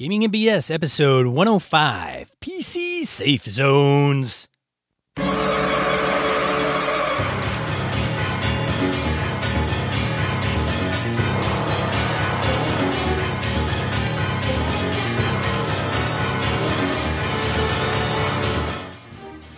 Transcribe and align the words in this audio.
Gaming 0.00 0.22
and 0.22 0.32
BS 0.32 0.72
episode 0.72 1.26
105 1.26 2.30
PC 2.40 3.04
Safe 3.04 3.42
Zones. 3.42 4.46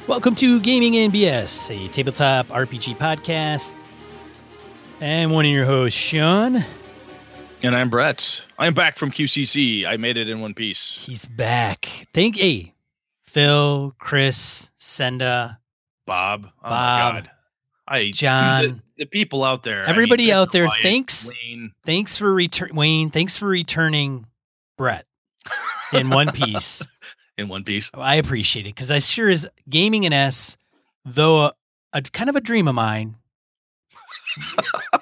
Welcome 0.07 0.35
to 0.37 0.59
Gaming 0.61 0.95
NBS, 0.95 1.69
a 1.69 1.89
tabletop 1.89 2.47
RPG 2.47 2.97
podcast. 2.97 3.75
And 5.03 5.33
one 5.33 5.45
of 5.45 5.51
your 5.51 5.67
hosts, 5.67 6.01
Sean. 6.01 6.65
And 7.63 7.77
I'm 7.77 7.91
Brett. 7.91 8.43
I'm 8.59 8.73
back 8.73 8.97
from 8.97 9.11
QCC. 9.11 9.85
I 9.87 9.97
made 9.99 10.17
it 10.17 10.31
in 10.31 10.41
one 10.41 10.55
piece. 10.55 10.95
He's 10.99 11.27
back. 11.27 12.07
Thank 12.15 12.39
you, 12.43 12.69
Phil, 13.25 13.95
Chris, 13.99 14.71
Senda, 14.77 15.59
Bob. 16.07 16.47
Oh 16.65 16.71
Bob, 16.71 17.15
my 17.15 17.21
God. 17.21 17.31
I 17.87 18.11
John. 18.13 18.83
The, 18.97 19.05
the 19.05 19.07
people 19.07 19.45
out 19.45 19.63
there. 19.63 19.81
I 19.83 19.87
mean, 19.87 19.91
Everybody 19.91 20.33
out 20.33 20.53
there, 20.53 20.67
Wyatt, 20.67 20.83
thanks. 20.83 21.31
Wayne. 21.45 21.73
Thanks 21.85 22.17
for 22.17 22.33
return, 22.33 22.71
Wayne. 22.75 23.11
Thanks 23.11 23.37
for 23.37 23.47
returning, 23.47 24.27
Brett, 24.79 25.05
in 25.93 26.09
one 26.09 26.29
piece. 26.33 26.83
in 27.37 27.49
one 27.49 27.65
piece. 27.65 27.91
Oh, 27.93 28.01
I 28.01 28.15
appreciate 28.15 28.67
it 28.67 28.75
because 28.75 28.91
I 28.91 29.01
sure 29.01 29.29
is 29.29 29.47
gaming 29.69 30.07
an 30.07 30.15
S, 30.15 30.57
though 31.05 31.45
a, 31.47 31.53
a 31.93 32.01
kind 32.01 32.31
of 32.31 32.37
a 32.37 32.41
dream 32.41 32.69
of 32.69 32.75
mine. 32.75 33.17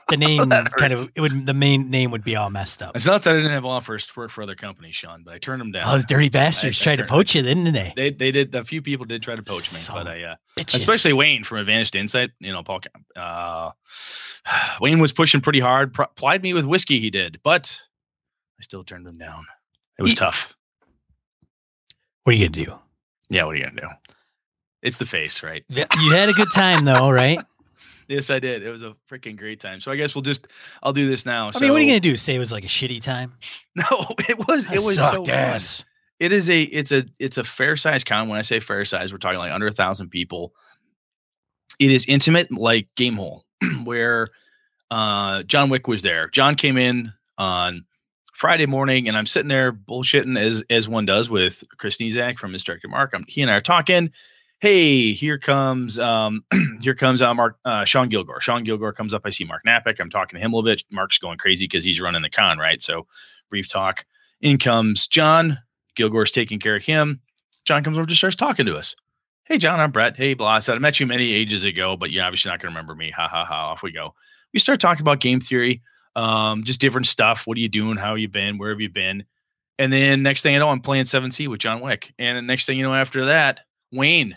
The 0.09 0.17
name 0.17 0.49
That 0.49 0.73
kind 0.73 0.93
of 0.93 1.11
it 1.15 1.21
would 1.21 1.47
the 1.47 1.55
main 1.55 1.91
name 1.91 2.11
would 2.11 2.25
be 2.25 2.37
all 2.37 2.51
messed 2.51 2.83
up. 2.83 2.95
It's 2.97 3.07
not 3.07 3.23
that 3.25 3.35
I 3.35 3.37
didn't 3.37 3.53
have 3.53 3.65
offers 3.65 4.07
to 4.07 4.13
work 4.19 4.31
for 4.31 4.43
other 4.43 4.55
companies, 4.55 4.97
Sean, 4.97 5.23
but 5.25 5.35
I 5.35 5.39
turned 5.39 5.61
them 5.61 5.73
down. 5.73 5.85
All 5.87 5.93
those 5.93 6.05
dirty 6.05 6.29
bastards 6.29 6.81
I- 6.87 6.93
I 6.93 6.97
tried 6.97 7.03
to 7.05 7.09
poach 7.09 7.35
you, 7.35 7.43
didn't 7.43 7.73
they? 7.73 7.93
they 7.97 8.11
they 8.11 8.31
did. 8.33 8.55
A 8.55 8.65
few 8.65 8.83
people 8.83 9.05
did 9.07 9.23
try 9.23 9.37
to 9.37 9.43
poach 9.43 9.73
me, 9.73 9.79
but 9.93 10.07
I, 10.07 10.23
uh, 10.23 10.35
Bitches. 10.59 10.79
especially 10.79 11.13
Wayne 11.13 11.45
from 11.45 11.59
Advanced 11.59 11.95
Insight. 11.97 12.31
You 12.41 12.53
know, 12.53 12.63
Paul. 12.63 12.81
Uh, 13.17 13.71
Wayne 14.81 14.99
was 14.99 15.13
pushing 15.13 15.41
pretty 15.41 15.61
hard. 15.61 15.93
Pro- 15.95 16.07
plied 16.17 16.43
me 16.43 16.55
with 16.55 16.65
whiskey. 16.65 17.01
He 17.01 17.11
did, 17.11 17.41
but 17.43 17.81
I 18.59 18.63
still 18.63 18.85
turned 18.85 19.07
him 19.07 19.19
down. 19.19 19.45
It 19.99 20.03
was 20.03 20.13
He- 20.13 20.17
tough. 20.17 20.55
what 22.25 22.35
are 22.35 22.39
you 22.39 22.49
gonna 22.49 22.65
do? 22.65 22.79
Yeah, 23.31 23.45
what 23.45 23.55
are 23.55 23.59
you 23.59 23.65
gonna 23.67 23.81
do? 23.81 23.89
It's 24.83 24.99
the 24.99 25.07
face, 25.07 25.43
right? 25.43 25.65
You 25.69 25.85
had 26.13 26.29
a 26.29 26.33
good 26.33 26.53
time 26.55 26.85
though, 26.85 27.11
right? 27.11 27.41
Yes, 28.09 28.31
I 28.31 28.39
did. 28.39 28.63
It 28.63 28.71
was 28.71 28.83
a 28.83 28.95
freaking 29.11 29.37
great 29.37 29.61
time. 29.61 29.81
So 29.81 29.93
I 29.93 29.97
guess 29.97 30.15
we'll 30.15 30.23
just 30.23 30.47
I'll 30.83 30.95
do 30.95 31.09
this 31.09 31.27
now. 31.27 31.51
I 31.55 31.61
mean, 31.61 31.71
what 31.71 31.79
are 31.79 31.85
you 31.85 31.91
gonna 31.91 32.01
do? 32.01 32.17
Say 32.17 32.35
it 32.35 32.39
was 32.39 32.53
like 32.53 32.65
a 32.65 32.69
shitty 32.69 33.03
time? 33.03 33.35
No, 33.77 34.07
it 34.29 34.37
was 34.49 34.67
I 34.67 34.73
it 34.73 34.81
was 34.85 34.97
so 34.97 35.03
sucked 35.03 35.27
fun. 35.29 35.37
ass. 35.37 35.85
It 36.19 36.33
is 36.33 36.51
a 36.51 36.63
it's 36.63 36.91
a 36.91 37.05
it's 37.21 37.39
a 37.39 37.45
fair 37.45 37.77
size 37.77 38.03
con. 38.03 38.29
When 38.29 38.39
I 38.39 38.43
say 38.43 38.59
fair 38.59 38.85
size, 38.85 39.13
we're 39.13 39.19
talking 39.19 39.39
like 39.39 39.53
under 39.53 39.69
a 39.69 39.73
thousand 39.73 40.09
people. 40.09 40.53
It 41.79 41.93
is 41.93 42.07
intimate, 42.07 42.51
like 42.51 42.89
Game 42.97 43.15
Hole, 43.15 43.45
where 43.85 44.29
uh, 44.91 45.45
John 45.45 45.69
Wick 45.71 45.87
was 45.87 46.03
there. 46.03 46.29
John 46.29 46.57
came 46.57 46.77
in 46.77 47.13
on 47.37 47.85
Friday 48.35 48.67
morning, 48.67 49.07
and 49.07 49.17
I'm 49.17 49.27
sitting 49.27 49.49
there 49.49 49.73
bullshitting 49.73 50.37
as 50.37 50.65
as 50.71 50.89
one 50.89 51.05
does 51.05 51.31
with 51.31 51.63
Chris 51.77 51.99
Sniezak 51.99 52.39
from 52.39 52.51
Misdirected 52.53 52.91
Mark. 52.91 53.13
I'm, 53.15 53.25
he 53.29 53.43
and 53.43 53.51
I 53.51 53.55
are 53.55 53.61
talking. 53.61 54.11
Hey, 54.61 55.13
here 55.13 55.39
comes 55.39 56.01
um 56.01 56.45
here 56.81 56.95
comes 56.95 57.23
uh, 57.23 57.33
Mark 57.33 57.59
uh, 57.65 57.85
Sean 57.85 58.09
Gilgore. 58.09 58.41
Sean 58.41 58.65
Gilgore 58.65 58.93
comes 58.93 59.15
up. 59.15 59.23
I 59.25 59.31
see 59.31 59.45
Mark 59.45 59.63
Napick. 59.65 60.01
I'm 60.01 60.11
talking 60.11 60.37
to 60.37 60.45
him 60.45 60.53
a 60.53 60.57
little 60.57 60.69
bit. 60.69 60.83
Mark's 60.91 61.19
going 61.19 61.39
crazy 61.39 61.67
because 61.67 61.85
he's 61.85 62.01
running 62.01 62.23
the 62.23 62.31
con, 62.31 62.59
right? 62.59 62.83
So 62.83 63.07
brief 63.51 63.69
talk. 63.69 64.05
In 64.41 64.59
comes 64.59 65.07
John. 65.07 65.59
Gilgore's 65.95 66.33
taking 66.33 66.59
care 66.59 66.75
of 66.75 66.85
him. 66.85 67.21
John 67.65 67.85
comes 67.85 67.99
over, 67.99 68.07
just 68.07 68.21
starts 68.21 68.35
talking 68.35 68.67
to 68.67 68.77
us. 68.77 68.97
Hey, 69.45 69.59
John, 69.59 69.79
I'm 69.79 69.93
Brett. 69.93 70.17
Hey, 70.17 70.35
blah. 70.35 70.49
I 70.49 70.59
said, 70.59 70.77
I 70.77 70.79
met 70.79 70.99
you 70.99 71.07
many 71.07 71.33
ages 71.33 71.65
ago, 71.65 71.97
but 71.97 72.11
you're 72.11 72.25
obviously 72.25 72.51
not 72.51 72.61
going 72.61 72.73
to 72.73 72.77
remember 72.77 72.95
me. 72.95 73.11
Ha 73.11 73.29
ha 73.29 73.45
ha. 73.45 73.71
Off 73.71 73.83
we 73.83 73.93
go. 73.93 74.15
We 74.53 74.61
start 74.61 74.81
talking 74.81 75.03
about 75.03 75.21
game 75.21 75.41
theory, 75.41 75.83
um, 76.17 76.65
just 76.65 76.81
different 76.81 77.07
stuff. 77.07 77.47
What 77.47 77.57
are 77.57 77.61
you 77.61 77.69
doing? 77.69 77.97
How 77.97 78.17
you 78.17 78.29
been? 78.29 78.59
Where 78.59 78.71
have 78.71 78.81
you 78.81 78.91
been? 78.91 79.25
And 79.79 79.93
then 79.93 80.23
next 80.25 80.43
thing 80.43 80.57
I 80.57 80.59
know, 80.59 80.69
I'm 80.69 80.81
playing 80.81 81.05
7th 81.05 81.33
Sea 81.33 81.47
with 81.47 81.61
John 81.61 81.81
Wick. 81.81 82.13
And 82.19 82.45
next 82.47 82.67
thing 82.67 82.77
you 82.77 82.85
know, 82.85 82.95
after 82.95 83.27
that, 83.27 83.61
Wayne, 83.93 84.37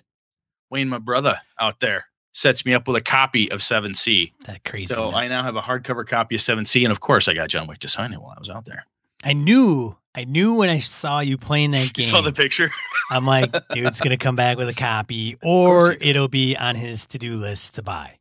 Wayne, 0.72 0.90
my 0.90 0.98
brother 0.98 1.40
out 1.60 1.82
there, 1.82 2.06
sets 2.32 2.66
me 2.66 2.74
up 2.74 2.88
with 2.88 2.96
a 2.96 3.02
copy 3.02 3.52
of 3.52 3.60
7th 3.60 3.98
Sea. 3.98 4.34
That 4.46 4.64
crazy. 4.64 4.94
So 4.94 5.12
I 5.12 5.28
now 5.28 5.44
have 5.44 5.58
a 5.58 5.62
hardcover 5.62 6.08
copy 6.08 6.36
of 6.36 6.42
7th 6.42 6.68
Sea. 6.68 6.86
And 6.86 6.92
of 6.92 7.02
course, 7.02 7.28
I 7.28 7.34
got 7.34 7.50
John 7.50 7.68
Wick 7.68 7.80
to 7.80 7.88
sign 7.88 8.14
it 8.14 8.22
while 8.22 8.34
I 8.36 8.40
was 8.40 8.50
out 8.50 8.66
there. 8.66 8.86
I 9.24 9.34
knew, 9.34 9.98
I 10.16 10.24
knew 10.24 10.56
when 10.56 10.70
I 10.70 10.80
saw 10.80 11.20
you 11.20 11.38
playing 11.38 11.72
that 11.72 11.94
game. 11.94 12.08
Saw 12.08 12.22
the 12.22 12.32
picture. 12.32 12.72
I'm 13.12 13.26
like, 13.26 13.52
dude's 13.72 14.00
gonna 14.00 14.18
come 14.18 14.38
back 14.38 14.58
with 14.58 14.70
a 14.70 14.74
copy, 14.74 15.38
or 15.44 15.92
it'll 15.92 16.30
be 16.30 16.56
on 16.56 16.76
his 16.76 17.06
to-do 17.06 17.36
list 17.36 17.76
to 17.76 17.84
buy. 17.84 18.18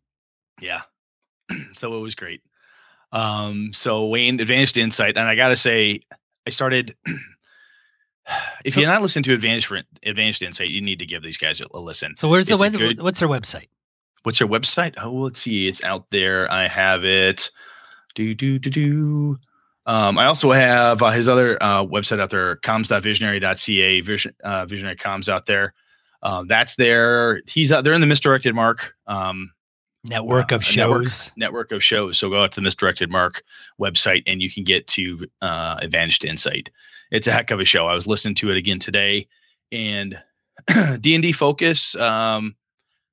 Yeah. 0.61 0.83
so 1.75 1.97
it 1.97 2.01
was 2.01 2.17
great. 2.17 2.43
Um, 3.13 3.71
so 3.73 4.07
Wayne 4.07 4.41
advanced 4.41 4.77
insight, 4.77 5.17
and 5.17 5.27
I 5.27 5.37
gotta 5.37 5.57
say, 5.57 6.01
I 6.47 6.51
started. 6.51 6.97
if 8.65 8.75
So- 8.75 8.81
you're 8.81 8.89
not 8.91 9.03
listening 9.03 9.23
to 9.25 9.35
advanced 9.35 9.67
for 9.67 9.81
advanced 10.05 10.43
insight, 10.43 10.71
you 10.71 10.81
need 10.81 10.99
to 10.99 11.07
give 11.07 11.23
these 11.23 11.39
guys 11.39 11.61
a, 11.61 11.65
a 11.73 11.81
listen. 11.81 12.17
So 12.17 12.29
where's 12.29 12.47
the 12.47 12.55
It's 12.55 12.61
web, 12.63 12.73
good- 12.75 13.01
what's 13.03 13.21
their 13.21 13.29
website? 13.29 13.69
What's 14.23 14.39
their 14.39 14.49
website? 14.49 14.95
Oh, 15.03 15.13
let's 15.13 15.41
see. 15.41 15.67
It's 15.67 15.83
out 15.83 16.11
there. 16.11 16.51
I 16.53 16.69
have 16.69 17.05
it. 17.05 17.51
Do 18.15 18.35
do 18.35 18.59
do 18.59 18.69
do. 18.71 19.39
Um, 19.87 20.19
I 20.19 20.27
also 20.27 20.53
have 20.53 21.03
uh, 21.03 21.11
his 21.11 21.27
other 21.27 21.61
uh, 21.63 21.85
website 21.85 22.21
out 22.21 22.29
there, 22.31 22.57
comms.visionary.ca, 22.57 24.01
vision, 24.03 24.35
uh, 24.45 24.67
visionary 24.67 24.97
comms 24.97 25.29
out 25.29 25.47
there. 25.47 25.73
Uh, 26.23 26.45
that's 26.47 26.77
there. 26.77 27.41
He's 27.49 27.73
out 27.73 27.83
there 27.85 27.95
in 27.95 28.01
the 28.01 28.07
misdirected 28.07 28.55
mark. 28.55 28.95
Um, 29.07 29.53
Network 30.05 30.51
Uh, 30.53 30.57
of 30.57 30.63
a 30.63 30.77
network. 30.77 31.03
shows. 31.03 31.31
network 31.37 31.73
of 31.73 31.85
shows. 31.85 32.19
So 32.19 32.31
go 32.31 32.43
out 32.43 32.53
to 32.53 32.57
the 32.57 32.63
Misdirected 32.63 33.11
Mark 33.11 33.43
website 33.79 34.23
and 34.27 34.41
you 34.41 34.51
can 34.51 34.65
get 34.65 34.87
to 34.89 35.27
uh, 35.43 35.77
Advantaged 35.83 36.25
Insight. 36.25 36.71
It's 37.11 37.27
a 37.27 37.33
heck 37.33 37.51
of 37.51 37.61
a 37.61 37.65
show. 37.65 37.87
I 37.87 37.95
was 37.95 38.07
listening 38.07 38.35
to 38.37 38.51
it 38.51 38.57
again 38.57 38.79
today, 38.79 39.27
and 39.73 40.19
D 41.01 41.15
and 41.15 41.23
D 41.23 41.33
focus, 41.33 41.95
um, 41.97 42.55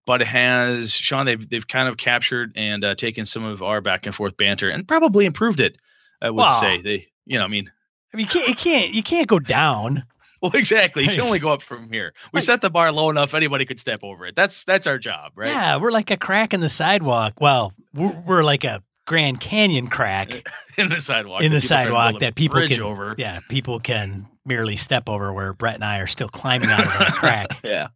but 0.06 0.22
it 0.22 0.28
has 0.28 0.92
Sean. 0.94 1.26
They've 1.26 1.50
they've 1.50 1.68
kind 1.68 1.90
of 1.90 1.98
captured 1.98 2.54
and 2.56 2.84
uh, 2.86 2.96
taken 2.96 3.26
some 3.26 3.44
of 3.44 3.62
our 3.64 3.82
back 3.82 4.06
and 4.06 4.14
forth 4.16 4.38
banter 4.38 4.70
and 4.70 4.88
probably 4.88 5.26
improved 5.26 5.60
it. 5.60 5.78
I 6.22 6.30
would 6.30 6.38
Wow. 6.42 6.60
say 6.60 6.82
they, 6.82 7.08
you 7.26 7.38
know, 7.38 7.46
I 7.46 7.48
mean, 7.48 7.72
I 8.14 8.18
mean, 8.18 8.26
you 8.26 8.30
can't, 8.30 8.48
you 8.50 8.56
can't, 8.56 8.94
you 8.94 9.04
can't 9.04 9.28
go 9.28 9.40
down. 9.40 10.04
well, 10.42 10.52
exactly. 10.56 11.04
You 11.04 11.10
can 11.10 11.22
only 11.22 11.40
go 11.40 11.52
up 11.54 11.62
from 11.62 11.92
here. 11.92 12.14
We 12.32 12.38
Like- 12.38 12.44
set 12.46 12.62
the 12.62 12.70
bar 12.70 12.92
low 12.92 13.10
enough; 13.10 13.34
anybody 13.34 13.66
could 13.66 13.80
step 13.80 14.00
over 14.04 14.26
it. 14.28 14.36
That's 14.36 14.64
that's 14.64 14.86
our 14.88 14.98
job, 15.00 15.32
right? 15.36 15.50
Yeah, 15.50 15.78
we're 15.78 15.92
like 15.92 16.12
a 16.12 16.18
crack 16.18 16.54
in 16.54 16.60
the 16.60 16.70
sidewalk. 16.70 17.34
Well, 17.42 17.74
we're, 17.94 18.16
we're 18.26 18.44
like 18.44 18.64
a 18.64 18.84
Grand 19.08 19.40
Canyon 19.40 19.88
crack 19.88 20.48
in 20.78 20.90
the 20.90 21.02
sidewalk, 21.02 21.42
in 21.42 21.52
the 21.52 21.58
People 21.60 21.68
try 21.68 21.84
to 21.84 21.90
build 21.90 21.96
sidewalk 21.98 22.20
that 22.20 22.36
people 22.36 22.68
can, 22.68 22.82
over. 22.82 23.16
yeah, 23.18 23.40
people 23.50 23.80
can 23.80 24.28
merely 24.46 24.76
step 24.76 25.10
over. 25.10 25.34
Where 25.34 25.54
Brett 25.54 25.76
and 25.76 25.84
I 25.84 26.00
are 26.00 26.08
still 26.08 26.30
climbing 26.30 26.70
out 26.70 26.86
of 26.86 27.00
that 27.00 27.14
crack. 27.16 27.48
yeah. 27.64 27.88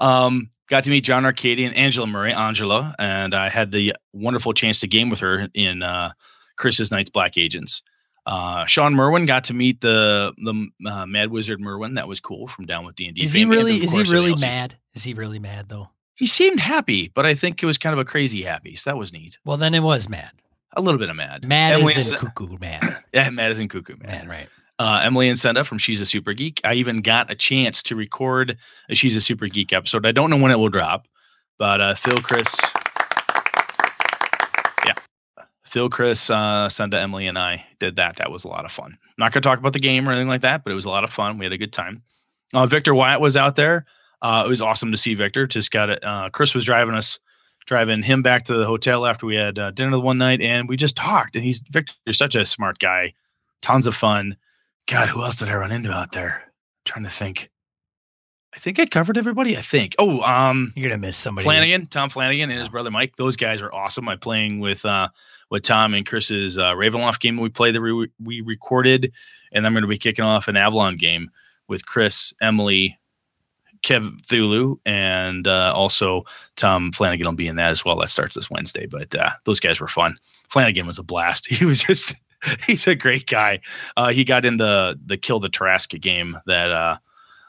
Um, 0.00 0.50
got 0.68 0.84
to 0.84 0.90
meet 0.90 1.02
John 1.02 1.24
Arcadian 1.24 1.70
and 1.70 1.78
Angela 1.78 2.06
Murray, 2.06 2.32
Angela, 2.32 2.94
and 2.98 3.34
I 3.34 3.48
had 3.48 3.72
the 3.72 3.94
wonderful 4.12 4.54
chance 4.54 4.80
to 4.80 4.86
game 4.86 5.10
with 5.10 5.20
her 5.20 5.48
in 5.54 5.82
uh, 5.82 6.12
Chris's 6.56 6.90
Night's 6.90 7.10
Black 7.10 7.36
Agents. 7.36 7.82
Uh, 8.24 8.64
Shawn 8.66 8.94
Merwin 8.94 9.26
got 9.26 9.44
to 9.44 9.54
meet 9.54 9.80
the 9.80 10.32
the 10.38 10.88
uh, 10.88 11.06
Mad 11.06 11.30
Wizard 11.30 11.60
Merwin. 11.60 11.94
That 11.94 12.06
was 12.06 12.20
cool 12.20 12.46
from 12.46 12.66
Down 12.66 12.84
with 12.84 12.94
D 12.94 13.06
and 13.06 13.14
D. 13.14 13.24
Is 13.24 13.32
he 13.32 13.44
really? 13.44 13.82
Is 13.82 13.92
he 13.92 14.04
really 14.04 14.34
mad? 14.34 14.76
Is 14.94 15.02
he 15.02 15.14
really 15.14 15.38
mad 15.38 15.68
though? 15.68 15.88
He 16.18 16.26
seemed 16.26 16.60
happy, 16.60 17.12
but 17.14 17.24
I 17.24 17.34
think 17.34 17.62
it 17.62 17.66
was 17.66 17.78
kind 17.78 17.92
of 17.92 17.98
a 17.98 18.04
crazy 18.04 18.42
happy. 18.42 18.74
So 18.76 18.90
that 18.90 18.96
was 18.96 19.12
neat. 19.12 19.38
Well, 19.44 19.56
then 19.56 19.74
it 19.74 19.82
was 19.82 20.08
mad. 20.08 20.32
A 20.76 20.82
little 20.82 20.98
bit 20.98 21.08
of 21.08 21.16
mad. 21.16 21.46
Mad 21.46 21.74
Emily 21.74 21.94
is 21.94 22.12
in 22.12 22.18
cuckoo 22.18 22.58
mad. 22.58 22.98
yeah, 23.12 23.30
mad 23.30 23.52
is 23.52 23.58
in 23.58 23.68
cuckoo 23.68 23.96
man. 23.96 24.26
Mad, 24.26 24.28
right? 24.28 24.48
uh, 24.78 25.00
Emily 25.02 25.28
and 25.28 25.38
Senda 25.38 25.64
from 25.64 25.78
She's 25.78 26.00
a 26.00 26.06
Super 26.06 26.32
Geek. 26.32 26.60
I 26.64 26.74
even 26.74 26.98
got 26.98 27.30
a 27.30 27.34
chance 27.34 27.82
to 27.84 27.96
record 27.96 28.56
a 28.88 28.94
She's 28.94 29.16
a 29.16 29.20
Super 29.20 29.46
Geek 29.46 29.72
episode. 29.72 30.06
I 30.06 30.12
don't 30.12 30.30
know 30.30 30.36
when 30.36 30.52
it 30.52 30.58
will 30.58 30.68
drop, 30.68 31.08
but 31.58 31.80
uh, 31.80 31.94
Phil, 31.94 32.18
Chris, 32.18 32.54
yeah, 34.86 34.94
Phil, 35.64 35.90
Chris, 35.90 36.30
uh, 36.30 36.68
Senda, 36.68 37.00
Emily, 37.00 37.26
and 37.26 37.38
I 37.38 37.64
did 37.80 37.96
that. 37.96 38.16
That 38.16 38.30
was 38.30 38.44
a 38.44 38.48
lot 38.48 38.64
of 38.64 38.72
fun. 38.72 38.96
Not 39.18 39.32
going 39.32 39.42
to 39.42 39.48
talk 39.48 39.58
about 39.58 39.72
the 39.72 39.80
game 39.80 40.08
or 40.08 40.12
anything 40.12 40.28
like 40.28 40.42
that, 40.42 40.62
but 40.62 40.72
it 40.72 40.76
was 40.76 40.84
a 40.84 40.90
lot 40.90 41.04
of 41.04 41.10
fun. 41.10 41.38
We 41.38 41.44
had 41.44 41.52
a 41.52 41.58
good 41.58 41.72
time. 41.72 42.02
Uh, 42.54 42.66
Victor 42.66 42.94
Wyatt 42.94 43.20
was 43.20 43.36
out 43.36 43.56
there. 43.56 43.84
Uh, 44.20 44.42
it 44.46 44.48
was 44.48 44.62
awesome 44.62 44.90
to 44.90 44.96
see 44.96 45.14
Victor. 45.14 45.46
Just 45.46 45.70
got 45.70 45.90
it. 45.90 46.02
Uh, 46.04 46.28
Chris 46.30 46.54
was 46.54 46.64
driving 46.64 46.94
us, 46.94 47.18
driving 47.66 48.02
him 48.02 48.22
back 48.22 48.44
to 48.46 48.54
the 48.54 48.66
hotel 48.66 49.06
after 49.06 49.26
we 49.26 49.36
had 49.36 49.58
uh, 49.58 49.70
dinner 49.70 49.92
the 49.92 50.00
one 50.00 50.18
night, 50.18 50.40
and 50.40 50.68
we 50.68 50.76
just 50.76 50.96
talked. 50.96 51.36
And 51.36 51.44
he's 51.44 51.62
Victor's 51.70 52.18
such 52.18 52.34
a 52.34 52.44
smart 52.44 52.78
guy. 52.78 53.14
Tons 53.62 53.86
of 53.86 53.94
fun. 53.94 54.36
God, 54.86 55.08
who 55.08 55.22
else 55.22 55.36
did 55.36 55.48
I 55.48 55.54
run 55.54 55.72
into 55.72 55.92
out 55.92 56.12
there? 56.12 56.48
trying 56.88 57.04
to 57.04 57.10
think. 57.10 57.50
I 58.54 58.58
think 58.58 58.78
I 58.80 58.86
covered 58.86 59.18
everybody. 59.18 59.56
I 59.56 59.60
think. 59.60 59.94
Oh, 59.98 60.22
um, 60.22 60.72
You're 60.74 60.88
gonna 60.88 61.00
miss 61.00 61.16
somebody. 61.16 61.44
Flanagan, 61.44 61.86
Tom 61.86 62.08
Flanagan, 62.10 62.50
and 62.50 62.58
his 62.58 62.70
brother 62.70 62.90
Mike. 62.90 63.14
Those 63.16 63.36
guys 63.36 63.60
are 63.60 63.72
awesome. 63.72 64.08
I'm 64.08 64.18
playing 64.18 64.58
with 64.58 64.84
uh 64.84 65.08
with 65.50 65.62
Tom 65.62 65.94
and 65.94 66.06
Chris's 66.06 66.58
uh, 66.58 66.72
Ravenloft 66.72 67.20
game 67.20 67.38
we 67.38 67.48
played 67.48 67.74
that 67.74 67.80
we, 67.80 68.08
we 68.22 68.40
recorded, 68.40 69.12
and 69.52 69.66
I'm 69.66 69.72
going 69.72 69.82
to 69.82 69.88
be 69.88 69.96
kicking 69.96 70.24
off 70.24 70.48
an 70.48 70.56
Avalon 70.56 70.96
game 70.96 71.30
with 71.68 71.86
Chris, 71.86 72.34
Emily, 72.42 72.98
Kev 73.82 74.20
Thulu, 74.26 74.78
and 74.86 75.46
uh, 75.46 75.72
also 75.74 76.24
Tom 76.56 76.92
Flanagan 76.92 77.26
will 77.26 77.34
be 77.34 77.48
in 77.48 77.56
that 77.56 77.70
as 77.70 77.84
well. 77.84 77.98
That 77.98 78.10
starts 78.10 78.34
this 78.34 78.50
Wednesday, 78.50 78.86
but 78.86 79.14
uh, 79.14 79.30
those 79.44 79.60
guys 79.60 79.80
were 79.80 79.88
fun. 79.88 80.16
Flanagan 80.48 80.86
was 80.86 80.98
a 80.98 81.02
blast. 81.02 81.46
He 81.50 81.64
was 81.64 81.82
just 81.82 82.14
he's 82.66 82.86
a 82.86 82.94
great 82.94 83.26
guy. 83.26 83.60
Uh, 83.96 84.08
he 84.08 84.24
got 84.24 84.44
in 84.44 84.56
the 84.56 84.98
the 85.04 85.16
kill 85.16 85.40
the 85.40 85.50
Tarrasque 85.50 86.00
game 86.00 86.38
that 86.46 86.70
uh, 86.70 86.96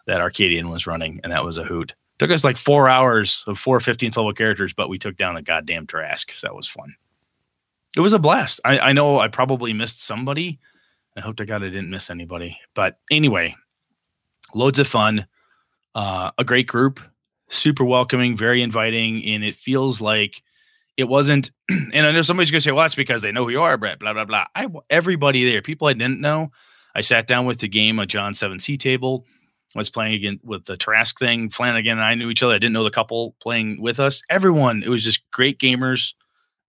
that 0.07 0.21
Arcadian 0.21 0.69
was 0.69 0.87
running, 0.87 1.19
and 1.23 1.31
that 1.31 1.45
was 1.45 1.57
a 1.57 1.63
hoot. 1.63 1.93
Took 2.17 2.31
us 2.31 2.43
like 2.43 2.57
four 2.57 2.89
hours 2.89 3.45
of 3.47 3.57
four 3.57 3.79
15th 3.79 4.17
level 4.17 4.33
characters, 4.33 4.73
but 4.73 4.89
we 4.89 4.97
took 4.97 5.15
down 5.15 5.37
a 5.37 5.41
goddamn 5.41 5.87
Tarrasque. 5.87 6.31
So 6.33 6.47
that 6.47 6.55
was 6.55 6.67
fun. 6.67 6.93
It 7.95 8.01
was 8.01 8.13
a 8.13 8.19
blast. 8.19 8.59
I, 8.65 8.79
I 8.79 8.93
know 8.93 9.19
I 9.19 9.29
probably 9.29 9.71
missed 9.71 10.05
somebody. 10.05 10.59
I 11.15 11.21
hope 11.21 11.37
to 11.37 11.45
God 11.45 11.63
I 11.63 11.69
didn't 11.69 11.89
miss 11.89 12.09
anybody. 12.09 12.59
But 12.73 12.99
anyway, 13.09 13.55
loads 14.53 14.79
of 14.79 14.87
fun. 14.87 15.27
Uh, 15.95 16.31
a 16.37 16.43
great 16.43 16.67
group, 16.67 16.99
super 17.49 17.83
welcoming, 17.83 18.37
very 18.37 18.61
inviting, 18.61 19.25
and 19.25 19.43
it 19.43 19.55
feels 19.55 20.01
like 20.01 20.43
it 20.97 21.05
wasn't. 21.05 21.51
And 21.93 22.05
I 22.05 22.11
know 22.11 22.21
somebody's 22.21 22.51
gonna 22.51 22.61
say, 22.61 22.71
"Well, 22.71 22.83
that's 22.83 22.95
because 22.95 23.21
they 23.21 23.31
know 23.31 23.45
who 23.45 23.51
you 23.51 23.61
are, 23.61 23.77
Brett." 23.77 23.99
Blah 23.99 24.13
blah 24.13 24.25
blah. 24.25 24.45
I 24.55 24.67
everybody 24.89 25.49
there, 25.49 25.61
people 25.61 25.87
I 25.87 25.93
didn't 25.93 26.21
know. 26.21 26.51
I 26.95 27.01
sat 27.01 27.27
down 27.27 27.45
with 27.45 27.59
the 27.59 27.67
game 27.67 27.99
a 27.99 28.05
John 28.05 28.33
Seventh 28.33 28.61
Sea 28.61 28.77
table. 28.77 29.25
I 29.75 29.79
was 29.79 29.89
playing 29.89 30.15
again 30.15 30.39
with 30.43 30.65
the 30.65 30.77
Trask 30.77 31.17
thing. 31.19 31.49
Flanagan 31.49 31.93
and 31.93 32.01
I 32.01 32.15
knew 32.15 32.29
each 32.29 32.41
other. 32.41 32.55
I 32.55 32.57
didn't 32.57 32.73
know 32.73 32.83
the 32.83 32.89
couple 32.89 33.35
playing 33.41 33.81
with 33.81 33.99
us. 33.99 34.23
Everyone, 34.29 34.81
it 34.83 34.89
was 34.89 35.03
just 35.03 35.29
great 35.31 35.59
gamers. 35.59 36.13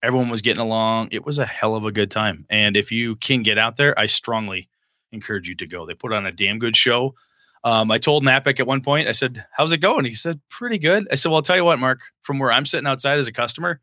Everyone 0.03 0.29
was 0.29 0.43
getting 0.43 0.63
along. 0.63 1.09
It 1.11 1.25
was 1.25 1.39
a 1.39 1.47
hell 1.47 1.75
of 1.75 1.85
a 1.85 1.93
good 1.93 2.11
time. 2.11 2.47
And 2.51 2.77
if 2.77 2.93
you 2.93 3.17
can 3.17 3.43
get 3.43 3.59
out 3.59 3.77
there, 3.77 3.99
I 3.99 4.07
strongly 4.07 4.69
encourage 5.13 5.49
you 5.49 5.55
to 5.57 5.67
go. 5.67 5.87
They 5.87 5.95
put 5.95 6.13
on 6.13 6.27
a 6.27 6.33
damn 6.33 6.59
good 6.59 6.77
show. 6.77 7.15
Um, 7.65 7.91
I 7.91 7.99
told 7.99 8.25
Napic 8.25 8.59
at 8.59 8.67
one 8.67 8.81
point, 8.81 9.09
I 9.09 9.13
said, 9.13 9.45
How's 9.57 9.73
it 9.73 9.79
going? 9.79 10.05
He 10.05 10.15
said, 10.15 10.41
Pretty 10.49 10.79
good. 10.79 11.07
I 11.13 11.15
said, 11.17 11.29
Well, 11.29 11.37
I'll 11.37 11.43
tell 11.43 11.57
you 11.57 11.65
what, 11.65 11.79
Mark, 11.79 12.01
from 12.23 12.39
where 12.39 12.51
I'm 12.53 12.67
sitting 12.67 12.87
outside 12.87 13.19
as 13.19 13.27
a 13.29 13.33
customer, 13.33 13.81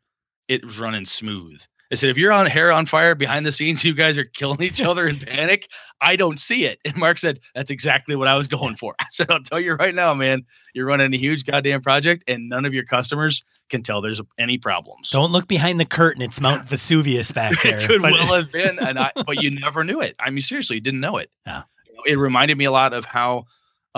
it 0.48 0.64
was 0.64 0.80
running 0.80 1.04
smooth. 1.04 1.62
I 1.90 1.94
said, 1.94 2.10
if 2.10 2.18
you're 2.18 2.32
on 2.32 2.44
hair 2.44 2.70
on 2.70 2.84
fire 2.84 3.14
behind 3.14 3.46
the 3.46 3.52
scenes, 3.52 3.82
you 3.82 3.94
guys 3.94 4.18
are 4.18 4.24
killing 4.24 4.60
each 4.62 4.82
other 4.82 5.08
in 5.08 5.16
panic. 5.18 5.70
I 6.02 6.16
don't 6.16 6.38
see 6.38 6.66
it. 6.66 6.78
And 6.84 6.94
Mark 6.98 7.16
said, 7.16 7.40
that's 7.54 7.70
exactly 7.70 8.14
what 8.14 8.28
I 8.28 8.34
was 8.36 8.46
going 8.46 8.76
for. 8.76 8.94
I 9.00 9.06
said, 9.08 9.30
I'll 9.30 9.42
tell 9.42 9.58
you 9.58 9.72
right 9.72 9.94
now, 9.94 10.12
man, 10.12 10.42
you're 10.74 10.84
running 10.84 11.14
a 11.14 11.16
huge 11.16 11.46
goddamn 11.46 11.80
project 11.80 12.24
and 12.28 12.46
none 12.50 12.66
of 12.66 12.74
your 12.74 12.84
customers 12.84 13.42
can 13.70 13.82
tell 13.82 14.02
there's 14.02 14.20
any 14.38 14.58
problems. 14.58 15.08
Don't 15.08 15.32
look 15.32 15.48
behind 15.48 15.80
the 15.80 15.86
curtain. 15.86 16.20
It's 16.20 16.42
Mount 16.42 16.64
Vesuvius 16.68 17.32
back 17.32 17.54
there. 17.62 17.78
it 17.80 17.86
could 17.86 18.02
but- 18.02 18.12
well 18.12 18.34
have 18.34 18.52
been. 18.52 18.78
And 18.78 18.98
I, 18.98 19.10
but 19.14 19.42
you 19.42 19.50
never 19.50 19.82
knew 19.82 20.02
it. 20.02 20.14
I 20.20 20.28
mean, 20.28 20.42
seriously, 20.42 20.76
you 20.76 20.82
didn't 20.82 21.00
know 21.00 21.16
it. 21.16 21.30
Yeah. 21.46 21.62
It 22.04 22.16
reminded 22.18 22.58
me 22.58 22.66
a 22.66 22.70
lot 22.70 22.92
of 22.92 23.06
how 23.06 23.46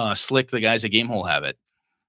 uh, 0.01 0.15
slick 0.15 0.51
the 0.51 0.61
guys 0.61 0.85
at 0.85 0.91
Gamehole 0.91 1.29
have 1.29 1.45
it 1.45 1.59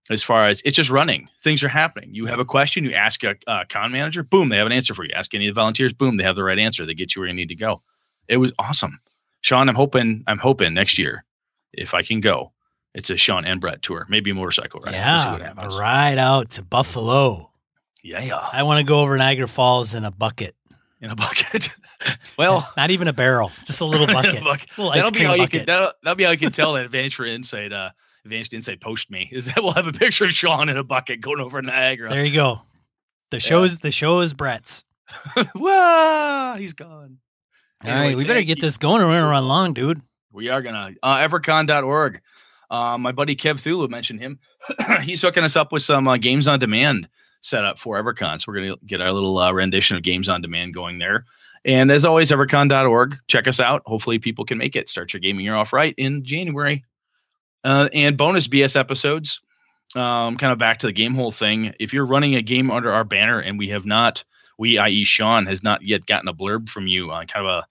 as 0.09 0.23
far 0.23 0.47
as 0.47 0.61
it's 0.65 0.75
just 0.75 0.89
running. 0.89 1.29
Things 1.39 1.63
are 1.63 1.69
happening. 1.69 2.13
You 2.13 2.25
have 2.25 2.39
a 2.39 2.45
question, 2.45 2.83
you 2.83 2.93
ask 2.93 3.23
a, 3.23 3.35
a 3.47 3.65
con 3.65 3.91
manager, 3.91 4.23
boom, 4.23 4.49
they 4.49 4.57
have 4.57 4.65
an 4.67 4.73
answer 4.73 4.93
for 4.93 5.03
you. 5.03 5.11
Ask 5.13 5.33
any 5.33 5.47
of 5.47 5.55
the 5.55 5.61
volunteers, 5.61 5.93
boom, 5.93 6.17
they 6.17 6.23
have 6.23 6.35
the 6.35 6.43
right 6.43 6.59
answer. 6.59 6.85
They 6.85 6.93
get 6.93 7.15
you 7.15 7.21
where 7.21 7.29
you 7.29 7.35
need 7.35 7.49
to 7.49 7.55
go. 7.55 7.81
It 8.27 8.37
was 8.37 8.51
awesome. 8.59 8.99
Sean, 9.41 9.69
I'm 9.69 9.75
hoping, 9.75 10.23
I'm 10.27 10.39
hoping 10.39 10.73
next 10.73 10.97
year, 10.97 11.25
if 11.73 11.93
I 11.93 12.01
can 12.01 12.21
go, 12.21 12.51
it's 12.93 13.09
a 13.09 13.17
Sean 13.17 13.45
and 13.45 13.61
Brett 13.61 13.81
tour, 13.81 14.05
maybe 14.09 14.31
a 14.31 14.35
motorcycle 14.35 14.81
ride. 14.81 14.93
Yeah, 14.93 15.53
we'll 15.55 15.73
a 15.73 15.79
ride 15.79 16.17
out 16.17 16.51
to 16.51 16.63
Buffalo. 16.63 17.51
Yeah, 18.03 18.35
I 18.51 18.63
want 18.63 18.79
to 18.79 18.83
go 18.83 18.99
over 18.99 19.17
Niagara 19.17 19.47
Falls 19.47 19.93
in 19.93 20.03
a 20.03 20.11
bucket. 20.11 20.55
In 21.01 21.09
a 21.09 21.15
bucket. 21.15 21.69
well, 22.37 22.71
not 22.77 22.91
even 22.91 23.07
a 23.07 23.13
barrel, 23.13 23.51
just 23.65 23.81
a 23.81 23.85
little 23.85 24.05
bucket. 24.13 24.43
bucket. 24.43 24.69
Little 24.77 24.93
that'll 24.93 25.11
be 25.11 25.19
how 25.19 25.35
bucket. 25.35 25.53
you 25.53 25.59
can. 25.59 25.65
That'll, 25.65 25.91
that'll, 26.03 26.15
be 26.15 26.23
how 26.23 26.31
you 26.31 26.37
can 26.37 26.51
tell 26.51 26.73
that 26.73 26.85
Advantage 26.85 27.15
for 27.15 27.25
Insight. 27.25 27.73
Uh, 27.73 27.89
Advanced 28.23 28.53
Insight 28.53 28.79
post 28.81 29.09
me 29.09 29.27
is 29.31 29.45
that 29.45 29.63
we'll 29.63 29.73
have 29.73 29.87
a 29.87 29.93
picture 29.93 30.25
of 30.25 30.31
Sean 30.31 30.69
in 30.69 30.77
a 30.77 30.83
bucket 30.83 31.21
going 31.21 31.39
over 31.39 31.59
Niagara. 31.59 32.11
There 32.11 32.23
you 32.23 32.35
go. 32.35 32.61
The 33.31 33.39
show 33.39 33.63
is 33.63 33.79
the 33.79 33.91
show 33.91 34.19
is 34.19 34.33
Brett's. 34.33 34.85
Wow, 35.55 36.55
he's 36.57 36.73
gone. 36.73 37.17
All 37.83 37.89
anyway, 37.89 38.07
right, 38.09 38.17
we 38.17 38.25
better 38.25 38.43
get 38.43 38.57
you. 38.57 38.61
this 38.61 38.77
going 38.77 39.01
or 39.01 39.07
we're 39.07 39.19
gonna 39.19 39.27
run 39.27 39.47
long, 39.47 39.73
dude. 39.73 40.01
We 40.31 40.49
are 40.49 40.61
gonna 40.61 40.91
uh 41.01 41.15
evercon.org. 41.15 42.21
Uh, 42.69 42.97
my 42.97 43.11
buddy 43.11 43.35
Kev 43.35 43.55
Thulu 43.55 43.89
mentioned 43.89 44.19
him. 44.19 44.39
he's 45.01 45.21
hooking 45.21 45.43
us 45.43 45.55
up 45.55 45.71
with 45.71 45.81
some 45.81 46.07
uh, 46.07 46.17
games 46.17 46.47
on 46.47 46.59
demand 46.59 47.09
set 47.41 47.65
up 47.65 47.77
for 47.77 48.01
Evercon. 48.01 48.39
So 48.39 48.45
we're 48.47 48.61
gonna 48.61 48.75
get 48.85 49.01
our 49.01 49.11
little 49.11 49.37
uh, 49.37 49.51
rendition 49.51 49.97
of 49.97 50.03
games 50.03 50.29
on 50.29 50.41
demand 50.41 50.73
going 50.73 50.99
there. 50.99 51.25
And 51.63 51.91
as 51.91 52.05
always, 52.05 52.31
evercon.org. 52.31 53.17
Check 53.27 53.47
us 53.47 53.59
out. 53.59 53.83
Hopefully, 53.85 54.19
people 54.19 54.45
can 54.45 54.57
make 54.57 54.75
it. 54.75 54.89
Start 54.89 55.13
your 55.13 55.19
gaming 55.19 55.45
year 55.45 55.55
off 55.55 55.73
right 55.73 55.93
in 55.97 56.23
January 56.23 56.83
uh, 57.63 57.89
and 57.93 58.17
bonus 58.17 58.47
BS 58.47 58.75
episodes. 58.75 59.41
Um, 59.95 60.37
kind 60.37 60.53
of 60.53 60.57
back 60.57 60.79
to 60.79 60.87
the 60.87 60.93
game 60.93 61.13
hole 61.13 61.31
thing. 61.31 61.73
If 61.79 61.93
you're 61.93 62.05
running 62.05 62.35
a 62.35 62.41
game 62.41 62.71
under 62.71 62.91
our 62.91 63.03
banner 63.03 63.39
and 63.39 63.59
we 63.59 63.69
have 63.69 63.85
not, 63.85 64.23
we, 64.57 64.77
i.e., 64.77 65.03
Sean, 65.03 65.45
has 65.47 65.63
not 65.63 65.85
yet 65.85 66.05
gotten 66.05 66.29
a 66.29 66.33
blurb 66.33 66.69
from 66.69 66.87
you 66.87 67.11
on 67.11 67.27
kind 67.27 67.45
of 67.45 67.51
a 67.51 67.67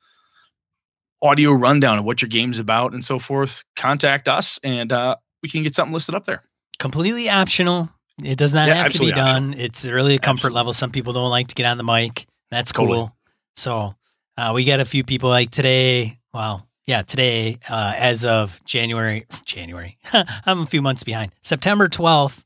audio 1.23 1.53
rundown 1.53 1.99
of 1.99 2.05
what 2.05 2.21
your 2.21 2.29
game's 2.29 2.59
about 2.59 2.93
and 2.93 3.05
so 3.05 3.19
forth, 3.19 3.65
contact 3.77 4.29
us 4.29 4.59
and 4.63 4.93
uh, 4.93 5.17
we 5.43 5.49
can 5.49 5.63
get 5.63 5.75
something 5.75 5.93
listed 5.93 6.15
up 6.15 6.27
there. 6.27 6.43
Completely 6.79 7.29
optional. 7.29 7.91
It 8.25 8.39
does 8.39 8.55
not 8.55 8.69
yeah, 8.69 8.75
have 8.75 8.93
to 8.93 8.99
be 8.99 9.13
done. 9.13 9.55
It's 9.57 9.87
really 9.87 10.15
a 10.15 10.19
comfort 10.19 10.49
absolutely. 10.49 10.57
level. 10.57 10.73
Some 10.73 10.91
people 10.91 11.13
don't 11.13 11.31
like 11.31 11.49
to 11.49 11.55
get 11.55 11.67
on 11.67 11.79
the 11.79 11.85
mic. 11.85 12.27
That's 12.51 12.73
cool. 12.73 12.87
Totally. 12.87 13.11
So 13.57 13.95
uh, 14.37 14.53
we 14.55 14.65
got 14.65 14.81
a 14.81 14.85
few 14.85 15.05
people 15.05 15.29
like 15.29 15.51
today. 15.51 16.19
Well, 16.33 16.67
yeah, 16.87 17.03
today, 17.03 17.59
uh, 17.69 17.93
as 17.97 18.25
of 18.25 18.61
January, 18.65 19.27
January, 19.45 19.99
I'm 20.13 20.61
a 20.61 20.67
few 20.67 20.83
months 20.83 21.05
behind. 21.05 21.33
September 21.41 21.89
12th, 21.89 22.43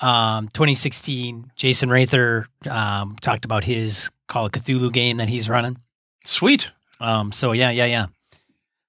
um, 0.00 0.48
2016, 0.48 1.52
Jason 1.56 1.90
Rather 1.90 2.46
um, 2.70 3.16
talked 3.20 3.44
about 3.44 3.64
his 3.64 4.10
Call 4.26 4.46
of 4.46 4.52
Cthulhu 4.52 4.92
game 4.92 5.16
that 5.16 5.28
he's 5.28 5.48
running. 5.48 5.78
Sweet. 6.24 6.70
Um, 7.00 7.32
so 7.32 7.52
yeah, 7.52 7.70
yeah, 7.70 7.86
yeah. 7.86 8.06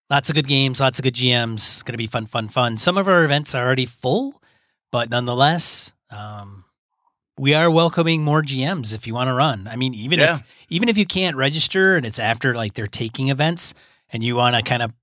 Lots 0.09 0.29
of 0.29 0.35
good 0.35 0.47
games, 0.47 0.79
lots 0.79 0.99
of 0.99 1.03
good 1.03 1.13
GMs. 1.13 1.83
Going 1.85 1.93
to 1.93 1.97
be 1.97 2.07
fun, 2.07 2.25
fun, 2.25 2.47
fun. 2.47 2.77
Some 2.77 2.97
of 2.97 3.07
our 3.07 3.23
events 3.23 3.53
are 3.53 3.65
already 3.65 3.85
full, 3.85 4.41
but 4.91 5.09
nonetheless, 5.09 5.93
um, 6.09 6.65
we 7.37 7.53
are 7.53 7.71
welcoming 7.71 8.23
more 8.23 8.41
GMs 8.41 8.93
if 8.93 9.07
you 9.07 9.13
want 9.13 9.27
to 9.27 9.33
run. 9.33 9.67
I 9.67 9.75
mean, 9.75 9.93
even 9.93 10.19
yeah. 10.19 10.35
if 10.35 10.43
even 10.69 10.89
if 10.89 10.97
you 10.97 11.05
can't 11.05 11.37
register 11.37 11.95
and 11.95 12.05
it's 12.05 12.19
after 12.19 12.53
like 12.55 12.73
they're 12.73 12.87
taking 12.87 13.29
events, 13.29 13.73
and 14.11 14.23
you 14.23 14.35
want 14.35 14.55
to 14.55 14.61
kind 14.61 14.83
of 14.83 14.93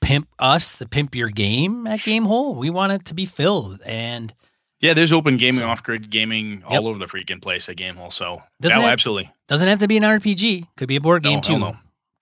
pimp 0.00 0.28
us 0.38 0.78
to 0.78 0.88
pimp 0.88 1.14
your 1.14 1.28
game 1.28 1.86
at 1.86 2.00
Gamehole, 2.00 2.56
we 2.56 2.70
want 2.70 2.92
it 2.92 3.04
to 3.06 3.14
be 3.14 3.26
filled. 3.26 3.80
And 3.84 4.32
yeah, 4.80 4.94
there's 4.94 5.12
open 5.12 5.36
gaming, 5.36 5.58
so, 5.58 5.66
off 5.66 5.82
grid 5.82 6.10
gaming 6.10 6.62
yep. 6.70 6.80
all 6.80 6.88
over 6.88 6.98
the 6.98 7.06
freaking 7.06 7.42
place 7.42 7.68
at 7.68 7.76
Gamehole. 7.76 8.12
So 8.12 8.42
doesn't 8.60 8.80
have, 8.80 8.90
absolutely 8.90 9.32
doesn't 9.48 9.68
have 9.68 9.80
to 9.80 9.88
be 9.88 9.96
an 9.96 10.02
RPG. 10.02 10.68
Could 10.76 10.88
be 10.88 10.96
a 10.96 11.00
board 11.00 11.22
game 11.22 11.36
no, 11.36 11.40
too. 11.40 11.58
No. 11.58 11.76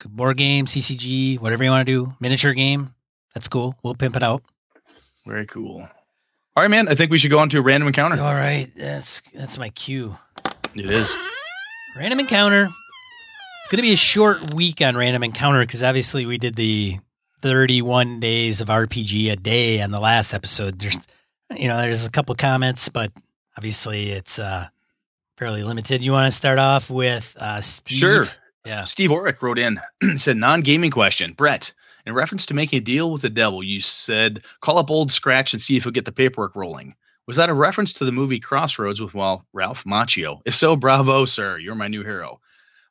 Board 0.04 0.36
game, 0.36 0.66
CCG, 0.66 1.38
whatever 1.38 1.62
you 1.62 1.70
want 1.70 1.86
to 1.86 1.92
do. 1.92 2.14
Miniature 2.18 2.54
game. 2.54 2.92
That's 3.34 3.46
cool. 3.46 3.76
We'll 3.84 3.94
pimp 3.94 4.16
it 4.16 4.22
out. 4.22 4.42
Very 5.24 5.46
cool. 5.46 5.88
All 6.54 6.62
right, 6.62 6.70
man. 6.70 6.88
I 6.88 6.94
think 6.94 7.10
we 7.10 7.18
should 7.18 7.30
go 7.30 7.38
on 7.38 7.48
to 7.50 7.58
a 7.58 7.62
random 7.62 7.86
encounter. 7.88 8.20
All 8.22 8.34
right. 8.34 8.70
That's 8.76 9.22
that's 9.34 9.56
my 9.58 9.70
cue. 9.70 10.18
It 10.74 10.90
is. 10.90 11.14
Random 11.96 12.20
encounter 12.20 12.64
It's 13.60 13.68
going 13.68 13.78
to 13.78 13.82
be 13.82 13.92
a 13.92 13.96
short 13.96 14.54
week 14.54 14.80
on 14.80 14.96
Random 14.96 15.22
Encounter 15.22 15.60
because 15.60 15.82
obviously 15.82 16.24
we 16.24 16.38
did 16.38 16.56
the 16.56 16.98
31 17.42 18.20
days 18.20 18.60
of 18.62 18.68
RPG 18.68 19.30
a 19.30 19.36
day 19.36 19.82
on 19.82 19.90
the 19.90 20.00
last 20.00 20.32
episode. 20.32 20.78
There's, 20.78 20.96
you 21.54 21.68
know, 21.68 21.80
there's 21.80 22.06
a 22.06 22.10
couple 22.10 22.34
comments, 22.34 22.88
but 22.88 23.12
obviously 23.56 24.10
it's 24.10 24.38
uh, 24.38 24.68
fairly 25.36 25.64
limited. 25.64 26.02
You 26.04 26.12
want 26.12 26.30
to 26.30 26.36
start 26.36 26.58
off 26.58 26.88
with 26.88 27.36
uh, 27.38 27.60
Steve? 27.60 27.98
Sure. 27.98 28.26
Yeah. 28.64 28.84
Steve 28.84 29.10
Orick 29.10 29.42
wrote 29.42 29.58
in, 29.58 29.80
said, 30.16 30.36
non 30.36 30.60
gaming 30.62 30.90
question. 30.90 31.32
Brett, 31.34 31.72
in 32.06 32.14
reference 32.14 32.46
to 32.46 32.54
making 32.54 32.78
a 32.78 32.82
deal 32.82 33.10
with 33.10 33.22
the 33.22 33.30
devil, 33.30 33.62
you 33.62 33.80
said, 33.80 34.42
call 34.60 34.78
up 34.78 34.90
Old 34.90 35.12
Scratch 35.12 35.52
and 35.52 35.62
see 35.62 35.76
if 35.76 35.84
he'll 35.84 35.92
get 35.92 36.04
the 36.04 36.12
paperwork 36.12 36.56
rolling. 36.56 36.94
Was 37.26 37.36
that 37.36 37.48
a 37.48 37.54
reference 37.54 37.92
to 37.94 38.04
the 38.04 38.12
movie 38.12 38.40
Crossroads 38.40 39.00
with 39.00 39.14
well, 39.14 39.46
Ralph 39.52 39.84
Macchio? 39.84 40.40
If 40.44 40.56
so, 40.56 40.74
bravo, 40.74 41.24
sir. 41.24 41.58
You're 41.58 41.76
my 41.76 41.88
new 41.88 42.02
hero. 42.02 42.40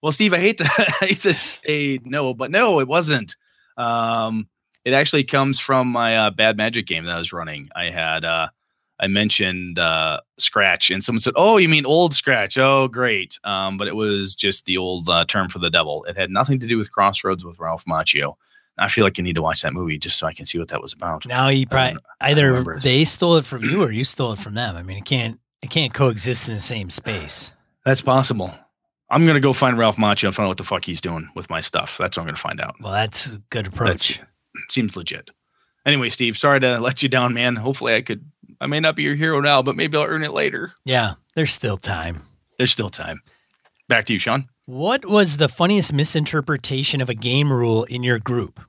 Well, 0.02 0.12
Steve, 0.12 0.34
I 0.34 0.40
hate 0.40 0.58
to 0.60 0.66
I 1.02 1.06
hate 1.06 1.22
to 1.22 1.34
say 1.34 2.00
no, 2.04 2.34
but 2.34 2.52
no, 2.52 2.80
it 2.80 2.88
wasn't. 2.88 3.36
Um, 3.78 4.48
it 4.86 4.94
actually 4.94 5.24
comes 5.24 5.60
from 5.60 5.88
my 5.88 6.18
uh, 6.18 6.30
bad 6.32 6.58
magic 6.58 6.88
game 6.88 7.06
that 7.06 7.16
I 7.16 7.20
was 7.20 7.34
running. 7.34 7.70
I 7.76 7.86
had 7.86 8.26
uh, 8.26 8.48
I 9.00 9.08
mentioned 9.08 9.80
uh, 9.80 10.22
Scratch, 10.38 10.92
and 10.92 11.04
someone 11.04 11.20
said, 11.20 11.34
"Oh, 11.36 11.58
you 11.58 11.68
mean 11.70 11.86
old 11.86 12.14
Scratch? 12.14 12.58
Oh, 12.58 12.88
great!" 12.88 13.38
Um, 13.44 13.78
but 13.78 13.88
it 13.88 13.96
was 13.96 14.34
just 14.34 14.66
the 14.66 14.78
old 14.78 15.10
uh, 15.10 15.26
term 15.26 15.50
for 15.50 15.60
the 15.60 15.70
devil. 15.70 16.04
It 16.06 16.18
had 16.18 16.30
nothing 16.30 16.60
to 16.62 16.68
do 16.68 16.78
with 16.78 16.92
Crossroads 16.92 17.44
with 17.44 17.60
Ralph 17.60 17.86
Macchio. 17.86 18.36
I 18.78 18.88
feel 18.88 19.04
like 19.04 19.18
you 19.18 19.24
need 19.24 19.36
to 19.36 19.42
watch 19.42 19.62
that 19.62 19.74
movie 19.74 19.98
just 19.98 20.18
so 20.18 20.28
I 20.28 20.34
can 20.34 20.46
see 20.46 20.58
what 20.58 20.70
that 20.70 20.82
was 20.82 20.94
about. 20.94 21.26
Now 21.26 21.50
you 21.50 21.68
probably 21.68 22.00
either 22.20 22.80
they 22.80 23.06
stole 23.06 23.38
it 23.38 23.46
from 23.46 23.64
you 23.64 23.84
or 23.84 23.92
you 23.92 24.04
stole 24.04 24.34
it 24.34 24.40
from 24.40 24.54
them. 24.54 24.76
I 24.76 24.84
mean, 24.84 24.98
it 24.98 25.06
can't 25.06 25.40
it 25.62 25.70
can't 25.70 25.94
coexist 25.94 26.48
in 26.48 26.56
the 26.56 26.62
same 26.62 26.90
space. 26.90 27.54
That's 27.86 28.02
possible. 28.02 28.54
I'm 29.10 29.26
gonna 29.26 29.40
go 29.40 29.54
find 29.54 29.78
Ralph 29.78 29.98
Macchio 29.98 30.26
and 30.28 30.36
find 30.36 30.46
out 30.46 30.52
what 30.52 30.58
the 30.58 30.64
fuck 30.64 30.86
he's 30.86 31.02
doing 31.02 31.30
with 31.36 31.50
my 31.50 31.60
stuff. 31.60 31.98
That's 32.00 32.18
what 32.18 32.24
I'm 32.24 32.28
gonna 32.28 32.38
find 32.38 32.62
out. 32.62 32.76
Well, 32.80 32.94
that's 32.94 33.28
a 33.28 33.42
good 33.50 33.68
approach. 33.68 34.20
That's, 34.20 34.74
seems 34.74 34.96
legit. 34.96 35.30
Anyway, 35.86 36.10
Steve, 36.10 36.38
sorry 36.38 36.60
to 36.62 36.80
let 36.80 37.04
you 37.04 37.10
down, 37.10 37.34
man. 37.34 37.56
Hopefully, 37.56 37.96
I 37.96 38.02
could. 38.02 38.24
I 38.60 38.68
may 38.68 38.80
not 38.80 38.96
be 38.96 39.04
your 39.04 39.16
hero 39.16 39.42
now, 39.42 39.62
but 39.62 39.76
maybe 39.76 39.98
I'll 39.98 40.06
earn 40.06 40.24
it 40.24 40.32
later. 40.34 40.74
Yeah, 40.86 41.16
there's 41.36 41.52
still 41.52 41.78
time. 41.78 42.24
There's 42.58 42.72
still 42.72 42.90
time. 42.90 43.22
Back 43.90 44.06
to 44.06 44.14
you, 44.14 44.20
Sean. 44.20 44.48
What 44.72 45.06
was 45.06 45.36
the 45.36 45.50
funniest 45.50 45.92
misinterpretation 45.92 47.02
of 47.02 47.10
a 47.10 47.14
game 47.14 47.52
rule 47.52 47.84
in 47.84 48.04
your 48.04 48.20
group? 48.20 48.62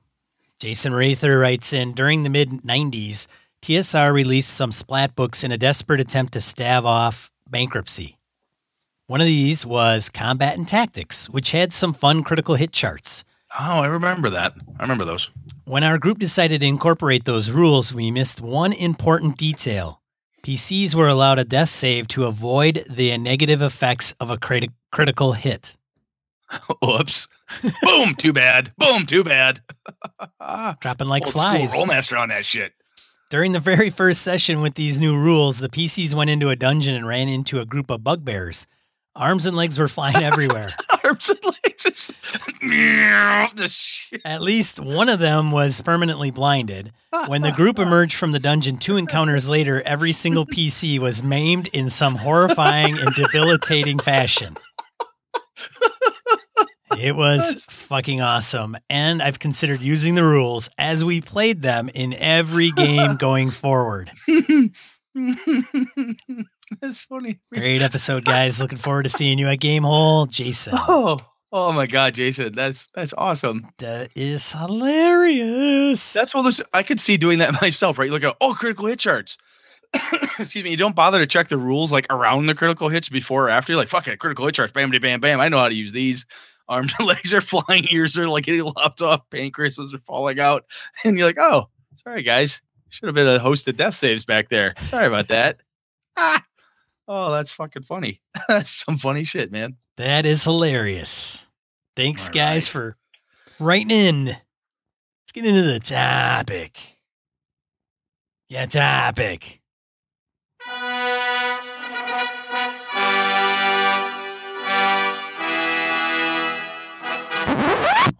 Jason 0.59 0.93
Rather 0.93 1.39
writes 1.39 1.71
in 1.71 1.93
During 1.93 2.23
the 2.23 2.29
mid 2.29 2.49
90s, 2.63 3.27
TSR 3.61 4.11
released 4.11 4.53
some 4.53 4.73
splat 4.73 5.15
books 5.15 5.45
in 5.45 5.53
a 5.53 5.57
desperate 5.57 6.01
attempt 6.01 6.33
to 6.33 6.41
stave 6.41 6.83
off 6.83 7.31
bankruptcy. 7.49 8.17
One 9.07 9.21
of 9.21 9.27
these 9.27 9.65
was 9.65 10.09
Combat 10.09 10.57
and 10.57 10.67
Tactics, 10.67 11.29
which 11.29 11.51
had 11.51 11.71
some 11.71 11.93
fun 11.93 12.25
critical 12.25 12.55
hit 12.55 12.73
charts. 12.73 13.23
Oh, 13.57 13.79
I 13.79 13.85
remember 13.85 14.29
that. 14.29 14.55
I 14.77 14.81
remember 14.81 15.05
those. 15.05 15.31
When 15.63 15.85
our 15.85 15.97
group 15.97 16.19
decided 16.19 16.59
to 16.59 16.67
incorporate 16.67 17.23
those 17.23 17.49
rules, 17.49 17.93
we 17.93 18.11
missed 18.11 18.41
one 18.41 18.73
important 18.73 19.37
detail. 19.37 20.01
PCs 20.43 20.95
were 20.95 21.07
allowed 21.07 21.39
a 21.39 21.45
death 21.45 21.69
save 21.69 22.09
to 22.09 22.25
avoid 22.25 22.83
the 22.89 23.17
negative 23.17 23.61
effects 23.61 24.13
of 24.19 24.29
a 24.29 24.37
crit- 24.37 24.69
critical 24.91 25.31
hit. 25.31 25.77
Oops. 26.85 27.27
Boom, 27.81 28.15
too 28.15 28.33
bad. 28.33 28.71
Boom, 28.77 29.05
too 29.05 29.23
bad. 29.23 29.61
Dropping 30.79 31.07
like 31.07 31.23
Old 31.23 31.33
flies. 31.33 31.73
Rolemaster 31.73 32.19
on 32.19 32.29
that 32.29 32.45
shit. 32.45 32.73
During 33.29 33.51
the 33.51 33.59
very 33.59 33.89
first 33.89 34.21
session 34.21 34.61
with 34.61 34.75
these 34.75 34.99
new 34.99 35.17
rules, 35.17 35.57
the 35.59 35.69
PCs 35.69 36.13
went 36.13 36.29
into 36.29 36.49
a 36.49 36.55
dungeon 36.55 36.93
and 36.93 37.07
ran 37.07 37.27
into 37.27 37.59
a 37.59 37.65
group 37.65 37.89
of 37.89 38.03
bugbears. 38.03 38.67
Arms 39.15 39.45
and 39.45 39.55
legs 39.55 39.77
were 39.77 39.87
flying 39.87 40.15
everywhere. 40.23 40.73
Arms 41.03 41.29
and 41.29 41.39
legs. 41.43 42.11
At 44.25 44.41
least 44.41 44.79
one 44.79 45.09
of 45.09 45.19
them 45.19 45.51
was 45.51 45.81
permanently 45.81 46.31
blinded. 46.31 46.91
When 47.27 47.41
the 47.41 47.51
group 47.51 47.77
emerged 47.79 48.15
from 48.15 48.31
the 48.31 48.39
dungeon 48.39 48.77
two 48.77 48.97
encounters 48.97 49.49
later, 49.49 49.81
every 49.83 50.13
single 50.13 50.45
PC 50.45 50.97
was 50.99 51.21
maimed 51.21 51.67
in 51.67 51.89
some 51.89 52.15
horrifying 52.15 52.97
and 52.97 53.13
debilitating 53.15 53.99
fashion. 53.99 54.57
It 57.03 57.17
was 57.17 57.65
fucking 57.69 58.21
awesome. 58.21 58.77
And 58.89 59.21
I've 59.21 59.37
considered 59.37 59.81
using 59.81 60.15
the 60.15 60.23
rules 60.23 60.69
as 60.77 61.03
we 61.03 61.19
played 61.19 61.61
them 61.61 61.89
in 61.93 62.13
every 62.13 62.71
game 62.71 63.15
going 63.19 63.51
forward. 63.51 64.09
That's 66.81 67.01
funny. 67.01 67.41
Great 67.53 67.81
episode, 67.81 68.23
guys. 68.23 68.61
Looking 68.61 68.77
forward 68.77 69.03
to 69.03 69.09
seeing 69.09 69.37
you 69.37 69.49
at 69.49 69.59
Game 69.59 69.83
Hole, 69.83 70.27
Jason. 70.27 70.77
Oh, 70.87 71.19
oh 71.51 71.73
my 71.73 71.87
God, 71.87 72.13
Jason, 72.13 72.55
that's 72.55 72.87
that's 72.95 73.13
awesome. 73.15 73.67
That 73.79 74.09
is 74.15 74.53
hilarious. 74.53 76.13
That's 76.13 76.33
what 76.33 76.61
I 76.73 76.83
could 76.83 76.99
see 77.01 77.17
doing 77.17 77.39
that 77.39 77.61
myself. 77.61 77.99
Right? 77.99 78.05
You 78.05 78.11
look 78.13 78.23
at 78.23 78.37
oh, 78.39 78.53
critical 78.53 78.87
hit 78.87 78.99
charts. 78.99 79.37
Excuse 80.39 80.63
me. 80.63 80.71
You 80.71 80.77
don't 80.77 80.95
bother 80.95 81.19
to 81.19 81.27
check 81.27 81.49
the 81.49 81.57
rules 81.57 81.91
like 81.91 82.07
around 82.09 82.47
the 82.47 82.55
critical 82.55 82.89
hits 82.89 83.09
before 83.09 83.47
or 83.47 83.49
after. 83.49 83.73
You're 83.73 83.81
like 83.81 83.89
fuck 83.89 84.07
it, 84.07 84.19
critical 84.19 84.45
hit 84.45 84.55
charts. 84.55 84.71
Bam, 84.71 84.89
bam, 84.89 85.01
bam, 85.01 85.19
bam. 85.19 85.41
I 85.41 85.49
know 85.49 85.59
how 85.59 85.69
to 85.69 85.75
use 85.75 85.91
these. 85.91 86.25
Arms 86.69 86.93
and 86.97 87.07
legs 87.09 87.33
are 87.33 87.41
flying. 87.41 87.87
Ears 87.91 88.17
are 88.17 88.27
like 88.27 88.45
getting 88.45 88.63
lopped 88.63 89.01
off. 89.01 89.21
Pancreases 89.29 89.93
are 89.93 89.99
falling 89.99 90.39
out. 90.39 90.65
And 91.03 91.17
you're 91.17 91.27
like, 91.27 91.37
oh, 91.39 91.69
sorry 91.95 92.23
guys. 92.23 92.61
Should 92.89 93.07
have 93.07 93.15
been 93.15 93.27
a 93.27 93.39
host 93.39 93.67
of 93.67 93.75
death 93.75 93.95
saves 93.95 94.25
back 94.25 94.49
there. 94.49 94.73
Sorry 94.83 95.07
about 95.07 95.27
that. 95.29 95.59
Ah. 96.15 96.43
Oh, 97.07 97.31
that's 97.31 97.51
fucking 97.51 97.81
funny. 97.83 98.21
that's 98.47 98.69
some 98.69 98.99
funny 98.99 99.23
shit, 99.23 99.51
man. 99.51 99.77
That 99.97 100.27
is 100.27 100.43
hilarious. 100.43 101.49
Thanks, 101.95 102.29
All 102.29 102.33
guys, 102.35 102.67
right. 102.67 102.71
for 102.71 102.97
writing 103.59 103.89
in. 103.89 104.25
Let's 104.25 105.31
get 105.33 105.43
into 105.45 105.63
the 105.63 105.79
topic. 105.79 106.77
Yeah, 108.47 108.67
topic. 108.67 109.59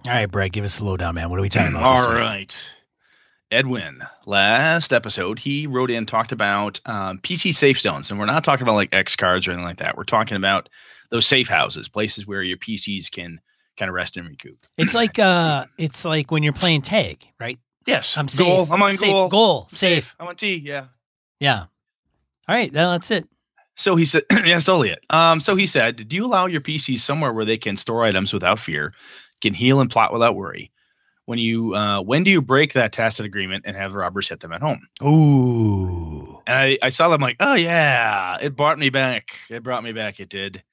All 0.05 0.11
right, 0.11 0.25
Brett, 0.25 0.51
give 0.51 0.65
us 0.65 0.77
the 0.77 0.83
lowdown, 0.83 1.15
man. 1.15 1.29
What 1.29 1.39
are 1.39 1.41
we 1.41 1.49
talking 1.49 1.75
about? 1.75 2.07
All 2.07 2.13
right. 2.13 2.69
Edwin, 3.51 4.03
last 4.25 4.91
episode, 4.91 5.39
he 5.39 5.65
wrote 5.65 5.89
in, 5.89 6.05
talked 6.05 6.33
about 6.33 6.81
um, 6.85 7.19
PC 7.19 7.53
safe 7.55 7.79
zones. 7.79 8.09
And 8.09 8.19
we're 8.19 8.25
not 8.25 8.43
talking 8.43 8.63
about 8.63 8.73
like 8.73 8.93
X 8.93 9.15
cards 9.15 9.47
or 9.47 9.51
anything 9.51 9.65
like 9.65 9.77
that. 9.77 9.95
We're 9.95 10.03
talking 10.03 10.35
about 10.35 10.67
those 11.09 11.25
safe 11.25 11.47
houses, 11.47 11.87
places 11.87 12.27
where 12.27 12.41
your 12.41 12.57
PCs 12.57 13.11
can 13.11 13.39
kind 13.77 13.87
of 13.87 13.95
rest 13.95 14.17
and 14.17 14.27
recoup. 14.27 14.57
It's 14.77 14.93
like 14.93 15.19
uh 15.19 15.67
it's 15.77 16.03
like 16.03 16.31
when 16.31 16.43
you're 16.43 16.51
playing 16.51 16.81
tag, 16.81 17.25
right? 17.39 17.59
Yes. 17.85 18.17
I'm 18.17 18.27
safe. 18.27 18.45
Goal. 18.45 18.67
I'm 18.71 18.81
on 18.81 18.97
safe. 18.97 19.09
goal. 19.09 19.29
Goal. 19.29 19.67
Safe. 19.69 20.05
safe. 20.05 20.15
I'm 20.19 20.27
on 20.27 20.35
T. 20.35 20.55
Yeah. 20.55 20.87
Yeah. 21.39 21.59
All 21.59 22.55
right. 22.55 22.71
Then 22.71 22.91
that's 22.91 23.11
it. 23.11 23.27
So 23.75 23.95
he 23.95 24.05
said, 24.05 24.23
yeah, 24.31 24.41
that's 24.45 24.65
totally 24.65 24.89
it. 24.89 24.99
Um, 25.09 25.39
so 25.39 25.55
he 25.55 25.67
said, 25.67 26.07
do 26.07 26.15
you 26.15 26.25
allow 26.25 26.45
your 26.45 26.61
PCs 26.61 26.99
somewhere 26.99 27.33
where 27.33 27.45
they 27.45 27.57
can 27.57 27.77
store 27.77 28.03
items 28.03 28.33
without 28.33 28.59
fear, 28.59 28.93
can 29.43 29.53
heal 29.53 29.79
and 29.79 29.91
plot 29.91 30.11
without 30.11 30.35
worry? 30.35 30.71
when 31.25 31.39
you 31.39 31.75
uh, 31.75 32.01
when 32.01 32.23
do 32.23 32.31
you 32.31 32.41
break 32.41 32.73
that 32.73 32.91
tacit 32.91 33.25
agreement 33.25 33.63
and 33.65 33.75
have 33.75 33.93
robbers 33.93 34.27
hit 34.27 34.39
them 34.41 34.51
at 34.51 34.61
home? 34.61 34.87
Ooh. 35.01 36.41
And 36.45 36.57
I, 36.57 36.77
I 36.81 36.89
saw 36.89 37.09
them 37.09 37.21
like, 37.21 37.37
oh 37.39 37.55
yeah, 37.55 38.37
it 38.41 38.55
brought 38.55 38.77
me 38.77 38.89
back. 38.89 39.39
It 39.49 39.63
brought 39.63 39.83
me 39.83 39.93
back. 39.93 40.19
It 40.19 40.29
did. 40.29 40.63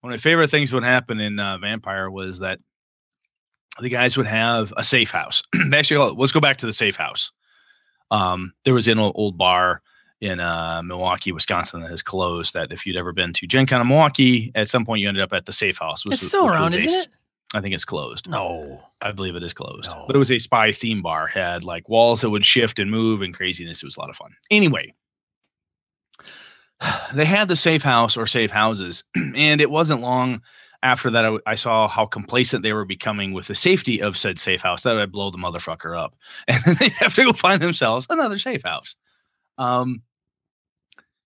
One 0.00 0.12
of 0.12 0.18
my 0.18 0.22
favorite 0.22 0.50
things 0.50 0.72
would 0.72 0.84
happen 0.84 1.20
in 1.20 1.38
uh, 1.38 1.58
Vampire 1.58 2.10
was 2.10 2.38
that 2.38 2.60
the 3.80 3.88
guys 3.88 4.16
would 4.16 4.26
have 4.26 4.72
a 4.76 4.84
safe 4.84 5.10
house. 5.10 5.42
they 5.70 5.78
actually 5.78 6.14
let's 6.16 6.32
go 6.32 6.40
back 6.40 6.58
to 6.58 6.66
the 6.66 6.72
safe 6.72 6.96
house. 6.96 7.32
Um, 8.10 8.54
there 8.64 8.74
was 8.74 8.88
an 8.88 8.98
old, 8.98 9.12
old 9.16 9.36
bar 9.36 9.82
in 10.20 10.40
uh, 10.40 10.82
Milwaukee, 10.82 11.30
Wisconsin 11.30 11.82
that 11.82 11.90
has 11.90 12.02
closed. 12.02 12.54
That 12.54 12.72
if 12.72 12.86
you'd 12.86 12.96
ever 12.96 13.12
been 13.12 13.34
to 13.34 13.46
Gen 13.46 13.66
Con 13.66 13.82
of 13.82 13.86
Milwaukee, 13.86 14.50
at 14.54 14.70
some 14.70 14.86
point 14.86 15.02
you 15.02 15.08
ended 15.08 15.22
up 15.22 15.34
at 15.34 15.44
the 15.44 15.52
safe 15.52 15.78
house. 15.78 16.06
Which, 16.06 16.14
it's 16.14 16.26
still 16.26 16.48
around, 16.48 16.74
isn't 16.74 16.90
it? 16.90 17.08
I 17.54 17.60
think 17.60 17.74
it's 17.74 17.84
closed. 17.84 18.28
No, 18.28 18.82
I 19.00 19.12
believe 19.12 19.34
it 19.34 19.42
is 19.42 19.54
closed. 19.54 19.90
No. 19.90 20.04
But 20.06 20.16
it 20.16 20.18
was 20.18 20.30
a 20.30 20.38
spy 20.38 20.70
theme 20.70 21.00
bar. 21.00 21.26
Had 21.26 21.64
like 21.64 21.88
walls 21.88 22.20
that 22.20 22.30
would 22.30 22.44
shift 22.44 22.78
and 22.78 22.90
move 22.90 23.22
and 23.22 23.32
craziness. 23.32 23.82
It 23.82 23.86
was 23.86 23.96
a 23.96 24.00
lot 24.00 24.10
of 24.10 24.16
fun. 24.16 24.36
Anyway, 24.50 24.94
they 27.14 27.24
had 27.24 27.48
the 27.48 27.56
safe 27.56 27.82
house 27.82 28.16
or 28.16 28.26
safe 28.26 28.50
houses, 28.50 29.04
and 29.34 29.60
it 29.60 29.70
wasn't 29.70 30.02
long 30.02 30.42
after 30.82 31.10
that 31.10 31.24
I, 31.24 31.38
I, 31.46 31.54
saw 31.56 31.88
how 31.88 32.06
complacent 32.06 32.62
they 32.62 32.72
were 32.72 32.84
becoming 32.84 33.32
with 33.32 33.48
the 33.48 33.54
safety 33.54 34.00
of 34.00 34.16
said 34.16 34.38
safe 34.38 34.62
house 34.62 34.84
that 34.84 34.96
I'd 34.96 35.10
blow 35.10 35.30
the 35.30 35.38
motherfucker 35.38 35.98
up, 35.98 36.14
and 36.48 36.62
then 36.64 36.76
they'd 36.78 36.92
have 36.92 37.14
to 37.14 37.24
go 37.24 37.32
find 37.32 37.62
themselves 37.62 38.06
another 38.10 38.38
safe 38.38 38.62
house. 38.62 38.94
Um. 39.56 40.02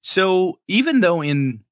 So 0.04 0.58
even 0.68 1.00
though 1.00 1.22
in 1.22 1.62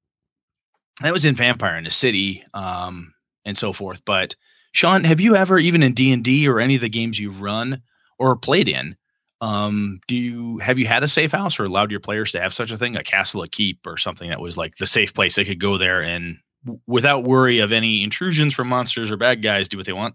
that 1.01 1.13
was 1.13 1.25
in 1.25 1.35
Vampire 1.35 1.77
in 1.77 1.85
the 1.85 1.91
City, 1.91 2.45
um, 2.53 3.13
and 3.51 3.59
so 3.59 3.73
forth. 3.73 4.03
But 4.07 4.35
Sean, 4.73 5.05
have 5.05 5.21
you 5.21 5.37
ever, 5.37 5.59
even 5.59 5.83
in 5.83 5.93
D 5.93 6.13
and 6.13 6.25
D 6.25 6.49
or 6.49 6.59
any 6.59 6.77
of 6.77 6.81
the 6.81 6.89
games 6.89 7.19
you've 7.19 7.43
run 7.43 7.83
or 8.19 8.37
played 8.37 8.69
in, 8.69 8.97
um, 9.41 10.01
do 10.07 10.17
you 10.17 10.59
have 10.59 10.79
you 10.79 10.87
had 10.87 11.03
a 11.03 11.09
safe 11.09 11.33
house 11.33 11.59
or 11.59 11.65
allowed 11.65 11.91
your 11.91 12.01
players 12.01 12.33
to 12.33 12.41
have 12.41 12.53
such 12.53 12.71
a 12.71 12.77
thing, 12.77 12.97
a 12.97 13.03
castle, 13.03 13.43
a 13.43 13.49
keep, 13.49 13.87
or 13.87 13.97
something 13.97 14.29
that 14.29 14.41
was 14.41 14.57
like 14.57 14.77
the 14.77 14.87
safe 14.87 15.15
place 15.15 15.37
they 15.37 15.45
could 15.45 15.61
go 15.61 15.79
there 15.79 16.03
and 16.03 16.39
without 16.87 17.25
worry 17.25 17.59
of 17.59 17.73
any 17.73 18.03
intrusions 18.03 18.53
from 18.55 18.69
monsters 18.69 19.11
or 19.11 19.17
bad 19.17 19.43
guys, 19.43 19.69
do 19.69 19.77
what 19.77 19.87
they 19.87 19.93
want? 19.93 20.15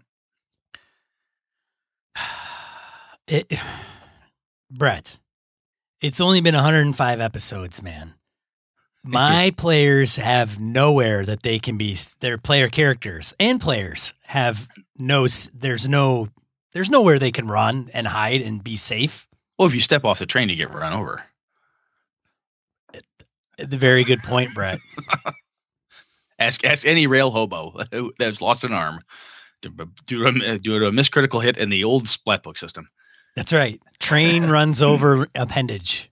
It, 3.28 3.52
Brett, 4.70 5.18
it's 6.00 6.20
only 6.20 6.40
been 6.40 6.54
105 6.54 7.20
episodes, 7.20 7.82
man. 7.82 8.14
My 9.06 9.50
players 9.56 10.16
have 10.16 10.60
nowhere 10.60 11.24
that 11.24 11.42
they 11.42 11.58
can 11.58 11.76
be. 11.76 11.96
Their 12.20 12.38
player 12.38 12.68
characters 12.68 13.34
and 13.38 13.60
players 13.60 14.14
have 14.24 14.68
no. 14.98 15.26
There's 15.54 15.88
no. 15.88 16.28
There's 16.72 16.90
nowhere 16.90 17.18
they 17.18 17.32
can 17.32 17.48
run 17.48 17.88
and 17.94 18.06
hide 18.08 18.42
and 18.42 18.62
be 18.62 18.76
safe. 18.76 19.26
Well, 19.58 19.66
if 19.66 19.74
you 19.74 19.80
step 19.80 20.04
off 20.04 20.18
the 20.18 20.26
train, 20.26 20.48
you 20.50 20.56
get 20.56 20.74
run 20.74 20.92
over. 20.92 21.24
The 23.58 23.78
very 23.78 24.04
good 24.04 24.18
point, 24.18 24.52
Brett. 24.52 24.80
ask 26.38 26.62
ask 26.64 26.86
any 26.86 27.06
rail 27.06 27.30
hobo 27.30 27.74
that's 28.18 28.42
lost 28.42 28.64
an 28.64 28.72
arm 28.72 29.00
due 29.62 29.70
to 30.06 30.26
a, 30.26 30.58
do 30.58 30.84
a 30.84 30.92
miscritical 30.92 31.40
hit 31.40 31.56
in 31.56 31.70
the 31.70 31.84
old 31.84 32.08
splat 32.08 32.42
book 32.42 32.58
system. 32.58 32.88
That's 33.34 33.52
right. 33.52 33.80
Train 33.98 34.46
runs 34.46 34.82
over 34.82 35.28
appendage. 35.34 36.10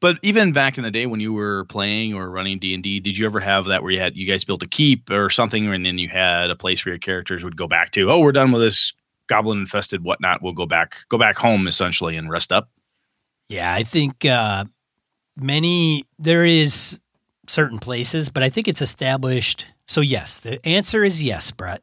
But 0.00 0.18
even 0.22 0.52
back 0.52 0.78
in 0.78 0.84
the 0.84 0.90
day 0.90 1.06
when 1.06 1.20
you 1.20 1.32
were 1.32 1.64
playing 1.64 2.14
or 2.14 2.30
running 2.30 2.58
D 2.58 2.74
and 2.74 2.82
D, 2.82 3.00
did 3.00 3.18
you 3.18 3.26
ever 3.26 3.40
have 3.40 3.64
that 3.66 3.82
where 3.82 3.90
you 3.90 4.00
had 4.00 4.16
you 4.16 4.26
guys 4.26 4.44
built 4.44 4.62
a 4.62 4.68
keep 4.68 5.10
or 5.10 5.30
something, 5.30 5.66
and 5.72 5.84
then 5.84 5.98
you 5.98 6.08
had 6.08 6.50
a 6.50 6.56
place 6.56 6.84
where 6.84 6.92
your 6.92 6.98
characters 6.98 7.42
would 7.42 7.56
go 7.56 7.66
back 7.66 7.90
to? 7.92 8.10
Oh, 8.10 8.20
we're 8.20 8.32
done 8.32 8.52
with 8.52 8.62
this 8.62 8.92
goblin 9.26 9.58
infested 9.58 10.04
whatnot. 10.04 10.42
We'll 10.42 10.52
go 10.52 10.66
back 10.66 10.96
go 11.08 11.18
back 11.18 11.36
home 11.36 11.66
essentially 11.66 12.16
and 12.16 12.30
rest 12.30 12.52
up. 12.52 12.70
Yeah, 13.48 13.72
I 13.72 13.82
think 13.82 14.24
uh, 14.24 14.66
many 15.36 16.04
there 16.18 16.44
is 16.44 16.98
certain 17.46 17.78
places, 17.78 18.28
but 18.28 18.42
I 18.42 18.50
think 18.50 18.68
it's 18.68 18.82
established. 18.82 19.66
So 19.86 20.00
yes, 20.00 20.40
the 20.40 20.64
answer 20.66 21.04
is 21.04 21.22
yes, 21.22 21.50
Brett. 21.50 21.82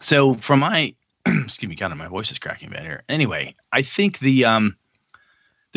So 0.00 0.34
from 0.34 0.60
my 0.60 0.94
excuse 1.26 1.68
me, 1.68 1.76
kind 1.76 1.92
of 1.92 1.98
my 1.98 2.08
voice 2.08 2.30
is 2.30 2.38
cracking 2.38 2.70
bad 2.70 2.82
here. 2.82 3.04
Anyway, 3.08 3.54
I 3.72 3.82
think 3.82 4.18
the 4.18 4.44
um 4.44 4.76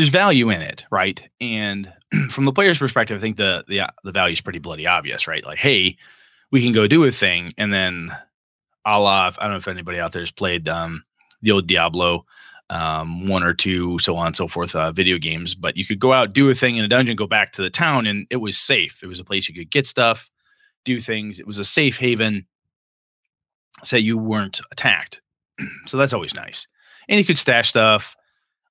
there's 0.02 0.10
value 0.10 0.50
in 0.50 0.64
it, 0.64 0.84
right? 0.90 1.30
And 1.40 1.94
from 2.32 2.46
the 2.46 2.52
player's 2.52 2.80
perspective, 2.80 3.16
I 3.16 3.22
think 3.22 3.38
the 3.38 3.64
the 3.68 3.88
the 4.04 4.12
value 4.12 4.34
is 4.34 4.42
pretty 4.42 4.58
bloody 4.58 4.88
obvious, 4.88 5.28
right? 5.28 5.46
Like, 5.46 5.60
hey, 5.60 5.96
we 6.52 6.64
can 6.64 6.74
go 6.74 6.88
do 6.88 7.04
a 7.04 7.12
thing, 7.12 7.54
and 7.56 7.72
then 7.72 8.12
a 8.84 9.00
la, 9.00 9.28
I 9.38 9.44
don't 9.44 9.52
know 9.52 9.58
if 9.58 9.68
anybody 9.68 10.00
out 10.00 10.12
there 10.12 10.24
has 10.24 10.32
played 10.32 10.68
um, 10.68 11.04
the 11.44 11.52
old 11.52 11.68
Diablo 11.68 12.26
um, 12.72 13.28
one 13.28 13.44
or 13.44 13.54
two, 13.54 14.00
so 14.00 14.16
on 14.18 14.28
and 14.28 14.36
so 14.36 14.48
forth, 14.48 14.76
uh, 14.76 14.92
video 14.92 15.20
games. 15.20 15.54
But 15.54 15.78
you 15.78 15.86
could 15.86 16.00
go 16.00 16.14
out, 16.14 16.34
do 16.34 16.50
a 16.50 16.56
thing 16.56 16.78
in 16.78 16.84
a 16.84 16.88
dungeon, 16.88 17.16
go 17.16 17.28
back 17.28 17.52
to 17.52 17.62
the 17.62 17.70
town, 17.70 18.08
and 18.08 18.26
it 18.32 18.38
was 18.38 18.58
safe. 18.58 19.04
It 19.04 19.08
was 19.08 19.20
a 19.20 19.24
place 19.24 19.48
you 19.48 19.54
could 19.54 19.70
get 19.70 19.86
stuff, 19.86 20.32
do 20.84 21.00
things. 21.00 21.40
It 21.40 21.46
was 21.46 21.60
a 21.60 21.64
safe 21.64 22.00
haven. 22.00 22.48
Say 23.84 24.00
you 24.00 24.18
weren't 24.18 24.62
attacked, 24.72 25.22
so 25.86 25.98
that's 25.98 26.14
always 26.14 26.34
nice. 26.34 26.66
And 27.08 27.20
you 27.20 27.26
could 27.26 27.38
stash 27.38 27.70
stuff, 27.70 28.16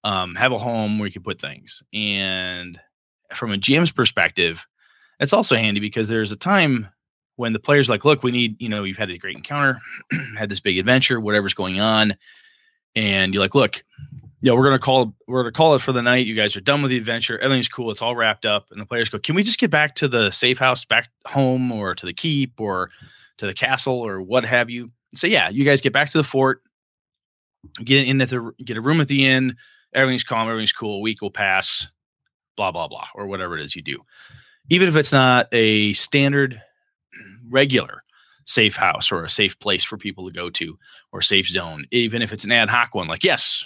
um, 0.04 0.34
have 0.34 0.52
a 0.52 0.58
home 0.58 0.98
where 0.98 1.06
you 1.06 1.12
can 1.12 1.22
put 1.22 1.40
things. 1.40 1.82
And 1.92 2.80
from 3.34 3.52
a 3.52 3.56
GM's 3.56 3.92
perspective, 3.92 4.66
it's 5.18 5.32
also 5.32 5.56
handy 5.56 5.80
because 5.80 6.08
there's 6.08 6.32
a 6.32 6.36
time 6.36 6.88
when 7.36 7.52
the 7.52 7.58
players 7.58 7.88
like, 7.88 8.04
look, 8.04 8.22
we 8.22 8.30
need, 8.30 8.60
you 8.60 8.68
know, 8.68 8.84
you've 8.84 8.98
had 8.98 9.10
a 9.10 9.18
great 9.18 9.36
encounter, 9.36 9.78
had 10.38 10.48
this 10.48 10.60
big 10.60 10.78
adventure, 10.78 11.20
whatever's 11.20 11.54
going 11.54 11.80
on, 11.80 12.14
and 12.94 13.32
you're 13.32 13.42
like, 13.42 13.54
look, 13.54 13.82
yeah, 14.42 14.52
we're 14.52 14.64
gonna 14.64 14.78
call 14.78 15.14
we're 15.26 15.42
gonna 15.42 15.52
call 15.52 15.74
it 15.74 15.82
for 15.82 15.92
the 15.92 16.02
night. 16.02 16.26
You 16.26 16.34
guys 16.34 16.56
are 16.56 16.62
done 16.62 16.82
with 16.82 16.90
the 16.90 16.96
adventure, 16.96 17.38
everything's 17.38 17.68
cool, 17.68 17.90
it's 17.90 18.02
all 18.02 18.16
wrapped 18.16 18.46
up, 18.46 18.66
and 18.70 18.80
the 18.80 18.86
players 18.86 19.10
go, 19.10 19.18
can 19.18 19.34
we 19.34 19.42
just 19.42 19.58
get 19.58 19.70
back 19.70 19.94
to 19.96 20.08
the 20.08 20.30
safe 20.30 20.58
house, 20.58 20.84
back 20.84 21.10
home, 21.26 21.70
or 21.70 21.94
to 21.94 22.06
the 22.06 22.14
keep, 22.14 22.58
or 22.58 22.90
to 23.38 23.46
the 23.46 23.54
castle, 23.54 24.00
or 24.00 24.20
what 24.20 24.44
have 24.44 24.70
you? 24.70 24.90
So 25.14 25.26
yeah, 25.26 25.50
you 25.50 25.64
guys 25.64 25.82
get 25.82 25.92
back 25.92 26.10
to 26.10 26.18
the 26.18 26.24
fort, 26.24 26.62
get 27.84 28.06
in 28.06 28.20
at 28.22 28.30
the 28.30 28.52
get 28.64 28.78
a 28.78 28.80
room 28.80 29.00
at 29.00 29.08
the 29.08 29.26
inn, 29.26 29.56
everything's 29.94 30.24
calm, 30.24 30.48
everything's 30.48 30.72
cool. 30.72 30.96
A 30.96 31.00
week 31.00 31.20
will 31.22 31.30
pass, 31.30 31.88
blah 32.56 32.72
blah 32.72 32.88
blah, 32.88 33.06
or 33.14 33.26
whatever 33.26 33.58
it 33.58 33.64
is 33.64 33.76
you 33.76 33.82
do. 33.82 34.00
Even 34.68 34.88
if 34.88 34.96
it's 34.96 35.12
not 35.12 35.48
a 35.52 35.92
standard 35.94 36.60
regular 37.48 38.02
safe 38.44 38.76
house 38.76 39.12
or 39.12 39.24
a 39.24 39.28
safe 39.30 39.58
place 39.58 39.84
for 39.84 39.96
people 39.96 40.26
to 40.26 40.32
go 40.32 40.50
to 40.50 40.78
or 41.12 41.22
safe 41.22 41.48
zone, 41.48 41.86
even 41.90 42.22
if 42.22 42.32
it's 42.32 42.44
an 42.44 42.52
ad 42.52 42.68
hoc 42.68 42.94
one. 42.94 43.08
Like, 43.08 43.24
yes, 43.24 43.64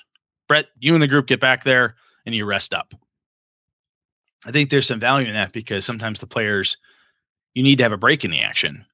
Brett, 0.49 0.67
you 0.79 0.95
and 0.95 1.03
the 1.03 1.09
group 1.09 1.27
get 1.27 1.41
back 1.41 1.65
there 1.65 1.97
and 2.27 2.35
you 2.35 2.45
rest 2.45 2.75
up. 2.75 2.95
I 4.47 4.51
think 4.51 4.69
there's 4.69 4.87
some 4.87 5.01
value 5.01 5.27
in 5.27 5.35
that 5.35 5.53
because 5.53 5.85
sometimes 5.85 6.21
the 6.21 6.27
players, 6.27 6.77
you 7.55 7.63
need 7.63 7.77
to 7.77 7.83
have 7.83 7.93
a 7.93 7.97
break 7.99 8.25
in 8.25 8.31
the 8.31 8.41
action, 8.41 8.85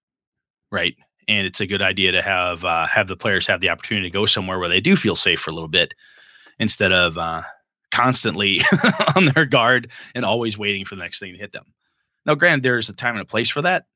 right? 0.71 0.95
And 1.27 1.47
it's 1.47 1.61
a 1.61 1.67
good 1.67 1.83
idea 1.83 2.13
to 2.13 2.23
have 2.23 2.65
uh, 2.65 2.87
have 2.87 3.09
the 3.09 3.17
players 3.17 3.47
have 3.47 3.61
the 3.61 3.71
opportunity 3.71 4.09
to 4.09 4.13
go 4.13 4.27
somewhere 4.27 4.59
where 4.59 4.69
they 4.69 4.81
do 4.81 4.97
feel 4.97 5.17
safe 5.17 5.41
for 5.41 5.51
a 5.51 5.55
little 5.55 5.69
bit, 5.69 5.95
instead 6.61 6.93
of 6.93 7.19
uh, 7.19 7.43
constantly 7.91 8.61
on 9.17 9.25
their 9.35 9.45
guard 9.45 9.91
and 10.15 10.25
always 10.25 10.57
waiting 10.57 10.85
for 10.85 10.95
the 10.95 11.03
next 11.03 11.19
thing 11.19 11.33
to 11.33 11.39
hit 11.39 11.53
them. 11.53 11.75
Now, 12.25 12.37
granted, 12.37 12.63
there's 12.63 12.89
a 12.89 12.95
time 12.95 13.17
and 13.17 13.23
a 13.23 13.27
place 13.27 13.51
for 13.51 13.63
that, 13.63 13.87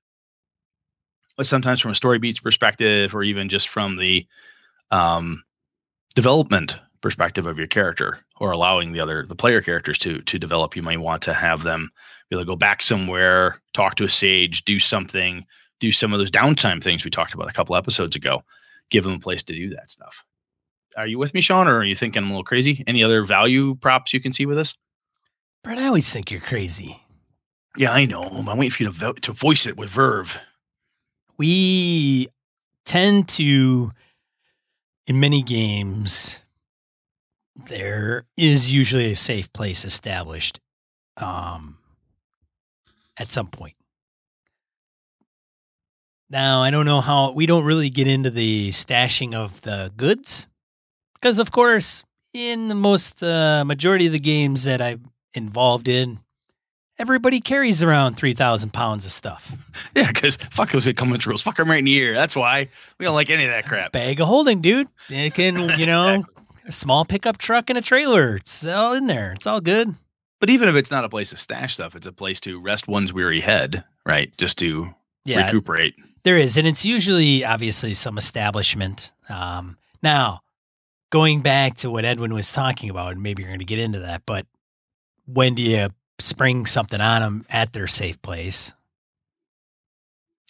but 1.36 1.46
sometimes 1.46 1.80
from 1.80 1.92
a 1.92 1.94
story 1.94 2.18
beats 2.18 2.40
perspective 2.40 3.14
or 3.14 3.22
even 3.22 3.48
just 3.48 3.68
from 3.68 3.96
the 3.96 4.26
um, 4.90 5.44
development 6.16 6.80
perspective 7.00 7.46
of 7.46 7.58
your 7.58 7.66
character 7.68 8.18
or 8.40 8.50
allowing 8.50 8.92
the 8.92 9.00
other 9.00 9.26
the 9.26 9.36
player 9.36 9.60
characters 9.60 9.98
to 9.98 10.22
to 10.22 10.38
develop 10.38 10.74
you 10.74 10.80
might 10.80 10.98
want 10.98 11.20
to 11.20 11.34
have 11.34 11.62
them 11.62 11.90
be 12.30 12.36
able 12.36 12.42
to 12.42 12.46
go 12.46 12.56
back 12.56 12.80
somewhere 12.80 13.60
talk 13.74 13.94
to 13.94 14.04
a 14.04 14.08
sage 14.08 14.64
do 14.64 14.78
something 14.78 15.44
do 15.80 15.92
some 15.92 16.14
of 16.14 16.18
those 16.18 16.30
downtime 16.30 16.82
things 16.82 17.04
we 17.04 17.10
talked 17.10 17.34
about 17.34 17.50
a 17.50 17.52
couple 17.52 17.76
episodes 17.76 18.16
ago. 18.16 18.42
Give 18.90 19.04
them 19.04 19.12
a 19.12 19.18
place 19.18 19.42
to 19.42 19.54
do 19.54 19.68
that 19.74 19.90
stuff 19.90 20.24
are 20.96 21.06
you 21.06 21.18
with 21.18 21.34
me 21.34 21.40
sean 21.40 21.68
or 21.68 21.78
are 21.78 21.84
you 21.84 21.96
thinking 21.96 22.22
i'm 22.22 22.28
a 22.28 22.32
little 22.32 22.44
crazy? 22.44 22.84
Any 22.86 23.02
other 23.02 23.24
value 23.24 23.74
props 23.76 24.12
you 24.12 24.20
can 24.20 24.32
see 24.32 24.46
with 24.46 24.56
this? 24.56 24.74
Brett 25.62 25.78
i 25.78 25.86
always 25.86 26.12
think 26.12 26.30
you're 26.30 26.40
crazy. 26.40 27.00
Yeah 27.76 27.92
i 27.92 28.04
know. 28.04 28.22
I'm 28.22 28.46
waiting 28.58 28.70
for 28.70 28.82
you 28.82 28.88
to, 28.90 28.96
vo- 28.96 29.12
to 29.12 29.32
voice 29.32 29.66
it 29.66 29.76
with 29.76 29.90
verve. 29.90 30.38
We 31.36 32.28
tend 32.84 33.28
to, 33.30 33.92
in 35.06 35.18
many 35.18 35.42
games, 35.42 36.40
there 37.66 38.24
is 38.36 38.72
usually 38.72 39.10
a 39.12 39.16
safe 39.16 39.52
place 39.52 39.84
established 39.84 40.60
um, 41.16 41.78
at 43.16 43.30
some 43.30 43.48
point. 43.48 43.74
Now, 46.30 46.62
I 46.62 46.70
don't 46.70 46.86
know 46.86 47.00
how 47.00 47.30
we 47.32 47.46
don't 47.46 47.64
really 47.64 47.90
get 47.90 48.08
into 48.08 48.30
the 48.30 48.70
stashing 48.70 49.34
of 49.34 49.60
the 49.62 49.92
goods 49.96 50.46
because, 51.24 51.38
of 51.38 51.50
course, 51.50 52.04
in 52.34 52.68
the 52.68 52.74
most 52.74 53.22
uh, 53.22 53.64
majority 53.64 54.04
of 54.04 54.12
the 54.12 54.18
games 54.18 54.64
that 54.64 54.82
I'm 54.82 55.10
involved 55.32 55.88
in, 55.88 56.20
Everybody 56.96 57.40
carries 57.40 57.82
around 57.82 58.14
3,000 58.14 58.72
pounds 58.72 59.04
of 59.04 59.10
stuff. 59.10 59.56
Yeah, 59.96 60.06
because 60.06 60.36
fuck 60.36 60.70
those 60.70 60.86
encumbrance 60.86 61.26
rules. 61.26 61.42
Fuck 61.42 61.56
them 61.56 61.68
right 61.68 61.80
in 61.80 61.86
the 61.86 61.94
ear. 61.94 62.14
That's 62.14 62.36
why 62.36 62.68
we 62.98 63.04
don't 63.04 63.16
like 63.16 63.30
any 63.30 63.44
of 63.44 63.50
that 63.50 63.66
crap. 63.66 63.90
Bag 63.90 64.20
of 64.20 64.28
holding, 64.28 64.60
dude. 64.60 64.86
It 65.08 65.34
can, 65.34 65.56
you 65.78 65.86
know, 65.86 66.14
exactly. 66.14 66.44
a 66.68 66.72
small 66.72 67.04
pickup 67.04 67.38
truck 67.38 67.68
and 67.68 67.76
a 67.76 67.82
trailer. 67.82 68.36
It's 68.36 68.64
all 68.64 68.92
in 68.92 69.06
there. 69.06 69.32
It's 69.32 69.48
all 69.48 69.60
good. 69.60 69.92
But 70.38 70.50
even 70.50 70.68
if 70.68 70.76
it's 70.76 70.92
not 70.92 71.04
a 71.04 71.08
place 71.08 71.30
to 71.30 71.36
stash 71.36 71.74
stuff, 71.74 71.96
it's 71.96 72.06
a 72.06 72.12
place 72.12 72.38
to 72.40 72.60
rest 72.60 72.86
one's 72.86 73.12
weary 73.12 73.40
head, 73.40 73.82
right? 74.06 74.36
Just 74.38 74.58
to 74.58 74.94
yeah, 75.24 75.46
recuperate. 75.46 75.96
There 76.22 76.36
is. 76.36 76.56
And 76.56 76.66
it's 76.68 76.86
usually, 76.86 77.44
obviously, 77.44 77.94
some 77.94 78.18
establishment. 78.18 79.12
Um, 79.28 79.78
now, 80.00 80.43
going 81.14 81.40
back 81.42 81.76
to 81.76 81.90
what 81.90 82.04
Edwin 82.04 82.34
was 82.34 82.50
talking 82.50 82.90
about, 82.90 83.12
and 83.12 83.22
maybe 83.22 83.42
you're 83.42 83.50
going 83.50 83.60
to 83.60 83.64
get 83.64 83.78
into 83.78 84.00
that, 84.00 84.22
but 84.26 84.46
when 85.26 85.54
do 85.54 85.62
you 85.62 85.88
spring 86.18 86.66
something 86.66 87.00
on 87.00 87.22
them 87.22 87.46
at 87.48 87.72
their 87.72 87.86
safe 87.86 88.20
place. 88.22 88.72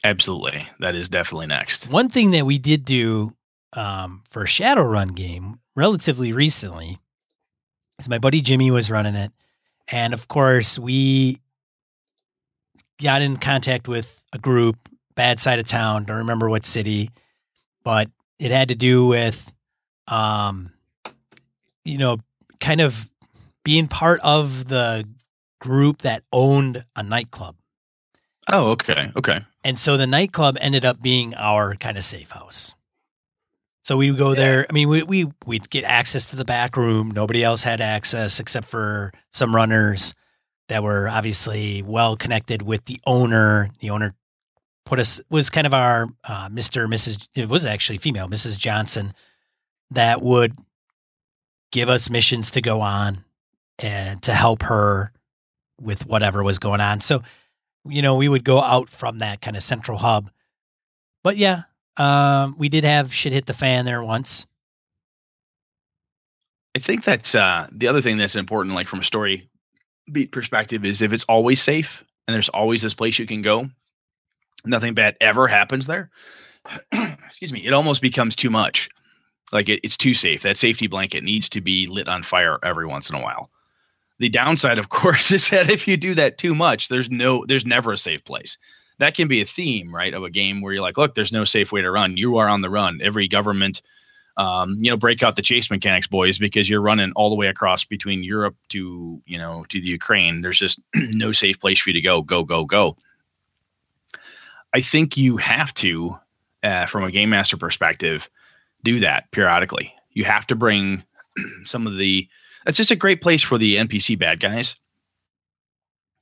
Absolutely. 0.03 0.69
That 0.81 0.95
is 0.95 1.09
definitely 1.09 1.47
next. 1.47 1.89
One 1.89 2.09
thing 2.09 2.33
that 2.33 2.45
we 2.45 2.59
did 2.59 2.85
do 2.85 3.35
um, 3.73 4.23
for 4.29 4.43
a 4.43 4.47
Shadowrun 4.47 5.15
game 5.15 5.61
relatively 5.75 6.33
recently 6.33 6.99
is 7.99 8.09
my 8.09 8.19
buddy 8.19 8.41
Jimmy 8.41 8.71
was 8.71 8.91
running 8.91 9.15
it. 9.15 9.33
And 9.89 10.13
of 10.13 10.29
course, 10.29 10.79
we 10.79 11.41
got 13.03 13.23
in 13.23 13.37
contact 13.39 13.89
with 13.89 14.23
a 14.33 14.39
group, 14.39 14.77
bad 15.15 15.41
side 15.41 15.59
of 15.59 15.67
town, 15.67 16.05
don't 16.05 16.19
remember 16.19 16.49
what 16.49 16.67
city, 16.67 17.11
but 17.83 18.11
it 18.39 18.51
had 18.51 18.69
to 18.69 18.75
do 18.75 19.07
with, 19.07 19.53
um, 20.09 20.73
you 21.85 21.99
know, 21.99 22.19
kind 22.61 22.81
of 22.81 23.11
being 23.65 23.89
part 23.89 24.21
of 24.23 24.69
the 24.69 25.07
group 25.61 26.03
that 26.03 26.23
owned 26.33 26.85
a 26.95 27.03
nightclub. 27.03 27.57
Oh, 28.51 28.73
okay. 28.73 29.11
Okay. 29.17 29.41
And 29.63 29.79
so 29.79 29.97
the 29.97 30.07
nightclub 30.07 30.59
ended 30.61 30.85
up 30.85 31.01
being 31.01 31.35
our 31.35 31.75
kind 31.77 31.97
of 31.97 32.05
safe 32.05 32.31
house. 32.31 32.75
So 33.83 33.97
we 33.97 34.11
would 34.11 34.19
go 34.19 34.35
there. 34.35 34.67
I 34.69 34.73
mean, 34.73 34.89
we 34.89 35.03
we 35.03 35.27
we'd 35.47 35.69
get 35.69 35.85
access 35.85 36.25
to 36.27 36.37
the 36.37 36.45
back 36.45 36.77
room. 36.77 37.11
Nobody 37.11 37.45
else 37.45 37.63
had 37.63 37.81
access 37.81 38.41
except 38.41 38.67
for 38.67 39.13
some 39.33 39.55
runners 39.55 40.15
that 40.69 40.83
were 40.83 41.09
obviously 41.09 41.83
well 41.83 42.17
connected 42.17 42.63
with 42.63 42.87
the 42.87 42.99
owner. 43.07 43.71
The 43.81 43.91
owner 43.91 44.15
put 44.87 44.99
us 44.99 45.21
was 45.29 45.51
kind 45.51 45.67
of 45.67 45.75
our 45.75 46.09
uh, 46.25 46.49
Mr. 46.49 46.87
Mrs. 46.87 47.29
It 47.35 47.49
was 47.49 47.67
actually 47.67 47.99
female 47.99 48.27
Mrs. 48.29 48.59
Johnson 48.59 49.13
that 49.91 50.23
would 50.23 50.57
give 51.73 51.89
us 51.89 52.11
missions 52.11 52.51
to 52.53 52.61
go 52.61 52.81
on 52.81 53.25
and 53.79 54.23
to 54.23 54.33
help 54.33 54.63
her 54.63 55.13
with 55.81 56.07
whatever 56.07 56.43
was 56.43 56.59
going 56.59 56.81
on. 56.81 57.01
So, 57.01 57.23
you 57.85 58.03
know, 58.03 58.17
we 58.17 58.29
would 58.29 58.45
go 58.45 58.61
out 58.61 58.89
from 58.89 59.19
that 59.19 59.41
kind 59.41 59.57
of 59.57 59.63
central 59.63 59.99
hub. 59.99 60.31
But 61.23 61.37
yeah, 61.37 61.63
um, 61.97 62.55
we 62.59 62.69
did 62.69 62.85
have 62.85 63.13
shit 63.13 63.33
hit 63.33 63.47
the 63.47 63.53
fan 63.53 63.85
there 63.85 64.03
once. 64.03 64.47
I 66.77 66.81
think 66.81 67.05
that's 67.05 67.35
uh, 67.35 67.69
the 67.73 67.89
other 67.89 68.03
thing 68.03 68.17
that's 68.17 68.37
important, 68.37 68.75
like 68.75 68.89
from 68.89 69.01
a 69.01 69.05
story 69.05 69.49
beat 70.11 70.33
perspective, 70.33 70.85
is 70.85 71.03
if 71.03 71.13
it's 71.13 71.25
always 71.25 71.63
safe 71.63 72.05
and 72.27 72.35
there's 72.35 72.49
always 72.49 72.83
this 72.83 72.95
place 72.95 73.19
you 73.19 73.27
can 73.27 73.43
go, 73.43 73.69
nothing 74.65 74.95
bad 74.95 75.17
ever 75.21 75.47
happens 75.47 75.87
there. 75.87 76.11
Excuse 76.93 77.53
me, 77.53 77.65
it 77.65 77.73
almost 77.73 78.03
becomes 78.03 78.35
too 78.35 78.51
much. 78.51 78.89
Like 79.55 79.71
it, 79.71 79.81
it's 79.83 79.97
too 79.97 80.13
safe. 80.13 80.43
That 80.43 80.59
safety 80.59 80.87
blanket 80.87 81.25
needs 81.25 81.49
to 81.51 81.63
be 81.63 81.87
lit 81.87 82.09
on 82.09 82.23
fire 82.23 82.59
every 82.63 82.87
once 82.87 83.09
in 83.09 83.17
a 83.17 83.23
while. 83.23 83.49
The 84.19 84.29
downside, 84.29 84.79
of 84.79 84.89
course, 84.91 85.31
is 85.31 85.49
that 85.49 85.71
if 85.71 85.89
you 85.89 85.97
do 85.97 86.13
that 86.15 86.37
too 86.37 86.55
much, 86.55 86.89
there's 86.89 87.09
no, 87.11 87.47
there's 87.47 87.65
never 87.65 87.93
a 87.93 87.99
safe 87.99 88.23
place. 88.25 88.59
That 88.99 89.15
can 89.15 89.27
be 89.27 89.41
a 89.41 89.47
theme, 89.47 89.95
right, 89.95 90.13
of 90.13 90.23
a 90.23 90.31
game 90.31 90.61
where 90.61 90.75
you're 90.75 90.83
like, 90.83 90.99
look, 90.99 91.15
there's 91.15 91.33
no 91.33 91.45
safe 91.45 91.73
way 91.73 91.81
to 91.81 91.91
run. 91.91 92.19
You 92.19 92.37
are 92.37 92.49
on 92.49 92.61
the 92.61 92.71
run. 92.71 93.01
Every 93.03 93.27
government 93.27 93.81
um, 94.37 94.77
you 94.81 94.91
know, 94.91 94.97
break 94.97 95.23
out 95.23 95.37
the 95.37 95.43
chase 95.43 95.71
mechanics, 95.71 96.07
boys, 96.07 96.39
because 96.39 96.69
you're 96.69 96.81
running 96.81 97.13
all 97.15 97.31
the 97.31 97.37
way 97.37 97.47
across 97.47 97.85
between 97.85 98.25
Europe 98.25 98.57
to, 98.71 99.23
you 99.27 99.39
know, 99.39 99.65
to 99.69 99.81
the 99.81 99.87
Ukraine. 99.87 100.41
There's 100.41 100.59
just 100.59 100.81
no 100.95 101.33
safe 101.33 101.61
place 101.61 101.81
for 101.81 101.91
you 101.91 101.95
to 101.95 102.01
go. 102.01 102.23
Go, 102.23 102.43
go, 102.43 102.65
go. 102.65 102.97
I 104.73 104.81
think 104.81 105.17
you 105.17 105.37
have 105.37 105.73
to, 105.75 106.19
uh, 106.65 106.87
from 106.87 107.05
a 107.05 107.13
game 107.13 107.31
master 107.31 107.57
perspective, 107.57 108.29
do 108.85 109.01
that 109.01 109.31
periodically. 109.33 109.93
You 110.13 110.25
have 110.25 110.47
to 110.47 110.55
bring 110.55 111.03
some 111.65 111.87
of 111.87 111.99
the. 111.99 112.29
That's 112.65 112.77
just 112.77 112.93
a 112.93 112.97
great 112.97 113.21
place 113.21 113.43
for 113.43 113.59
the 113.59 113.77
NPC 113.77 114.19
bad 114.19 114.41
guys 114.41 114.77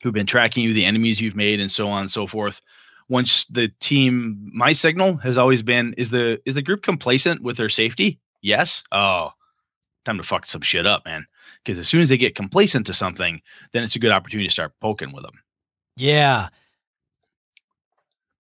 who've 0.03 0.15
been 0.15 0.27
tracking 0.27 0.65
you, 0.65 0.73
the 0.73 0.87
enemies 0.87 1.21
you've 1.21 1.37
made, 1.37 1.61
and 1.61 1.71
so 1.71 1.89
on 1.89 2.01
and 2.01 2.11
so 2.11 2.27
forth. 2.27 2.61
Once 3.09 3.45
the 3.47 3.69
team 3.81 4.51
my 4.55 4.73
signal 4.73 5.17
has 5.19 5.37
always 5.37 5.63
been 5.63 5.93
is 5.99 6.11
the 6.11 6.41
is 6.47 6.55
the 6.55 6.63
group 6.63 6.83
complacent 6.83 7.43
with 7.43 7.59
their 7.59 7.69
safety? 7.69 8.19
Yes. 8.41 8.83
Oh 8.91 9.33
time 10.05 10.19
to 10.19 10.25
fuck 10.25 10.47
some 10.47 10.63
shit 10.63 10.87
up 10.87 11.05
man. 11.05 11.27
Because 11.63 11.79
as 11.79 11.89
soon 11.89 12.01
as 12.01 12.09
they 12.09 12.17
get 12.17 12.35
complacent 12.35 12.87
to 12.87 12.95
something 12.95 13.41
then 13.73 13.85
it's 13.85 13.97
a 13.97 14.01
good 14.01 14.11
opportunity 14.11 14.49
to 14.49 14.53
start 14.53 14.73
poking 14.81 15.13
with 15.13 15.25
them 15.25 15.39
yeah. 15.97 16.49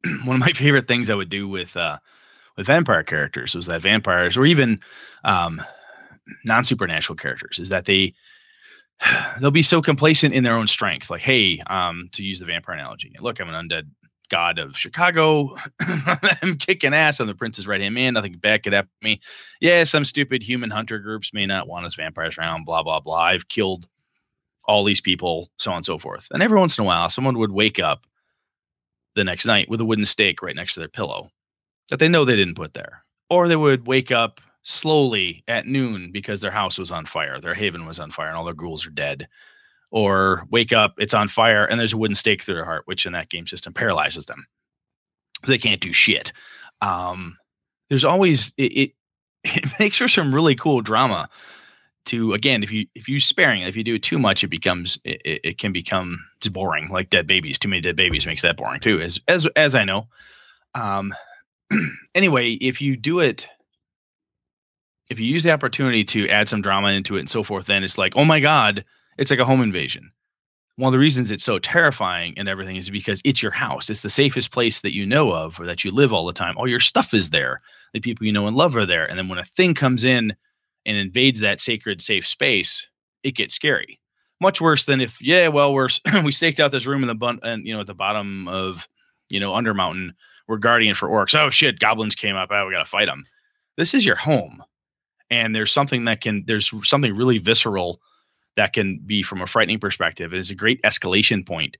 One 0.25 0.37
of 0.37 0.41
my 0.41 0.53
favorite 0.53 0.89
things 0.89 1.11
i 1.11 1.15
would 1.15 1.29
do 1.29 1.49
with 1.49 1.77
uh 1.77 1.99
with 2.57 2.67
vampire 2.67 3.03
characters 3.03 3.55
was 3.55 3.67
that 3.67 3.83
vampires 3.83 4.37
or 4.37 4.45
even 4.45 4.81
um 5.25 5.61
non-supernatural 6.45 7.17
characters 7.17 7.59
is 7.59 7.69
that 7.69 7.85
they 7.87 8.15
they'll 9.41 9.51
be 9.51 9.62
so 9.62 9.83
complacent 9.83 10.35
in 10.35 10.45
their 10.45 10.55
own 10.55 10.67
strength 10.67 11.11
like 11.11 11.23
hey 11.23 11.61
um 11.69 12.09
to 12.12 12.23
use 12.23 12.38
the 12.38 12.47
vampire 12.47 12.77
analogy 12.77 13.12
look 13.21 13.41
i'm 13.41 13.49
an 13.49 13.69
undead 13.69 13.88
god 14.33 14.59
of 14.59 14.77
Chicago. 14.77 15.55
I'm 15.81 16.57
kicking 16.57 16.95
ass. 16.95 17.21
I'm 17.21 17.27
the 17.27 17.35
prince's 17.35 17.67
right 17.67 17.83
hand 17.83 17.95
man. 17.95 18.15
Nothing 18.15 18.38
back 18.38 18.67
it 18.67 18.73
up 18.73 18.88
me. 19.03 19.21
Yeah, 19.61 19.85
some 19.85 20.07
stupid 20.07 20.43
human 20.43 20.71
hunter 20.71 20.99
groups 20.99 21.35
may 21.35 21.45
not 21.45 21.69
want 21.69 21.85
us 21.85 21.95
vampires 21.95 22.38
around, 22.38 22.65
blah, 22.65 22.83
blah, 22.83 22.99
blah. 22.99 23.21
I've 23.21 23.49
killed 23.49 23.87
all 24.65 24.85
these 24.85 25.03
people, 25.03 25.51
so 25.59 25.71
on 25.71 25.79
and 25.79 25.85
so 25.85 25.99
forth. 25.99 26.29
And 26.33 26.43
every 26.43 26.59
once 26.59 26.79
in 26.79 26.83
a 26.83 26.87
while, 26.87 27.11
someone 27.11 27.37
would 27.38 27.53
wake 27.53 27.79
up 27.79 28.07
the 29.15 29.25
next 29.25 29.45
night 29.45 29.69
with 29.69 29.83
a 29.83 29.85
wooden 29.85 30.07
stake 30.07 30.41
right 30.41 30.57
next 30.57 30.75
to 30.75 30.81
their 30.81 30.88
pillow 30.88 31.29
that 31.90 31.99
they 31.99 32.09
know 32.09 32.25
they 32.25 32.37
didn't 32.37 32.57
put 32.57 32.75
there. 32.75 33.05
Or 33.31 33.49
they 33.49 33.57
would 33.57 33.87
wake 33.87 34.11
up 34.11 34.40
slowly 34.62 35.42
at 35.49 35.66
noon 35.66 36.12
because 36.12 36.40
their 36.40 36.51
house 36.51 36.79
was 36.79 36.90
on 36.90 37.07
fire, 37.07 37.40
their 37.40 37.55
haven 37.55 37.87
was 37.87 37.99
on 37.99 38.11
fire, 38.11 38.29
and 38.29 38.37
all 38.37 38.45
their 38.45 38.55
ghouls 38.55 38.87
are 38.87 38.90
dead 38.90 39.29
or 39.92 40.47
wake 40.51 40.73
up, 40.73 40.95
it's 40.99 41.14
on 41.14 41.29
fire, 41.29 41.66
and 41.66 41.79
there's 41.79 41.92
a 41.92 41.99
wooden 41.99 42.14
stake 42.14 42.42
through 42.42 42.55
their 42.55 42.64
heart, 42.64 42.83
which 42.87 43.05
in 43.07 43.12
that 43.12 43.29
game 43.29 43.47
system 43.47 43.75
paralyzes 43.75 44.25
them. 44.25 44.47
So 45.45 45.53
they 45.53 45.59
can't 45.59 45.81
do 45.81 45.92
shit. 45.92 46.33
Um, 46.81 47.37
there's 47.90 48.05
always 48.05 48.53
it, 48.57 48.73
it, 48.73 48.92
it 49.45 49.71
makes 49.79 49.99
for 49.99 50.09
some 50.09 50.35
really 50.35 50.57
cool 50.57 50.81
drama. 50.81 51.29
To 52.07 52.33
again, 52.33 52.64
if 52.64 52.73
you 52.73 52.87
if 52.97 53.09
you 53.09 53.21
sparing, 53.21 53.62
if 53.62 53.77
you 53.77 53.85
do 53.85 53.95
it 53.95 54.03
too 54.03 54.18
much, 54.18 54.42
it 54.42 54.49
becomes 54.49 54.99
it, 55.05 55.21
it 55.25 55.59
can 55.59 55.73
become 55.73 56.18
boring, 56.51 56.88
like 56.88 57.11
dead 57.11 57.29
babies. 57.29 57.61
Too 57.61 57.68
many 57.68 57.81
dead 57.81 57.95
babies 57.95 58.27
makes 58.27 58.42
that 58.42 58.57
boring 58.57 58.81
too, 58.81 59.01
as 59.01 59.21
as 59.29 59.47
as 59.55 59.77
I 59.77 59.85
know. 59.85 60.09
Um, 60.75 61.14
anyway, 62.15 62.53
if 62.53 62.81
you 62.81 62.97
do 62.97 63.21
it 63.21 63.49
if 65.13 65.21
you 65.21 65.27
use 65.27 65.43
the 65.43 65.53
opportunity 65.53 66.03
to 66.05 66.29
add 66.29 66.49
some 66.49 66.63
drama 66.63 66.89
into 66.89 67.17
it 67.17 67.21
and 67.21 67.31
so 67.31 67.43
forth, 67.43 67.67
then 67.67 67.85
it's 67.85 67.99
like, 67.99 68.15
oh 68.17 68.25
my 68.25 68.41
god, 68.41 68.85
it's 69.19 69.31
like 69.31 69.41
a 69.41 69.45
home 69.45 69.63
invasion. 69.63 70.11
One 70.77 70.89
of 70.89 70.93
the 70.93 70.99
reasons 70.99 71.31
it's 71.31 71.45
so 71.45 71.59
terrifying 71.59 72.35
and 72.39 72.49
everything 72.49 72.77
is 72.77 72.89
because 72.89 73.21
it's 73.25 73.43
your 73.43 73.53
house. 73.53 73.91
It's 73.91 74.01
the 74.01 74.09
safest 74.09 74.51
place 74.51 74.81
that 74.81 74.95
you 74.95 75.05
know 75.05 75.31
of 75.31 75.61
or 75.61 75.67
that 75.67 75.85
you 75.85 75.91
live 75.91 76.15
all 76.15 76.27
the 76.27 76.33
time. 76.33 76.57
All 76.57 76.67
your 76.67 76.81
stuff 76.81 77.13
is 77.13 77.29
there. 77.29 77.61
The 77.93 78.01
people 78.01 78.27
you 78.27 78.33
know 78.33 78.47
and 78.47 78.57
love 78.57 78.75
are 78.75 78.87
there. 78.87 79.05
And 79.05 79.19
then 79.19 79.29
when 79.29 79.39
a 79.39 79.45
thing 79.45 79.75
comes 79.75 80.03
in 80.03 80.35
and 80.87 80.97
invades 80.97 81.41
that 81.41 81.61
sacred 81.61 82.01
safe 82.01 82.27
space, 82.27 82.89
it 83.23 83.33
gets 83.33 83.55
scary. 83.55 84.01
Much 84.41 84.63
worse 84.63 84.87
than 84.87 85.03
if, 85.03 85.21
yeah, 85.21 85.49
well, 85.49 85.75
we're 85.75 85.91
we 86.25 86.33
staked 86.33 86.59
out 86.59 86.73
this 86.73 86.87
room 86.87 87.03
in 87.03 87.09
the 87.09 87.15
bun 87.15 87.39
and 87.43 87.67
you 87.67 87.75
know 87.75 87.81
at 87.81 87.87
the 87.87 87.95
bottom 87.95 88.49
of 88.49 88.89
you 89.29 89.41
know 89.41 89.53
Undermountain. 89.53 90.13
We're 90.49 90.59
guardian 90.59 90.95
for 90.95 91.09
orcs. 91.09 91.39
Oh 91.39 91.51
shit, 91.51 91.79
goblins 91.79 92.15
came 92.15 92.37
up. 92.37 92.51
Oh, 92.53 92.67
we 92.67 92.73
gotta 92.73 92.85
fight 92.85 93.07
them. 93.07 93.25
This 93.77 93.95
is 93.95 94.05
your 94.05 94.17
home, 94.17 94.63
and 95.31 95.55
there's 95.55 95.73
something 95.73 96.05
that 96.07 96.21
can. 96.21 96.45
There's 96.47 96.71
something 96.83 97.17
really 97.17 97.39
visceral 97.39 98.01
that 98.57 98.73
can 98.73 99.01
be 99.05 99.23
from 99.23 99.41
a 99.41 99.47
frightening 99.47 99.79
perspective. 99.79 100.33
It 100.35 100.39
is 100.39 100.51
a 100.51 100.55
great 100.55 100.83
escalation 100.83 101.47
point 101.47 101.77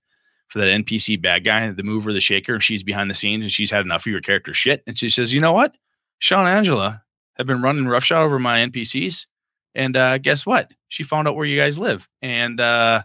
for 0.53 0.59
that 0.59 0.85
NPC 0.85 1.21
bad 1.21 1.45
guy, 1.45 1.71
the 1.71 1.83
mover, 1.83 2.13
the 2.13 2.21
shaker. 2.21 2.61
She's 2.61 2.83
behind 2.83 3.11
the 3.11 3.15
scenes 3.15 3.43
and 3.43 3.51
she's 3.51 3.71
had 3.71 3.85
enough 3.85 4.03
of 4.03 4.13
your 4.13 4.21
character 4.21 4.53
shit. 4.53 4.83
And 4.87 4.97
she 4.97 5.09
says, 5.09 5.33
you 5.33 5.41
know 5.41 5.53
what? 5.53 5.75
Sean 6.19 6.47
Angela 6.47 7.03
have 7.37 7.47
been 7.47 7.63
running 7.63 7.87
roughshod 7.87 8.23
over 8.23 8.39
my 8.39 8.59
NPCs. 8.59 9.27
And 9.75 9.97
uh, 9.97 10.19
guess 10.19 10.45
what? 10.45 10.71
She 10.89 11.05
found 11.05 11.27
out 11.27 11.37
where 11.37 11.47
you 11.47 11.59
guys 11.59 11.79
live. 11.79 12.07
And, 12.21 12.61
uh, 12.61 13.03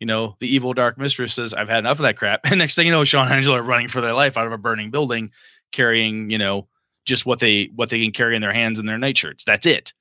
you 0.00 0.06
know, 0.06 0.36
the 0.38 0.52
evil 0.52 0.72
dark 0.74 0.98
mistress 0.98 1.34
says, 1.34 1.52
I've 1.52 1.68
had 1.68 1.80
enough 1.80 1.98
of 1.98 2.02
that 2.02 2.16
crap. 2.16 2.40
And 2.44 2.58
next 2.58 2.74
thing 2.74 2.86
you 2.86 2.92
know, 2.92 3.04
Sean 3.04 3.26
and 3.26 3.34
Angela 3.34 3.60
are 3.60 3.62
running 3.62 3.88
for 3.88 4.00
their 4.00 4.14
life 4.14 4.36
out 4.36 4.46
of 4.46 4.52
a 4.52 4.58
burning 4.58 4.90
building, 4.90 5.30
carrying, 5.72 6.30
you 6.30 6.38
know, 6.38 6.68
just 7.04 7.26
what 7.26 7.40
they 7.40 7.70
what 7.74 7.90
they 7.90 8.02
can 8.02 8.12
carry 8.12 8.36
in 8.36 8.42
their 8.42 8.52
hands 8.52 8.78
and 8.78 8.88
their 8.88 8.98
nightshirts. 8.98 9.44
That's 9.44 9.66
it. 9.66 9.92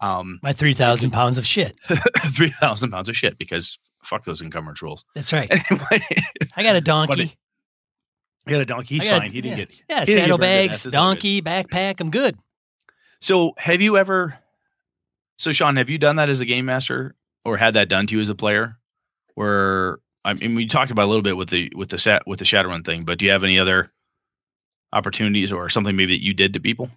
Um, 0.00 0.40
My 0.42 0.52
3,000 0.52 1.10
pounds 1.10 1.38
of 1.38 1.46
shit. 1.46 1.76
3,000 1.88 2.90
pounds 2.90 3.08
of 3.08 3.16
shit 3.16 3.38
because 3.38 3.78
fuck 4.02 4.24
those 4.24 4.42
encumbrance 4.42 4.82
rules. 4.82 5.04
That's 5.14 5.32
right. 5.32 5.50
Anyway, 5.70 6.06
I 6.56 6.62
got 6.62 6.76
a 6.76 6.80
donkey. 6.80 7.36
I 8.46 8.50
got 8.50 8.60
a 8.60 8.64
donkey. 8.64 8.94
He's 8.96 9.06
fine. 9.06 9.30
He 9.30 9.40
didn't 9.40 9.58
yeah. 9.58 9.64
get. 9.64 9.70
Yeah, 9.88 10.04
saddlebags, 10.04 10.84
donkey, 10.84 11.40
backpack. 11.42 12.00
I'm 12.00 12.10
good. 12.10 12.36
So, 13.20 13.52
have 13.58 13.80
you 13.80 13.96
ever? 13.98 14.34
So, 15.36 15.52
Sean, 15.52 15.76
have 15.76 15.90
you 15.90 15.98
done 15.98 16.16
that 16.16 16.28
as 16.28 16.40
a 16.40 16.46
game 16.46 16.64
master, 16.64 17.14
or 17.44 17.58
had 17.58 17.74
that 17.74 17.88
done 17.88 18.06
to 18.08 18.14
you 18.14 18.20
as 18.20 18.30
a 18.30 18.34
player? 18.34 18.79
Where 19.34 19.98
I 20.24 20.34
mean, 20.34 20.54
we 20.54 20.66
talked 20.66 20.90
about 20.90 21.06
a 21.06 21.08
little 21.08 21.22
bit 21.22 21.36
with 21.36 21.50
the 21.50 21.72
with 21.74 21.90
the 21.90 21.98
set 21.98 22.26
with 22.26 22.38
the 22.38 22.44
Shadowrun 22.44 22.84
thing, 22.84 23.04
but 23.04 23.18
do 23.18 23.24
you 23.24 23.30
have 23.30 23.44
any 23.44 23.58
other 23.58 23.90
opportunities 24.92 25.52
or 25.52 25.70
something 25.70 25.96
maybe 25.96 26.14
that 26.16 26.24
you 26.24 26.34
did 26.34 26.52
to 26.54 26.60
people? 26.60 26.90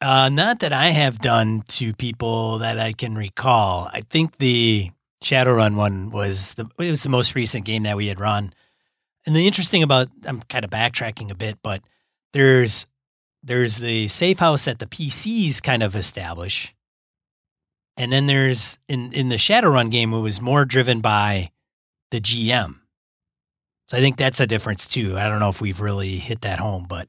Uh, 0.00 0.28
not 0.28 0.60
that 0.60 0.72
I 0.72 0.90
have 0.90 1.20
done 1.20 1.62
to 1.68 1.94
people 1.94 2.58
that 2.58 2.78
I 2.78 2.92
can 2.92 3.14
recall. 3.14 3.88
I 3.92 4.02
think 4.02 4.36
the 4.38 4.90
Shadowrun 5.24 5.74
one 5.74 6.10
was 6.10 6.54
the 6.54 6.66
it 6.78 6.90
was 6.90 7.02
the 7.02 7.08
most 7.08 7.34
recent 7.34 7.64
game 7.64 7.84
that 7.84 7.96
we 7.96 8.08
had 8.08 8.20
run. 8.20 8.52
And 9.24 9.34
the 9.34 9.46
interesting 9.46 9.82
about 9.82 10.08
I'm 10.24 10.40
kind 10.42 10.64
of 10.64 10.70
backtracking 10.70 11.30
a 11.30 11.34
bit, 11.34 11.58
but 11.62 11.82
there's 12.32 12.86
there's 13.42 13.78
the 13.78 14.08
safe 14.08 14.38
house 14.38 14.66
that 14.66 14.78
the 14.78 14.86
PCs 14.86 15.62
kind 15.62 15.82
of 15.82 15.96
establish. 15.96 16.75
And 17.96 18.12
then 18.12 18.26
there's 18.26 18.78
in 18.88 19.12
in 19.12 19.28
the 19.28 19.36
Shadowrun 19.36 19.90
game 19.90 20.12
it 20.12 20.20
was 20.20 20.40
more 20.40 20.64
driven 20.64 21.00
by 21.00 21.50
the 22.10 22.20
GM. 22.20 22.76
So 23.88 23.96
I 23.96 24.00
think 24.00 24.16
that's 24.16 24.40
a 24.40 24.46
difference 24.46 24.86
too. 24.86 25.16
I 25.16 25.28
don't 25.28 25.40
know 25.40 25.48
if 25.48 25.60
we've 25.60 25.80
really 25.80 26.16
hit 26.16 26.42
that 26.42 26.58
home, 26.58 26.86
but 26.88 27.08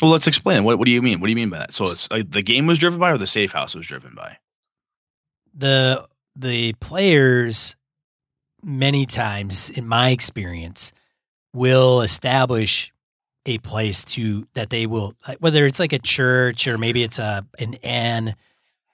well, 0.00 0.10
let's 0.10 0.26
explain. 0.26 0.64
What 0.64 0.78
What 0.78 0.86
do 0.86 0.90
you 0.90 1.02
mean? 1.02 1.20
What 1.20 1.26
do 1.26 1.30
you 1.30 1.36
mean 1.36 1.50
by 1.50 1.58
that? 1.58 1.72
So 1.72 1.84
it's 1.84 2.10
like 2.10 2.30
the 2.30 2.42
game 2.42 2.66
was 2.66 2.78
driven 2.78 2.98
by, 2.98 3.10
or 3.10 3.18
the 3.18 3.26
safe 3.26 3.52
house 3.52 3.74
was 3.74 3.86
driven 3.86 4.14
by? 4.14 4.38
The 5.54 6.06
the 6.34 6.72
players 6.74 7.76
many 8.62 9.06
times, 9.06 9.70
in 9.70 9.86
my 9.86 10.10
experience, 10.10 10.92
will 11.52 12.02
establish 12.02 12.92
a 13.46 13.58
place 13.58 14.04
to 14.04 14.46
that 14.54 14.70
they 14.70 14.86
will 14.86 15.14
whether 15.38 15.66
it's 15.66 15.80
like 15.80 15.92
a 15.92 15.98
church 15.98 16.68
or 16.68 16.78
maybe 16.78 17.02
it's 17.02 17.18
a 17.18 17.46
an 17.58 17.74
inn. 17.74 18.34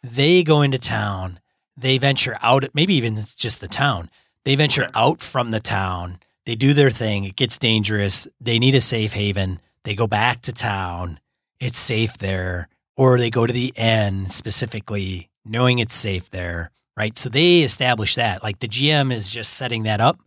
They 0.04 0.42
go 0.42 0.62
into 0.62 0.78
town. 0.78 1.40
They 1.76 1.98
venture 1.98 2.38
out. 2.42 2.64
Maybe 2.74 2.94
even 2.94 3.16
it's 3.16 3.34
just 3.34 3.60
the 3.60 3.68
town. 3.68 4.10
They 4.44 4.54
venture 4.54 4.88
out 4.94 5.22
from 5.22 5.50
the 5.50 5.60
town. 5.60 6.20
They 6.46 6.54
do 6.54 6.74
their 6.74 6.90
thing. 6.90 7.24
It 7.24 7.36
gets 7.36 7.58
dangerous. 7.58 8.28
They 8.40 8.58
need 8.58 8.74
a 8.74 8.80
safe 8.80 9.14
haven 9.14 9.60
they 9.84 9.94
go 9.94 10.06
back 10.06 10.42
to 10.42 10.52
town, 10.52 11.20
it's 11.60 11.78
safe 11.78 12.18
there, 12.18 12.68
or 12.96 13.18
they 13.18 13.30
go 13.30 13.46
to 13.46 13.52
the 13.52 13.72
inn 13.76 14.28
specifically 14.30 15.30
knowing 15.44 15.78
it's 15.78 15.94
safe 15.94 16.30
there, 16.30 16.70
right? 16.96 17.16
So 17.18 17.28
they 17.28 17.60
establish 17.60 18.14
that. 18.14 18.42
Like 18.42 18.60
the 18.60 18.68
GM 18.68 19.12
is 19.12 19.30
just 19.30 19.52
setting 19.54 19.84
that 19.84 20.00
up, 20.00 20.18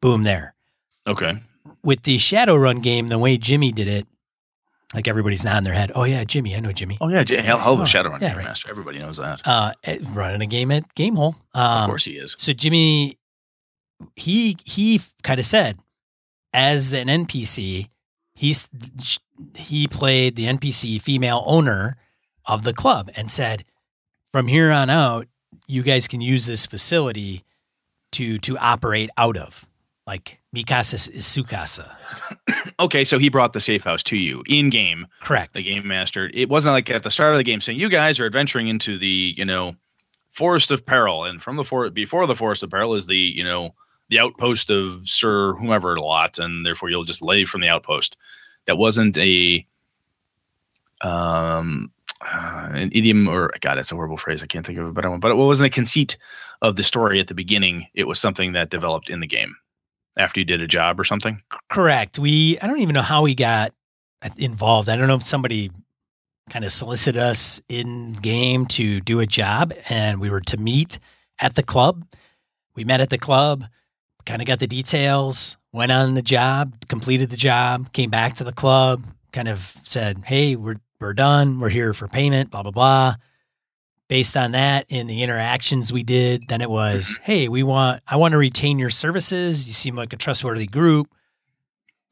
boom, 0.00 0.22
there. 0.22 0.54
Okay. 1.06 1.42
With 1.82 2.02
the 2.02 2.18
Shadowrun 2.18 2.82
game, 2.82 3.08
the 3.08 3.18
way 3.18 3.36
Jimmy 3.38 3.72
did 3.72 3.88
it, 3.88 4.06
like 4.94 5.08
everybody's 5.08 5.44
nodding 5.44 5.64
their 5.64 5.74
head. 5.74 5.92
Oh 5.94 6.04
yeah, 6.04 6.24
Jimmy, 6.24 6.54
I 6.54 6.60
know 6.60 6.72
Jimmy. 6.72 6.96
Oh 7.00 7.08
yeah, 7.08 7.24
hell, 7.28 7.58
hell 7.58 7.72
of 7.74 7.80
a 7.80 7.82
oh, 7.82 7.84
Shadowrun 7.84 8.20
yeah, 8.20 8.28
game 8.28 8.38
right. 8.38 8.46
master. 8.46 8.70
Everybody 8.70 9.00
knows 9.00 9.16
that. 9.16 9.42
Uh, 9.44 9.72
eh, 9.82 9.98
running 10.12 10.40
a 10.40 10.46
game 10.46 10.70
at 10.70 10.94
Gamehole. 10.94 11.34
Um, 11.52 11.82
of 11.82 11.86
course 11.86 12.04
he 12.04 12.12
is. 12.12 12.34
So 12.38 12.52
Jimmy, 12.52 13.18
he 14.14 14.56
he 14.64 15.00
kind 15.22 15.40
of 15.40 15.46
said, 15.46 15.78
as 16.52 16.92
an 16.92 17.08
NPC, 17.08 17.88
he's 18.34 18.68
he 19.56 19.88
played 19.88 20.36
the 20.36 20.46
NPC 20.46 21.00
female 21.02 21.42
owner 21.46 21.96
of 22.46 22.62
the 22.64 22.72
club 22.72 23.10
and 23.16 23.30
said, 23.30 23.64
from 24.32 24.46
here 24.46 24.70
on 24.70 24.90
out, 24.90 25.26
you 25.66 25.82
guys 25.82 26.06
can 26.06 26.20
use 26.20 26.46
this 26.46 26.66
facility 26.66 27.44
to 28.12 28.38
to 28.38 28.56
operate 28.58 29.10
out 29.16 29.36
of. 29.36 29.66
Like 30.06 30.40
Mi 30.54 30.62
casa 30.62 30.94
is, 30.94 31.08
is 31.08 31.26
su 31.26 31.42
casa. 31.42 31.96
okay, 32.80 33.02
so 33.02 33.18
he 33.18 33.28
brought 33.28 33.54
the 33.54 33.60
safe 33.60 33.82
house 33.82 34.04
to 34.04 34.16
you 34.16 34.44
in 34.46 34.70
game. 34.70 35.08
Correct. 35.20 35.54
The 35.54 35.64
game 35.64 35.84
master. 35.88 36.30
It 36.32 36.48
wasn't 36.48 36.74
like 36.74 36.88
at 36.90 37.02
the 37.02 37.10
start 37.10 37.32
of 37.32 37.38
the 37.38 37.44
game 37.44 37.60
saying 37.60 37.80
you 37.80 37.88
guys 37.88 38.20
are 38.20 38.26
adventuring 38.26 38.68
into 38.68 38.96
the 38.96 39.34
you 39.36 39.44
know 39.44 39.74
forest 40.30 40.70
of 40.70 40.86
peril, 40.86 41.24
and 41.24 41.42
from 41.42 41.56
the 41.56 41.64
forest 41.64 41.92
before 41.92 42.24
the 42.28 42.36
forest 42.36 42.62
of 42.62 42.70
peril 42.70 42.94
is 42.94 43.06
the 43.06 43.16
you 43.16 43.42
know 43.42 43.74
the 44.10 44.20
outpost 44.20 44.70
of 44.70 45.08
Sir 45.08 45.54
whomever 45.54 45.96
a 45.96 46.00
lot, 46.00 46.38
and 46.38 46.64
therefore 46.64 46.88
you'll 46.88 47.02
just 47.02 47.20
lay 47.20 47.44
from 47.44 47.60
the 47.60 47.68
outpost. 47.68 48.16
That 48.66 48.78
wasn't 48.78 49.18
a 49.18 49.66
um 51.00 51.90
uh, 52.24 52.70
an 52.74 52.92
idiom 52.92 53.28
or 53.28 53.52
God, 53.60 53.76
it's 53.78 53.90
a 53.90 53.96
horrible 53.96 54.18
phrase. 54.18 54.40
I 54.40 54.46
can't 54.46 54.64
think 54.64 54.78
of 54.78 54.86
a 54.86 54.92
better 54.92 55.10
one, 55.10 55.18
but 55.18 55.32
it 55.32 55.34
wasn't 55.34 55.66
a 55.66 55.70
conceit 55.74 56.16
of 56.62 56.76
the 56.76 56.84
story 56.84 57.18
at 57.18 57.26
the 57.26 57.34
beginning. 57.34 57.88
It 57.92 58.06
was 58.06 58.20
something 58.20 58.52
that 58.52 58.70
developed 58.70 59.10
in 59.10 59.18
the 59.18 59.26
game 59.26 59.56
after 60.16 60.40
you 60.40 60.44
did 60.44 60.62
a 60.62 60.66
job 60.66 60.98
or 61.00 61.04
something. 61.04 61.42
Correct. 61.68 62.18
We 62.18 62.58
I 62.60 62.66
don't 62.66 62.80
even 62.80 62.94
know 62.94 63.02
how 63.02 63.22
we 63.22 63.34
got 63.34 63.72
uh, 64.22 64.30
involved. 64.36 64.88
I 64.88 64.96
don't 64.96 65.08
know 65.08 65.16
if 65.16 65.22
somebody 65.22 65.70
kind 66.50 66.64
of 66.64 66.72
solicited 66.72 67.20
us 67.20 67.60
in 67.68 68.12
game 68.14 68.66
to 68.66 69.00
do 69.00 69.20
a 69.20 69.26
job 69.26 69.72
and 69.88 70.20
we 70.20 70.30
were 70.30 70.42
to 70.42 70.56
meet 70.56 70.98
at 71.40 71.54
the 71.54 71.62
club. 71.62 72.06
We 72.74 72.84
met 72.84 73.00
at 73.00 73.10
the 73.10 73.18
club, 73.18 73.64
kind 74.26 74.42
of 74.42 74.46
got 74.46 74.58
the 74.58 74.66
details, 74.66 75.56
went 75.72 75.92
on 75.92 76.14
the 76.14 76.22
job, 76.22 76.74
completed 76.88 77.30
the 77.30 77.36
job, 77.36 77.92
came 77.92 78.10
back 78.10 78.36
to 78.36 78.44
the 78.44 78.52
club, 78.52 79.04
kind 79.32 79.48
of 79.48 79.74
said, 79.84 80.22
"Hey, 80.24 80.56
we're 80.56 80.76
we're 81.00 81.14
done. 81.14 81.60
We're 81.60 81.68
here 81.68 81.94
for 81.94 82.08
payment, 82.08 82.50
blah 82.50 82.62
blah 82.62 82.72
blah." 82.72 83.14
Based 84.08 84.36
on 84.36 84.52
that 84.52 84.84
in 84.90 85.06
the 85.06 85.22
interactions 85.22 85.92
we 85.92 86.02
did, 86.02 86.48
then 86.48 86.60
it 86.60 86.68
was, 86.68 87.06
mm-hmm. 87.06 87.22
"Hey, 87.24 87.48
we 87.48 87.62
want 87.62 88.02
I 88.06 88.16
want 88.16 88.32
to 88.32 88.38
retain 88.38 88.78
your 88.78 88.90
services. 88.90 89.66
You 89.66 89.72
seem 89.72 89.96
like 89.96 90.12
a 90.12 90.16
trustworthy 90.16 90.66
group. 90.66 91.08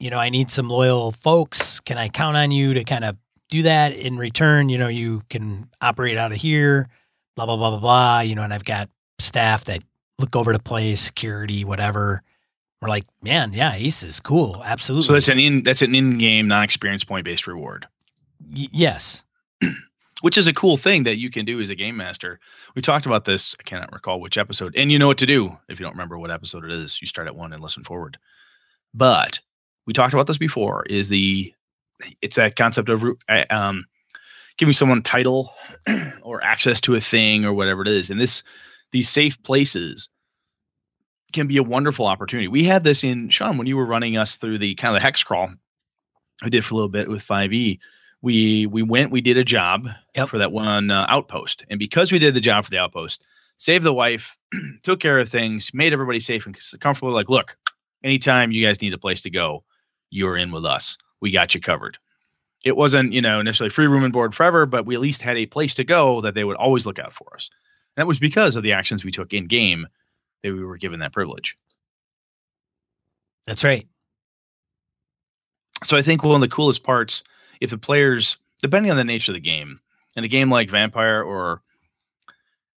You 0.00 0.10
know, 0.10 0.18
I 0.18 0.30
need 0.30 0.50
some 0.50 0.68
loyal 0.68 1.12
folks. 1.12 1.80
Can 1.80 1.98
I 1.98 2.08
count 2.08 2.36
on 2.36 2.50
you 2.50 2.74
to 2.74 2.82
kind 2.82 3.04
of 3.04 3.16
do 3.52 3.62
that 3.62 3.94
in 3.94 4.16
return, 4.16 4.70
you 4.70 4.78
know, 4.78 4.88
you 4.88 5.22
can 5.28 5.68
operate 5.82 6.16
out 6.16 6.32
of 6.32 6.38
here, 6.38 6.88
blah, 7.36 7.44
blah, 7.44 7.56
blah, 7.56 7.70
blah, 7.70 7.78
blah. 7.78 8.20
You 8.20 8.34
know, 8.34 8.42
and 8.42 8.52
I've 8.52 8.64
got 8.64 8.88
staff 9.18 9.66
that 9.66 9.84
look 10.18 10.34
over 10.34 10.54
the 10.54 10.58
place, 10.58 11.02
security, 11.02 11.62
whatever. 11.62 12.22
We're 12.80 12.88
like, 12.88 13.04
man, 13.22 13.52
yeah, 13.52 13.74
Ace 13.74 14.02
is 14.02 14.20
cool. 14.20 14.62
Absolutely. 14.64 15.06
So 15.06 15.12
that's 15.12 15.28
an 15.28 15.38
in 15.38 15.62
that's 15.62 15.82
an 15.82 15.94
in-game 15.94 16.48
non-experience 16.48 17.04
point 17.04 17.24
based 17.26 17.46
reward. 17.46 17.86
Y- 18.40 18.68
yes. 18.72 19.22
Which 20.22 20.38
is 20.38 20.46
a 20.46 20.54
cool 20.54 20.76
thing 20.76 21.02
that 21.04 21.18
you 21.18 21.30
can 21.30 21.44
do 21.44 21.60
as 21.60 21.70
a 21.70 21.74
game 21.74 21.96
master. 21.96 22.40
We 22.74 22.82
talked 22.82 23.06
about 23.06 23.24
this, 23.24 23.54
I 23.60 23.62
cannot 23.64 23.92
recall 23.92 24.20
which 24.20 24.38
episode. 24.38 24.74
And 24.76 24.90
you 24.90 24.98
know 24.98 25.08
what 25.08 25.18
to 25.18 25.26
do 25.26 25.56
if 25.68 25.78
you 25.78 25.84
don't 25.84 25.92
remember 25.92 26.18
what 26.18 26.30
episode 26.30 26.64
it 26.64 26.70
is. 26.70 27.00
You 27.00 27.06
start 27.06 27.28
at 27.28 27.36
one 27.36 27.52
and 27.52 27.62
listen 27.62 27.84
forward. 27.84 28.18
But 28.94 29.40
we 29.86 29.92
talked 29.92 30.14
about 30.14 30.26
this 30.26 30.38
before 30.38 30.84
is 30.86 31.08
the 31.08 31.52
it's 32.20 32.36
that 32.36 32.56
concept 32.56 32.88
of 32.88 33.04
uh, 33.28 33.44
um, 33.50 33.84
giving 34.56 34.72
someone 34.72 35.02
title 35.02 35.52
or 36.22 36.42
access 36.42 36.80
to 36.82 36.94
a 36.94 37.00
thing 37.00 37.44
or 37.44 37.52
whatever 37.52 37.82
it 37.82 37.88
is. 37.88 38.10
And 38.10 38.20
this, 38.20 38.42
these 38.90 39.08
safe 39.08 39.40
places 39.42 40.08
can 41.32 41.46
be 41.46 41.56
a 41.56 41.62
wonderful 41.62 42.06
opportunity. 42.06 42.48
We 42.48 42.64
had 42.64 42.84
this 42.84 43.02
in 43.02 43.30
Sean 43.30 43.56
when 43.56 43.66
you 43.66 43.76
were 43.76 43.86
running 43.86 44.16
us 44.16 44.36
through 44.36 44.58
the 44.58 44.74
kind 44.74 44.94
of 44.94 45.00
the 45.00 45.04
hex 45.04 45.22
crawl. 45.22 45.50
I 46.42 46.48
did 46.48 46.64
for 46.64 46.74
a 46.74 46.76
little 46.76 46.88
bit 46.88 47.08
with 47.08 47.26
5e. 47.26 47.78
We 48.22 48.66
we 48.66 48.82
went, 48.82 49.10
we 49.10 49.20
did 49.20 49.36
a 49.36 49.44
job 49.44 49.88
yep. 50.14 50.28
for 50.28 50.38
that 50.38 50.52
one 50.52 50.90
uh, 50.90 51.06
outpost, 51.08 51.64
and 51.68 51.78
because 51.78 52.12
we 52.12 52.18
did 52.18 52.34
the 52.34 52.40
job 52.40 52.64
for 52.64 52.70
the 52.70 52.78
outpost, 52.78 53.24
saved 53.56 53.84
the 53.84 53.92
wife, 53.92 54.36
took 54.82 55.00
care 55.00 55.18
of 55.18 55.28
things, 55.28 55.74
made 55.74 55.92
everybody 55.92 56.20
safe 56.20 56.46
and 56.46 56.56
comfortable. 56.80 57.12
Like, 57.12 57.28
look, 57.28 57.56
anytime 58.04 58.52
you 58.52 58.64
guys 58.64 58.80
need 58.80 58.92
a 58.92 58.98
place 58.98 59.20
to 59.22 59.30
go, 59.30 59.64
you're 60.10 60.36
in 60.36 60.52
with 60.52 60.64
us 60.64 60.96
we 61.22 61.30
got 61.30 61.54
you 61.54 61.60
covered. 61.60 61.96
It 62.64 62.76
wasn't, 62.76 63.12
you 63.12 63.22
know, 63.22 63.40
necessarily 63.40 63.70
free 63.70 63.86
room 63.86 64.04
and 64.04 64.12
board 64.12 64.34
forever, 64.34 64.66
but 64.66 64.84
we 64.84 64.94
at 64.94 65.00
least 65.00 65.22
had 65.22 65.38
a 65.38 65.46
place 65.46 65.72
to 65.74 65.84
go 65.84 66.20
that 66.20 66.34
they 66.34 66.44
would 66.44 66.56
always 66.56 66.84
look 66.84 66.98
out 66.98 67.14
for 67.14 67.32
us. 67.34 67.48
And 67.96 68.02
that 68.02 68.06
was 68.06 68.18
because 68.18 68.56
of 68.56 68.62
the 68.62 68.72
actions 68.72 69.04
we 69.04 69.10
took 69.10 69.32
in 69.32 69.46
game 69.46 69.86
that 70.42 70.52
we 70.52 70.62
were 70.62 70.76
given 70.76 71.00
that 71.00 71.12
privilege. 71.12 71.56
That's 73.46 73.64
right. 73.64 73.86
So 75.84 75.96
I 75.96 76.02
think 76.02 76.22
one 76.22 76.34
of 76.34 76.40
the 76.40 76.54
coolest 76.54 76.84
parts, 76.84 77.22
if 77.62 77.70
the 77.70 77.78
players, 77.78 78.38
depending 78.60 78.90
on 78.90 78.96
the 78.96 79.04
nature 79.04 79.30
of 79.30 79.34
the 79.34 79.40
game, 79.40 79.80
in 80.16 80.24
a 80.24 80.28
game 80.28 80.50
like 80.50 80.68
Vampire 80.68 81.22
or 81.22 81.62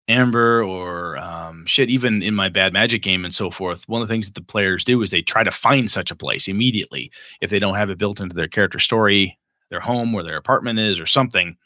Amber 0.07 0.63
or 0.63 1.17
um, 1.17 1.65
shit, 1.65 1.89
even 1.89 2.21
in 2.21 2.35
my 2.35 2.49
bad 2.49 2.71
magic 2.71 3.01
game 3.01 3.25
and 3.25 3.33
so 3.33 3.49
forth, 3.49 3.89
one 3.89 4.03
of 4.03 4.07
the 4.07 4.13
things 4.13 4.27
that 4.27 4.35
the 4.35 4.45
players 4.45 4.83
do 4.83 5.01
is 5.01 5.09
they 5.09 5.23
try 5.23 5.43
to 5.43 5.51
find 5.51 5.89
such 5.89 6.11
a 6.11 6.15
place 6.15 6.47
immediately. 6.47 7.11
If 7.41 7.49
they 7.49 7.57
don't 7.57 7.75
have 7.75 7.89
it 7.89 7.97
built 7.97 8.21
into 8.21 8.35
their 8.35 8.47
character 8.47 8.77
story, 8.77 9.39
their 9.71 9.79
home, 9.79 10.13
where 10.13 10.23
their 10.23 10.37
apartment 10.37 10.77
is, 10.77 10.99
or 10.99 11.07
something 11.07 11.57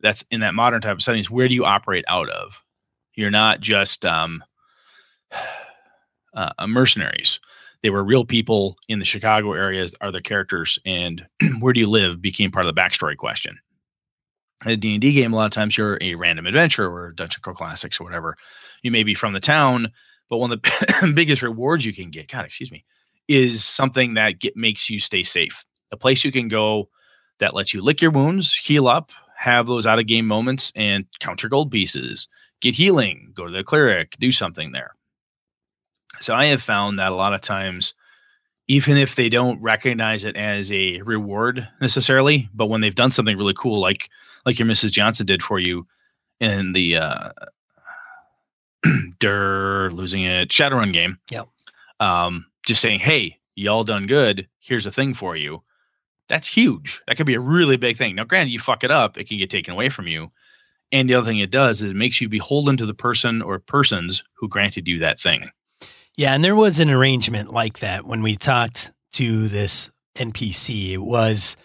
that's 0.00 0.24
in 0.30 0.40
that 0.40 0.54
modern 0.54 0.80
type 0.80 0.96
of 0.96 1.02
settings, 1.02 1.28
where 1.28 1.48
do 1.48 1.54
you 1.54 1.64
operate 1.64 2.04
out 2.06 2.28
of? 2.28 2.64
You're 3.16 3.30
not 3.30 3.60
just 3.60 4.06
um, 4.06 4.44
uh, 6.34 6.66
mercenaries. 6.68 7.40
They 7.82 7.90
were 7.90 8.04
real 8.04 8.24
people 8.24 8.76
in 8.88 8.98
the 8.98 9.04
Chicago 9.04 9.52
areas, 9.52 9.94
are 10.00 10.12
their 10.12 10.20
characters, 10.20 10.78
and 10.86 11.26
where 11.60 11.72
do 11.72 11.80
you 11.80 11.88
live 11.88 12.22
became 12.22 12.50
part 12.50 12.66
of 12.66 12.74
the 12.74 12.80
backstory 12.80 13.16
question 13.16 13.58
a 14.66 14.76
D&D 14.76 15.12
game, 15.12 15.32
a 15.32 15.36
lot 15.36 15.46
of 15.46 15.52
times 15.52 15.76
you're 15.76 15.98
a 16.00 16.14
random 16.14 16.46
adventurer 16.46 16.92
or 16.92 17.12
Dungeon 17.12 17.42
Crawl 17.42 17.54
Classics 17.54 18.00
or 18.00 18.04
whatever. 18.04 18.36
You 18.82 18.90
may 18.90 19.02
be 19.02 19.14
from 19.14 19.32
the 19.32 19.40
town, 19.40 19.92
but 20.28 20.38
one 20.38 20.52
of 20.52 20.62
the 20.62 21.12
biggest 21.14 21.42
rewards 21.42 21.84
you 21.84 21.92
can 21.92 22.10
get, 22.10 22.30
God, 22.30 22.44
excuse 22.44 22.70
me, 22.70 22.84
is 23.28 23.64
something 23.64 24.14
that 24.14 24.40
get, 24.40 24.56
makes 24.56 24.88
you 24.88 24.98
stay 24.98 25.22
safe. 25.22 25.64
A 25.90 25.96
place 25.96 26.24
you 26.24 26.32
can 26.32 26.48
go 26.48 26.88
that 27.38 27.54
lets 27.54 27.74
you 27.74 27.82
lick 27.82 28.00
your 28.00 28.10
wounds, 28.10 28.54
heal 28.54 28.88
up, 28.88 29.10
have 29.36 29.66
those 29.66 29.86
out 29.86 29.98
of 29.98 30.06
game 30.06 30.26
moments, 30.26 30.72
and 30.76 31.06
count 31.20 31.42
your 31.42 31.50
gold 31.50 31.70
pieces, 31.70 32.28
get 32.60 32.74
healing, 32.74 33.32
go 33.34 33.46
to 33.46 33.52
the 33.52 33.64
cleric, 33.64 34.16
do 34.18 34.32
something 34.32 34.72
there. 34.72 34.92
So 36.22 36.34
I 36.34 36.46
have 36.46 36.62
found 36.62 36.98
that 36.98 37.12
a 37.12 37.16
lot 37.16 37.34
of 37.34 37.40
times, 37.40 37.94
even 38.68 38.96
if 38.96 39.16
they 39.16 39.28
don't 39.28 39.60
recognize 39.60 40.24
it 40.24 40.36
as 40.36 40.70
a 40.70 41.00
reward 41.02 41.68
necessarily, 41.80 42.48
but 42.54 42.66
when 42.66 42.80
they've 42.80 42.94
done 42.94 43.10
something 43.10 43.36
really 43.36 43.54
cool, 43.54 43.80
like 43.80 44.08
like 44.46 44.58
your 44.58 44.68
Mrs. 44.68 44.92
Johnson 44.92 45.26
did 45.26 45.42
for 45.42 45.58
you 45.58 45.86
in 46.40 46.72
the 46.72 46.96
uh 46.96 47.30
Dur 49.18 49.90
losing 49.92 50.22
it 50.24 50.48
Shadowrun 50.48 50.92
game. 50.92 51.18
Yep. 51.30 51.48
Um, 52.00 52.46
just 52.66 52.80
saying, 52.80 53.00
hey, 53.00 53.38
y'all 53.54 53.84
done 53.84 54.06
good. 54.06 54.48
Here's 54.58 54.86
a 54.86 54.90
thing 54.90 55.14
for 55.14 55.36
you. 55.36 55.62
That's 56.28 56.48
huge. 56.48 57.00
That 57.06 57.16
could 57.16 57.26
be 57.26 57.34
a 57.34 57.40
really 57.40 57.76
big 57.76 57.96
thing. 57.96 58.14
Now, 58.14 58.24
granted, 58.24 58.52
you 58.52 58.58
fuck 58.58 58.84
it 58.84 58.90
up, 58.90 59.18
it 59.18 59.28
can 59.28 59.38
get 59.38 59.50
taken 59.50 59.74
away 59.74 59.88
from 59.88 60.06
you. 60.06 60.30
And 60.90 61.08
the 61.08 61.14
other 61.14 61.26
thing 61.26 61.38
it 61.38 61.50
does 61.50 61.82
is 61.82 61.90
it 61.90 61.96
makes 61.96 62.20
you 62.20 62.28
beholden 62.28 62.76
to 62.76 62.86
the 62.86 62.94
person 62.94 63.42
or 63.42 63.58
persons 63.58 64.24
who 64.34 64.48
granted 64.48 64.86
you 64.86 64.98
that 65.00 65.18
thing. 65.18 65.50
Yeah, 66.16 66.34
and 66.34 66.44
there 66.44 66.56
was 66.56 66.80
an 66.80 66.90
arrangement 66.90 67.52
like 67.52 67.78
that 67.78 68.04
when 68.04 68.22
we 68.22 68.36
talked 68.36 68.92
to 69.12 69.48
this 69.48 69.90
NPC. 70.16 70.92
It 70.92 70.98
was 70.98 71.56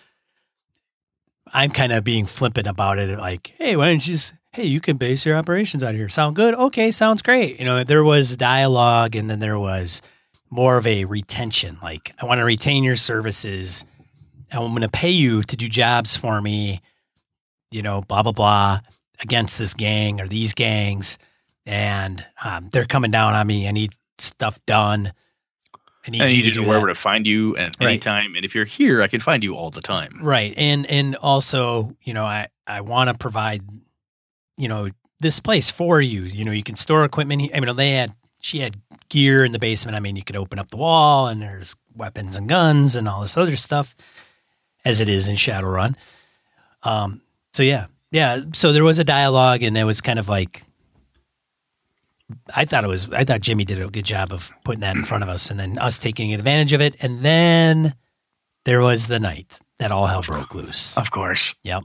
I'm 1.53 1.71
kind 1.71 1.91
of 1.91 2.03
being 2.03 2.25
flippant 2.25 2.67
about 2.67 2.99
it. 2.99 3.17
Like, 3.17 3.53
hey, 3.57 3.75
why 3.75 3.87
don't 3.87 4.05
you 4.05 4.13
just, 4.13 4.33
hey, 4.51 4.65
you 4.65 4.81
can 4.81 4.97
base 4.97 5.25
your 5.25 5.35
operations 5.35 5.83
out 5.83 5.95
here. 5.95 6.09
Sound 6.09 6.35
good? 6.35 6.53
Okay, 6.53 6.91
sounds 6.91 7.21
great. 7.21 7.59
You 7.59 7.65
know, 7.65 7.83
there 7.83 8.03
was 8.03 8.37
dialogue 8.37 9.15
and 9.15 9.29
then 9.29 9.39
there 9.39 9.59
was 9.59 10.01
more 10.49 10.77
of 10.77 10.87
a 10.87 11.05
retention. 11.05 11.77
Like, 11.81 12.13
I 12.21 12.25
want 12.25 12.39
to 12.39 12.45
retain 12.45 12.83
your 12.83 12.95
services. 12.95 13.85
I'm 14.51 14.69
going 14.69 14.81
to 14.81 14.89
pay 14.89 15.09
you 15.09 15.43
to 15.43 15.57
do 15.57 15.67
jobs 15.67 16.15
for 16.15 16.41
me, 16.41 16.81
you 17.71 17.81
know, 17.81 18.01
blah, 18.01 18.23
blah, 18.23 18.31
blah, 18.31 18.79
against 19.21 19.57
this 19.57 19.73
gang 19.73 20.21
or 20.21 20.27
these 20.27 20.53
gangs. 20.53 21.17
And 21.65 22.25
um, 22.43 22.69
they're 22.71 22.85
coming 22.85 23.11
down 23.11 23.33
on 23.33 23.45
me. 23.45 23.67
I 23.67 23.71
need 23.71 23.93
stuff 24.19 24.59
done. 24.65 25.13
I 26.05 26.09
need, 26.09 26.21
I 26.21 26.27
need 26.27 26.45
you 26.45 26.51
to, 26.53 26.61
know 26.61 26.69
where 26.69 26.85
to 26.85 26.95
find 26.95 27.27
you 27.27 27.57
at 27.57 27.75
right. 27.79 27.87
any 27.87 27.99
time. 27.99 28.35
And 28.35 28.45
if 28.45 28.55
you're 28.55 28.65
here, 28.65 29.01
I 29.01 29.07
can 29.07 29.19
find 29.19 29.43
you 29.43 29.55
all 29.55 29.69
the 29.69 29.81
time. 29.81 30.19
Right. 30.21 30.53
And 30.55 30.85
and 30.85 31.15
also, 31.17 31.95
you 32.01 32.13
know, 32.13 32.23
I 32.23 32.47
I 32.65 32.81
want 32.81 33.09
to 33.09 33.17
provide, 33.17 33.61
you 34.57 34.69
know, 34.69 34.89
this 35.19 35.39
place 35.41 35.69
for 35.69 35.99
you. 35.99 36.21
You 36.21 36.45
know, 36.45 36.51
you 36.51 36.63
can 36.63 36.77
store 36.77 37.03
equipment. 37.03 37.51
I 37.53 37.59
mean, 37.59 37.75
they 37.75 37.91
had 37.91 38.13
she 38.39 38.59
had 38.59 38.77
gear 39.09 39.43
in 39.43 39.51
the 39.51 39.59
basement. 39.59 39.97
I 39.97 39.99
mean, 39.99 40.15
you 40.15 40.23
could 40.23 40.37
open 40.37 40.59
up 40.59 40.69
the 40.69 40.77
wall 40.77 41.27
and 41.27 41.41
there's 41.41 41.75
weapons 41.93 42.37
and 42.37 42.47
guns 42.47 42.95
and 42.95 43.09
all 43.09 43.21
this 43.21 43.35
other 43.35 43.57
stuff, 43.57 43.95
as 44.85 45.01
it 45.01 45.09
is 45.09 45.27
in 45.27 45.35
Shadowrun. 45.35 45.95
Um. 46.83 47.21
So 47.53 47.63
yeah, 47.63 47.87
yeah. 48.11 48.41
So 48.53 48.71
there 48.71 48.83
was 48.85 48.99
a 48.99 49.03
dialogue, 49.03 49.61
and 49.61 49.77
it 49.77 49.83
was 49.83 49.99
kind 49.99 50.19
of 50.19 50.29
like 50.29 50.63
I 52.55 52.65
thought 52.65 52.83
it 52.83 52.87
was. 52.87 53.09
I 53.11 53.23
thought 53.23 53.41
Jimmy 53.41 53.65
did 53.65 53.81
a 53.81 53.87
good 53.87 54.05
job 54.05 54.31
of 54.31 54.51
putting 54.63 54.81
that 54.81 54.95
in 54.95 55.03
front 55.03 55.23
of 55.23 55.29
us, 55.29 55.49
and 55.49 55.59
then 55.59 55.77
us 55.77 55.97
taking 55.97 56.33
advantage 56.33 56.73
of 56.73 56.81
it. 56.81 56.95
And 57.01 57.19
then 57.19 57.95
there 58.65 58.81
was 58.81 59.07
the 59.07 59.19
night 59.19 59.59
that 59.79 59.91
all 59.91 60.07
hell 60.07 60.21
broke 60.21 60.53
loose. 60.53 60.97
Of 60.97 61.11
course. 61.11 61.55
Yep. 61.63 61.83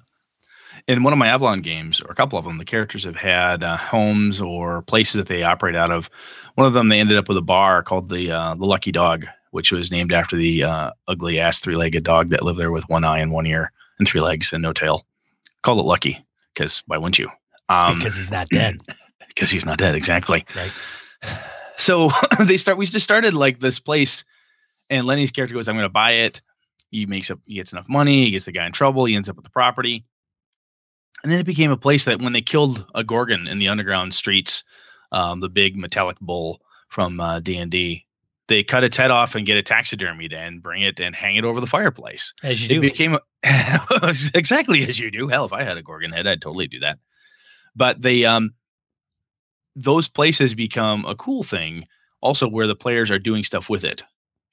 In 0.88 1.04
one 1.04 1.12
of 1.12 1.18
my 1.18 1.28
Avalon 1.28 1.60
games, 1.60 2.00
or 2.00 2.10
a 2.10 2.14
couple 2.14 2.38
of 2.38 2.44
them, 2.44 2.58
the 2.58 2.64
characters 2.64 3.04
have 3.04 3.16
had 3.16 3.62
uh, 3.62 3.76
homes 3.76 4.40
or 4.40 4.82
places 4.82 5.14
that 5.14 5.28
they 5.28 5.44
operate 5.44 5.76
out 5.76 5.92
of. 5.92 6.10
One 6.56 6.66
of 6.66 6.72
them, 6.72 6.88
they 6.88 6.98
ended 6.98 7.18
up 7.18 7.28
with 7.28 7.38
a 7.38 7.42
bar 7.42 7.84
called 7.84 8.08
the 8.08 8.32
uh, 8.32 8.54
the 8.56 8.64
Lucky 8.64 8.90
Dog 8.90 9.26
which 9.52 9.70
was 9.70 9.92
named 9.92 10.12
after 10.12 10.34
the 10.34 10.64
uh, 10.64 10.90
ugly 11.06 11.38
ass 11.38 11.60
three 11.60 11.76
legged 11.76 12.02
dog 12.02 12.30
that 12.30 12.42
lived 12.42 12.58
there 12.58 12.72
with 12.72 12.88
one 12.88 13.04
eye 13.04 13.18
and 13.18 13.30
one 13.30 13.46
ear 13.46 13.70
and 13.98 14.08
three 14.08 14.20
legs 14.20 14.52
and 14.52 14.62
no 14.62 14.72
tail. 14.72 15.06
Called 15.62 15.78
it 15.78 15.82
Lucky 15.82 16.24
because 16.52 16.82
why 16.86 16.96
wouldn't 16.96 17.18
you? 17.18 17.30
Um, 17.68 17.98
because 17.98 18.16
he's 18.16 18.30
not 18.30 18.48
dead. 18.48 18.80
Because 19.34 19.50
he's 19.50 19.64
not 19.64 19.78
dead, 19.78 19.94
exactly. 19.94 20.44
Right. 20.54 20.72
So 21.78 22.10
they 22.44 22.56
start. 22.56 22.78
We 22.78 22.86
just 22.86 23.04
started 23.04 23.34
like 23.34 23.60
this 23.60 23.78
place, 23.78 24.24
and 24.90 25.06
Lenny's 25.06 25.30
character 25.30 25.54
goes, 25.54 25.68
"I'm 25.68 25.76
going 25.76 25.84
to 25.84 25.88
buy 25.88 26.12
it." 26.12 26.42
He 26.90 27.06
makes 27.06 27.30
up. 27.30 27.40
He 27.46 27.54
gets 27.54 27.72
enough 27.72 27.88
money. 27.88 28.24
He 28.24 28.30
gets 28.30 28.44
the 28.44 28.52
guy 28.52 28.66
in 28.66 28.72
trouble. 28.72 29.04
He 29.04 29.14
ends 29.14 29.28
up 29.28 29.36
with 29.36 29.44
the 29.44 29.50
property, 29.50 30.04
and 31.22 31.30
then 31.30 31.40
it 31.40 31.46
became 31.46 31.70
a 31.70 31.76
place 31.76 32.04
that 32.04 32.20
when 32.20 32.32
they 32.32 32.42
killed 32.42 32.86
a 32.94 33.04
gorgon 33.04 33.46
in 33.46 33.58
the 33.58 33.68
underground 33.68 34.14
streets, 34.14 34.64
um, 35.12 35.40
the 35.40 35.48
big 35.48 35.76
metallic 35.76 36.18
bull 36.20 36.60
from 36.88 37.20
uh, 37.20 37.40
D 37.40 37.56
and 37.56 37.70
D, 37.70 38.06
they 38.48 38.62
cut 38.62 38.84
its 38.84 38.96
head 38.96 39.10
off 39.10 39.34
and 39.34 39.46
get 39.46 39.56
it 39.56 39.66
taxidermied 39.66 40.34
and 40.34 40.62
bring 40.62 40.82
it 40.82 41.00
and 41.00 41.14
hang 41.14 41.36
it 41.36 41.44
over 41.44 41.60
the 41.60 41.66
fireplace. 41.66 42.34
As 42.42 42.62
you 42.62 42.68
do. 42.68 42.78
It 42.78 42.92
became 42.92 43.14
a, 43.14 43.20
exactly 44.34 44.86
as 44.86 44.98
you 44.98 45.10
do. 45.10 45.28
Hell, 45.28 45.44
if 45.44 45.52
I 45.52 45.62
had 45.62 45.78
a 45.78 45.82
gorgon 45.82 46.12
head, 46.12 46.26
I'd 46.26 46.42
totally 46.42 46.66
do 46.66 46.80
that. 46.80 46.98
But 47.74 48.02
they 48.02 48.24
um 48.24 48.54
those 49.74 50.08
places 50.08 50.54
become 50.54 51.04
a 51.06 51.14
cool 51.14 51.42
thing 51.42 51.86
also 52.20 52.48
where 52.48 52.66
the 52.66 52.76
players 52.76 53.10
are 53.10 53.18
doing 53.18 53.44
stuff 53.44 53.68
with 53.68 53.84
it. 53.84 54.02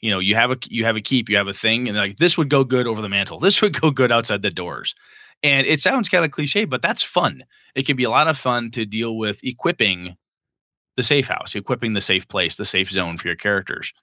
You 0.02 0.10
know, 0.10 0.20
you 0.20 0.36
have 0.36 0.52
a 0.52 0.58
you 0.70 0.86
have 0.86 0.96
a 0.96 1.02
keep, 1.02 1.30
you 1.30 1.38
have 1.38 1.48
a 1.48 1.54
thing, 1.54 1.88
and 1.88 1.98
like 1.98 2.18
this 2.18 2.38
would 2.38 2.50
go 2.50 2.64
good 2.64 2.88
over 2.88 3.02
the 3.02 3.10
mantle. 3.10 3.40
This 3.50 3.62
would 3.62 3.80
go 3.80 3.92
good 3.92 4.12
outside 4.12 4.42
the 4.42 4.52
doors. 4.52 4.96
And 5.44 5.66
it 5.68 5.80
sounds 5.80 6.10
kind 6.10 6.26
of 6.26 6.32
cliche, 6.32 6.66
but 6.66 6.82
that's 6.82 7.02
fun. 7.02 7.44
It 7.76 7.86
can 7.86 7.96
be 7.96 8.04
a 8.04 8.10
lot 8.10 8.28
of 8.28 8.38
fun 8.38 8.72
to 8.72 8.86
deal 8.86 9.18
with 9.18 9.42
equipping 9.44 10.18
the 10.98 11.04
safe 11.04 11.28
house, 11.30 11.56
equipping 11.56 11.94
the 11.94 12.02
safe 12.02 12.28
place, 12.28 12.58
the 12.58 12.66
safe 12.66 12.92
zone 12.92 13.18
for 13.18 13.28
your 13.28 13.38
characters. 13.38 13.94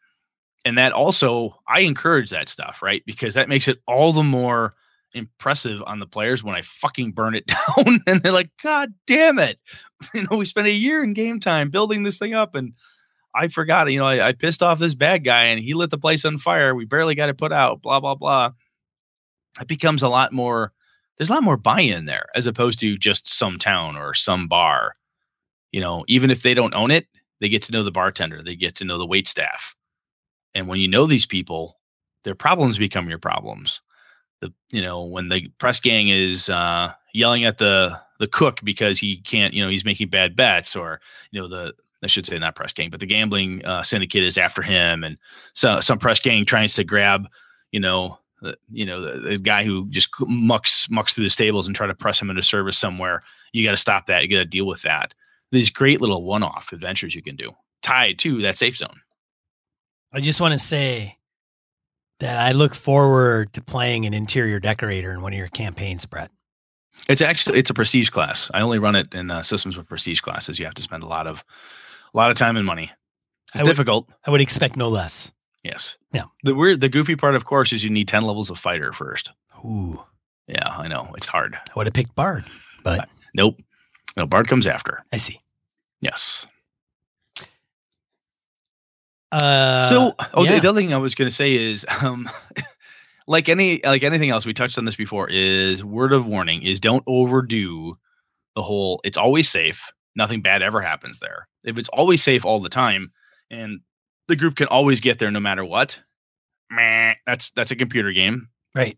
And 0.64 0.79
that 0.79 0.92
also, 0.92 1.57
I 1.68 1.81
encourage 1.81 2.31
that 2.31 2.48
stuff, 2.48 2.81
right? 2.83 3.02
Because 3.07 3.35
that 3.35 3.50
makes 3.50 3.68
it 3.68 3.79
all 3.87 4.12
the 4.12 4.22
more 4.22 4.74
impressive 5.16 5.83
on 5.87 5.98
the 5.98 6.07
players 6.07 6.44
when 6.44 6.55
I 6.55 6.62
fucking 6.62 7.12
burn 7.12 7.35
it 7.35 7.46
down 7.76 8.00
and 8.07 8.22
they're 8.22 8.33
like, 8.33 8.50
God 8.62 8.92
damn 9.07 9.38
it. 9.38 9.59
You 10.12 10.26
know, 10.31 10.37
we 10.37 10.44
spent 10.44 10.66
a 10.66 10.72
year 10.72 11.02
in 11.02 11.14
game 11.14 11.40
time 11.40 11.70
building 11.70 12.02
this 12.02 12.18
thing 12.18 12.35
up 12.35 12.55
and 12.55 12.74
I 13.35 13.48
forgot, 13.48 13.90
you 13.90 13.98
know, 13.98 14.05
I, 14.05 14.29
I 14.29 14.33
pissed 14.33 14.62
off 14.62 14.79
this 14.79 14.94
bad 14.94 15.24
guy 15.24 15.44
and 15.44 15.59
he 15.59 15.72
lit 15.72 15.88
the 15.88 15.96
place 15.96 16.26
on 16.26 16.37
fire. 16.37 16.74
We 16.74 16.85
barely 16.85 17.14
got 17.14 17.31
it 17.31 17.38
put 17.38 17.50
out, 17.50 17.81
blah, 17.81 17.98
blah, 17.98 18.14
blah. 18.14 18.50
It 19.59 19.68
becomes 19.68 20.02
a 20.02 20.11
lot 20.11 20.35
more, 20.35 20.72
there's 21.16 21.31
a 21.31 21.33
lot 21.33 21.42
more 21.42 21.57
buy 21.57 21.81
in 21.81 22.05
there 22.05 22.26
as 22.35 22.46
opposed 22.46 22.79
to 22.81 22.98
just 22.98 23.26
some 23.26 23.59
town 23.59 23.96
or 23.96 24.12
some 24.12 24.48
bar. 24.48 24.96
You 25.72 25.81
know, 25.81 26.05
even 26.09 26.31
if 26.31 26.42
they 26.42 26.52
don't 26.52 26.74
own 26.74 26.90
it, 26.90 27.07
they 27.40 27.48
get 27.48 27.62
to 27.62 27.72
know 27.72 27.83
the 27.83 27.90
bartender, 27.90 28.42
they 28.42 28.55
get 28.55 28.74
to 28.76 28.85
know 28.85 28.98
the 28.98 29.07
wait 29.07 29.26
staff. 29.26 29.74
And 30.55 30.68
when 30.68 30.79
you 30.79 30.88
know 30.88 31.07
these 31.07 31.26
people, 31.26 31.79
their 32.24 32.35
problems 32.35 32.76
become 32.76 33.09
your 33.09 33.18
problems 33.18 33.81
the 34.40 34.53
you 34.70 34.83
know 34.83 35.05
when 35.05 35.29
the 35.29 35.49
press 35.59 35.81
gang 35.81 36.09
is 36.09 36.49
uh, 36.49 36.92
yelling 37.12 37.44
at 37.44 37.59
the 37.59 37.99
the 38.18 38.27
cook 38.27 38.61
because 38.64 38.99
he 38.99 39.18
can't 39.18 39.55
you 39.55 39.62
know 39.62 39.68
he's 39.68 39.85
making 39.85 40.09
bad 40.09 40.37
bets 40.37 40.77
or 40.77 41.01
you 41.31 41.40
know 41.40 41.49
the 41.49 41.75
I 42.03 42.09
should 42.09 42.27
say 42.27 42.38
not 42.38 42.55
press 42.55 42.72
gang 42.72 42.90
but 42.90 43.01
the 43.01 43.07
gambling 43.07 43.64
uh, 43.64 43.83
syndicate 43.83 44.25
is 44.25 44.38
after 44.38 44.62
him 44.62 45.03
and 45.05 45.18
so 45.53 45.81
some 45.81 45.99
press 45.99 46.20
gang 46.20 46.44
tries 46.44 46.75
to 46.75 46.85
grab 46.85 47.27
you 47.72 47.81
know 47.81 48.18
the, 48.42 48.57
you 48.70 48.87
know 48.87 49.01
the, 49.01 49.31
the, 49.31 49.38
guy 49.38 49.64
who 49.64 49.88
just 49.88 50.09
mucks 50.20 50.88
mucks 50.90 51.14
through 51.14 51.25
the 51.25 51.31
stables 51.31 51.66
and 51.66 51.75
try 51.75 51.87
to 51.87 51.94
press 51.94 52.20
him 52.20 52.31
into 52.31 52.42
service 52.42 52.79
somewhere. 52.79 53.22
You 53.53 53.64
got 53.64 53.72
to 53.72 53.77
stop 53.77 54.07
that. 54.07 54.22
You 54.22 54.29
got 54.29 54.42
to 54.42 54.44
deal 54.44 54.66
with 54.66 54.83
that. 54.83 55.14
These 55.53 55.70
great 55.70 56.01
little 56.01 56.25
one-off 56.25 56.72
adventures 56.72 57.14
you 57.14 57.22
can 57.22 57.37
do. 57.37 57.53
Tied 57.83 58.18
to 58.20 58.42
that 58.42 58.57
safe 58.57 58.77
zone. 58.77 59.01
I 60.12 60.20
just 60.20 60.40
want 60.40 60.53
to 60.53 60.59
say 60.59 61.15
that 62.20 62.38
I 62.38 62.52
look 62.52 62.74
forward 62.74 63.52
to 63.55 63.62
playing 63.62 64.07
an 64.07 64.14
interior 64.14 64.61
decorator 64.61 65.12
in 65.12 65.22
one 65.22 65.33
of 65.33 65.38
your 65.38 65.48
campaigns, 65.48 66.07
Brett. 66.07 66.31
It's 67.09 67.20
actually 67.20 67.59
it's 67.59 67.70
a 67.70 67.74
prestige 67.74 68.09
class. 68.09 68.50
I 68.55 68.62
only 68.62 68.79
run 68.79 68.96
it 68.96 69.14
in 69.14 69.31
uh, 69.31 69.42
systems 69.42 69.76
with 69.76 69.87
prestige 69.87 70.20
classes. 70.20 70.59
You 70.59 70.64
have 70.64 70.74
to 70.74 70.83
spend 70.83 71.02
a 71.02 71.07
lot 71.07 71.26
of 71.26 71.44
a 72.14 72.16
lot 72.16 72.31
of 72.31 72.37
time 72.37 72.57
and 72.57 72.64
money. 72.64 72.90
It's 73.55 73.62
I 73.62 73.66
difficult. 73.66 74.09
I 74.26 74.31
would 74.31 74.40
expect 74.40 74.76
no 74.76 74.88
less. 74.88 75.33
Yes. 75.62 75.98
Yeah. 76.12 76.24
The 76.42 76.55
weird, 76.55 76.81
the 76.81 76.88
goofy 76.88 77.16
part, 77.16 77.35
of 77.35 77.44
course, 77.44 77.72
is 77.72 77.85
you 77.85 77.90
need 77.90 78.09
ten 78.09 78.22
levels 78.22 78.50
of 78.50 78.59
fighter 78.59 78.92
first. 78.92 79.33
Ooh. 79.64 80.02
Yeah, 80.46 80.68
I 80.68 80.87
know 80.88 81.12
it's 81.16 81.26
hard. 81.26 81.57
I 81.57 81.72
would 81.74 81.87
have 81.87 81.94
picked 81.94 82.14
Bard, 82.14 82.44
but 82.85 83.00
uh, 83.00 83.05
nope. 83.35 83.57
No, 84.16 84.26
Bard 84.26 84.48
comes 84.48 84.66
after. 84.66 85.05
I 85.12 85.16
see. 85.16 85.40
Yes. 86.00 86.46
Uh, 89.32 89.88
so, 89.88 90.14
oh, 90.34 90.44
yeah. 90.44 90.58
the 90.58 90.68
other 90.68 90.80
thing 90.80 90.94
I 90.94 90.98
was 90.98 91.14
going 91.14 91.28
to 91.28 91.34
say 91.34 91.54
is, 91.54 91.84
um, 92.02 92.28
like 93.26 93.48
any 93.48 93.80
like 93.84 94.02
anything 94.02 94.30
else, 94.30 94.46
we 94.46 94.54
touched 94.54 94.78
on 94.78 94.84
this 94.84 94.96
before. 94.96 95.28
Is 95.28 95.84
word 95.84 96.12
of 96.12 96.26
warning 96.26 96.62
is 96.62 96.80
don't 96.80 97.04
overdo 97.06 97.98
the 98.54 98.62
whole. 98.62 99.00
It's 99.04 99.16
always 99.16 99.48
safe. 99.48 99.90
Nothing 100.14 100.40
bad 100.40 100.62
ever 100.62 100.80
happens 100.80 101.18
there. 101.18 101.48
If 101.64 101.76
it's 101.76 101.88
always 101.90 102.22
safe 102.22 102.44
all 102.44 102.60
the 102.60 102.68
time, 102.68 103.12
and 103.50 103.80
the 104.28 104.36
group 104.36 104.56
can 104.56 104.68
always 104.68 105.00
get 105.00 105.18
there 105.18 105.30
no 105.30 105.40
matter 105.40 105.64
what, 105.64 106.00
meh, 106.70 107.14
that's 107.26 107.50
that's 107.50 107.70
a 107.70 107.76
computer 107.76 108.12
game, 108.12 108.48
right? 108.74 108.96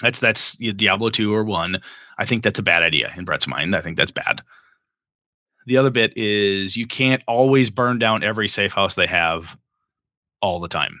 That's 0.00 0.20
that's 0.20 0.56
Diablo 0.56 1.10
two 1.10 1.34
or 1.34 1.44
one. 1.44 1.80
I 2.18 2.24
think 2.24 2.42
that's 2.42 2.58
a 2.58 2.64
bad 2.64 2.82
idea 2.82 3.12
in 3.16 3.24
Brett's 3.24 3.46
mind. 3.46 3.74
I 3.74 3.80
think 3.80 3.96
that's 3.96 4.10
bad. 4.10 4.42
The 5.66 5.78
other 5.78 5.90
bit 5.90 6.16
is 6.16 6.76
you 6.76 6.86
can't 6.86 7.22
always 7.26 7.70
burn 7.70 7.98
down 7.98 8.22
every 8.22 8.48
safe 8.48 8.74
house 8.74 8.94
they 8.94 9.06
have 9.06 9.56
all 10.44 10.60
the 10.60 10.68
time. 10.68 11.00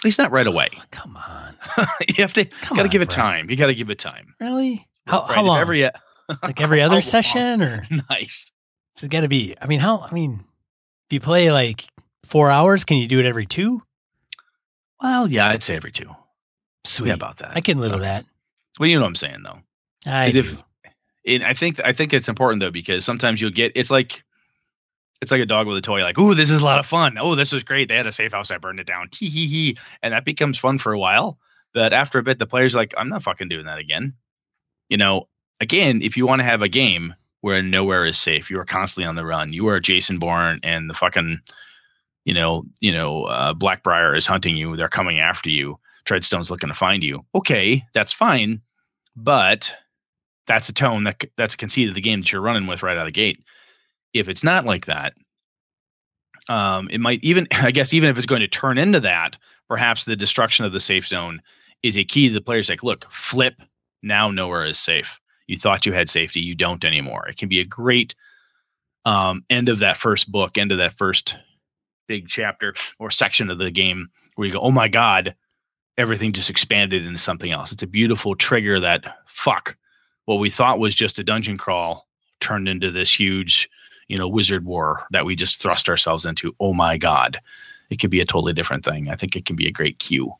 At 0.00 0.04
least 0.04 0.18
not 0.18 0.30
right 0.30 0.46
away. 0.46 0.68
Oh, 0.76 0.82
come 0.90 1.16
on. 1.16 1.56
you 2.08 2.16
have 2.18 2.34
to 2.34 2.44
got 2.74 2.82
to 2.82 2.88
give 2.88 3.02
it 3.02 3.10
time. 3.10 3.48
You 3.48 3.56
got 3.56 3.68
to 3.68 3.74
give 3.74 3.90
it 3.90 3.98
time. 3.98 4.34
Really? 4.40 4.86
How, 5.06 5.22
right. 5.22 5.34
how 5.34 5.42
long? 5.42 5.58
Every, 5.58 5.84
uh, 5.84 5.90
like 6.42 6.60
every 6.60 6.82
other 6.82 7.00
session 7.00 7.62
or 7.62 7.86
nice. 8.10 8.52
It's 8.92 9.02
got 9.08 9.22
to 9.22 9.28
be. 9.28 9.56
I 9.60 9.66
mean, 9.66 9.80
how? 9.80 10.00
I 10.00 10.12
mean, 10.12 10.44
if 11.08 11.12
you 11.12 11.20
play 11.20 11.50
like 11.50 11.84
four 12.24 12.50
hours, 12.50 12.84
can 12.84 12.98
you 12.98 13.08
do 13.08 13.18
it 13.18 13.26
every 13.26 13.46
two? 13.46 13.82
Well, 15.02 15.28
yeah, 15.28 15.48
I'd 15.48 15.64
say 15.64 15.76
every 15.76 15.90
two. 15.90 16.14
Sweet 16.84 17.08
yeah, 17.08 17.14
about 17.14 17.38
that. 17.38 17.56
I 17.56 17.60
can 17.60 17.78
live 17.78 17.92
with 17.92 18.02
that. 18.02 18.24
Well, 18.78 18.88
you 18.88 18.96
know 18.96 19.02
what 19.02 19.08
I'm 19.08 19.14
saying, 19.16 19.42
though. 19.42 19.58
I 20.06 20.30
do. 20.30 20.40
If, 20.40 21.42
I 21.42 21.54
think 21.54 21.80
I 21.82 21.92
think 21.92 22.12
it's 22.12 22.28
important 22.28 22.60
though 22.60 22.70
because 22.70 23.04
sometimes 23.04 23.40
you'll 23.40 23.50
get 23.50 23.72
it's 23.74 23.90
like 23.90 24.22
it's 25.24 25.30
like 25.30 25.40
a 25.40 25.46
dog 25.46 25.66
with 25.66 25.78
a 25.78 25.80
toy. 25.80 26.02
Like, 26.02 26.18
oh, 26.18 26.34
this 26.34 26.50
is 26.50 26.60
a 26.60 26.64
lot 26.64 26.78
of 26.78 26.84
fun. 26.84 27.16
Oh, 27.18 27.34
this 27.34 27.50
was 27.50 27.64
great. 27.64 27.88
They 27.88 27.96
had 27.96 28.06
a 28.06 28.12
safe 28.12 28.32
house. 28.32 28.50
I 28.50 28.58
burned 28.58 28.78
it 28.78 28.86
down. 28.86 29.08
Tee 29.08 29.30
hee 29.30 29.46
hee. 29.46 29.78
And 30.02 30.12
that 30.12 30.26
becomes 30.26 30.58
fun 30.58 30.76
for 30.76 30.92
a 30.92 30.98
while. 30.98 31.38
But 31.72 31.94
after 31.94 32.18
a 32.18 32.22
bit, 32.22 32.38
the 32.38 32.46
player's 32.46 32.74
like, 32.74 32.92
I'm 32.98 33.08
not 33.08 33.22
fucking 33.22 33.48
doing 33.48 33.64
that 33.64 33.78
again. 33.78 34.12
You 34.90 34.98
know, 34.98 35.28
again, 35.60 36.02
if 36.02 36.14
you 36.14 36.26
want 36.26 36.40
to 36.40 36.44
have 36.44 36.60
a 36.60 36.68
game 36.68 37.14
where 37.40 37.62
nowhere 37.62 38.04
is 38.04 38.18
safe, 38.18 38.50
you 38.50 38.60
are 38.60 38.66
constantly 38.66 39.08
on 39.08 39.16
the 39.16 39.24
run. 39.24 39.54
You 39.54 39.66
are 39.68 39.80
Jason 39.80 40.18
Bourne, 40.18 40.60
and 40.62 40.90
the 40.90 40.94
fucking, 40.94 41.40
you 42.26 42.34
know, 42.34 42.64
you 42.80 42.92
know, 42.92 43.24
uh, 43.24 43.54
Blackbriar 43.54 44.14
is 44.14 44.26
hunting 44.26 44.56
you. 44.58 44.76
They're 44.76 44.88
coming 44.88 45.20
after 45.20 45.48
you. 45.48 45.78
Treadstone's 46.04 46.50
looking 46.50 46.68
to 46.68 46.74
find 46.74 47.02
you. 47.02 47.24
Okay, 47.34 47.82
that's 47.94 48.12
fine, 48.12 48.60
but 49.16 49.74
that's 50.46 50.68
a 50.68 50.74
tone 50.74 51.04
that 51.04 51.24
that's 51.38 51.54
a 51.54 51.56
conceit 51.56 51.88
of 51.88 51.94
the 51.94 52.02
game 52.02 52.20
that 52.20 52.30
you're 52.30 52.42
running 52.42 52.66
with 52.66 52.82
right 52.82 52.98
out 52.98 53.06
of 53.06 53.08
the 53.08 53.12
gate 53.12 53.42
if 54.14 54.28
it's 54.28 54.44
not 54.44 54.64
like 54.64 54.86
that, 54.86 55.14
um, 56.48 56.88
it 56.90 56.98
might 56.98 57.20
even, 57.22 57.46
I 57.52 57.70
guess, 57.70 57.92
even 57.92 58.08
if 58.08 58.16
it's 58.16 58.26
going 58.26 58.40
to 58.40 58.48
turn 58.48 58.78
into 58.78 59.00
that, 59.00 59.36
perhaps 59.68 60.04
the 60.04 60.16
destruction 60.16 60.64
of 60.64 60.72
the 60.72 60.80
safe 60.80 61.06
zone 61.06 61.42
is 61.82 61.98
a 61.98 62.04
key 62.04 62.28
to 62.28 62.34
the 62.34 62.40
players. 62.40 62.70
Like, 62.70 62.82
look, 62.82 63.06
flip 63.10 63.60
now, 64.02 64.30
nowhere 64.30 64.64
is 64.64 64.78
safe. 64.78 65.18
You 65.46 65.58
thought 65.58 65.84
you 65.84 65.92
had 65.92 66.08
safety, 66.08 66.40
you 66.40 66.54
don't 66.54 66.84
anymore. 66.84 67.28
It 67.28 67.36
can 67.36 67.48
be 67.48 67.60
a 67.60 67.66
great 67.66 68.14
um, 69.04 69.44
end 69.50 69.68
of 69.68 69.80
that 69.80 69.98
first 69.98 70.32
book, 70.32 70.56
end 70.56 70.72
of 70.72 70.78
that 70.78 70.96
first 70.96 71.36
big 72.08 72.28
chapter 72.28 72.74
or 72.98 73.10
section 73.10 73.50
of 73.50 73.58
the 73.58 73.70
game 73.70 74.08
where 74.36 74.46
you 74.46 74.52
go, 74.52 74.60
oh 74.60 74.70
my 74.70 74.88
God, 74.88 75.34
everything 75.98 76.32
just 76.32 76.50
expanded 76.50 77.04
into 77.04 77.18
something 77.18 77.52
else. 77.52 77.72
It's 77.72 77.82
a 77.82 77.86
beautiful 77.86 78.34
trigger 78.34 78.80
that 78.80 79.18
fuck, 79.26 79.76
what 80.24 80.36
we 80.36 80.50
thought 80.50 80.78
was 80.78 80.94
just 80.94 81.18
a 81.18 81.24
dungeon 81.24 81.58
crawl 81.58 82.08
turned 82.40 82.68
into 82.68 82.90
this 82.90 83.18
huge 83.18 83.68
you 84.08 84.16
know 84.16 84.28
wizard 84.28 84.64
war 84.64 85.04
that 85.10 85.24
we 85.24 85.36
just 85.36 85.60
thrust 85.60 85.88
ourselves 85.88 86.24
into. 86.24 86.54
Oh 86.60 86.72
my 86.72 86.96
god. 86.96 87.38
It 87.90 88.00
could 88.00 88.10
be 88.10 88.20
a 88.20 88.24
totally 88.24 88.52
different 88.52 88.84
thing. 88.84 89.08
I 89.08 89.14
think 89.14 89.36
it 89.36 89.44
can 89.44 89.56
be 89.56 89.66
a 89.66 89.72
great 89.72 89.98
cue. 89.98 90.34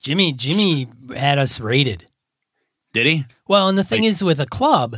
Jimmy 0.00 0.32
jimmy 0.32 0.88
had 1.14 1.38
us 1.38 1.60
rated 1.60 2.06
did 2.92 3.06
he? 3.06 3.24
Well 3.46 3.68
and 3.68 3.78
the 3.78 3.84
thing 3.84 4.02
like, 4.02 4.10
is 4.10 4.24
with 4.24 4.40
a 4.40 4.46
club 4.46 4.96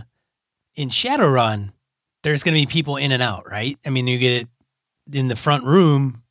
in 0.74 0.88
shadowrun 0.88 1.72
there's 2.22 2.42
going 2.42 2.54
to 2.54 2.60
be 2.60 2.66
people 2.66 2.96
in 2.96 3.12
and 3.12 3.22
out 3.22 3.50
right? 3.50 3.78
I 3.84 3.90
mean 3.90 4.06
you 4.06 4.18
get 4.18 4.42
it 4.42 4.48
in 5.12 5.28
the 5.28 5.36
front 5.36 5.64
room 5.64 6.22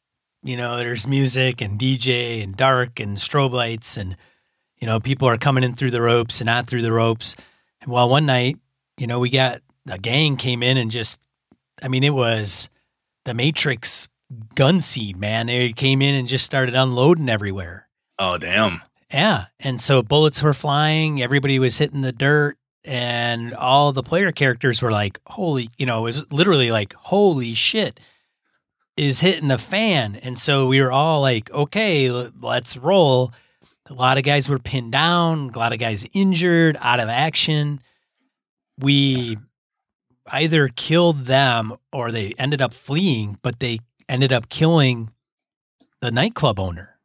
you 0.43 0.57
know 0.57 0.77
there's 0.77 1.05
music 1.05 1.61
and 1.61 1.79
dj 1.79 2.41
and 2.41 2.55
dark 2.55 2.99
and 2.99 3.17
strobe 3.17 3.51
lights 3.51 3.97
and 3.97 4.15
you 4.77 4.87
know 4.87 4.99
people 4.99 5.27
are 5.27 5.37
coming 5.37 5.63
in 5.63 5.75
through 5.75 5.91
the 5.91 6.01
ropes 6.01 6.41
and 6.41 6.47
not 6.47 6.67
through 6.67 6.81
the 6.81 6.93
ropes. 6.93 7.35
And 7.81 7.91
well 7.91 8.09
one 8.09 8.25
night 8.25 8.57
you 8.97 9.07
know 9.07 9.19
we 9.19 9.29
got 9.29 9.61
a 9.89 9.97
gang 9.97 10.37
came 10.37 10.63
in 10.63 10.77
and 10.77 10.91
just 10.91 11.19
I 11.81 11.87
mean, 11.87 12.03
it 12.03 12.13
was 12.13 12.69
the 13.25 13.33
Matrix 13.33 14.07
gun 14.55 14.79
seed, 14.79 15.17
man. 15.17 15.47
They 15.47 15.73
came 15.73 16.01
in 16.01 16.15
and 16.15 16.27
just 16.27 16.45
started 16.45 16.75
unloading 16.75 17.29
everywhere. 17.29 17.87
Oh, 18.17 18.37
damn. 18.37 18.81
Yeah. 19.11 19.45
And 19.59 19.81
so 19.81 20.01
bullets 20.01 20.41
were 20.41 20.53
flying, 20.53 21.21
everybody 21.21 21.59
was 21.59 21.77
hitting 21.77 22.01
the 22.01 22.11
dirt, 22.11 22.57
and 22.83 23.53
all 23.53 23.91
the 23.91 24.03
player 24.03 24.31
characters 24.31 24.81
were 24.81 24.91
like, 24.91 25.19
holy, 25.27 25.69
you 25.77 25.85
know, 25.85 25.99
it 25.99 26.03
was 26.03 26.31
literally 26.31 26.71
like, 26.71 26.93
holy 26.93 27.53
shit 27.53 27.99
is 28.97 29.19
hitting 29.19 29.49
the 29.49 29.57
fan. 29.57 30.15
And 30.15 30.37
so 30.37 30.67
we 30.67 30.81
were 30.81 30.91
all 30.91 31.21
like, 31.21 31.51
okay, 31.51 32.09
let's 32.09 32.77
roll. 32.77 33.33
A 33.89 33.93
lot 33.93 34.17
of 34.17 34.23
guys 34.23 34.47
were 34.47 34.59
pinned 34.59 34.91
down, 34.91 35.51
a 35.53 35.59
lot 35.59 35.73
of 35.73 35.79
guys 35.79 36.05
injured, 36.13 36.77
out 36.79 36.99
of 36.99 37.09
action. 37.09 37.81
We 38.79 39.37
either 40.31 40.69
killed 40.69 41.25
them 41.25 41.75
or 41.91 42.11
they 42.11 42.33
ended 42.37 42.61
up 42.61 42.73
fleeing, 42.73 43.37
but 43.41 43.59
they 43.59 43.79
ended 44.09 44.31
up 44.31 44.49
killing 44.49 45.11
the 46.01 46.11
nightclub 46.11 46.59
owner. 46.59 46.97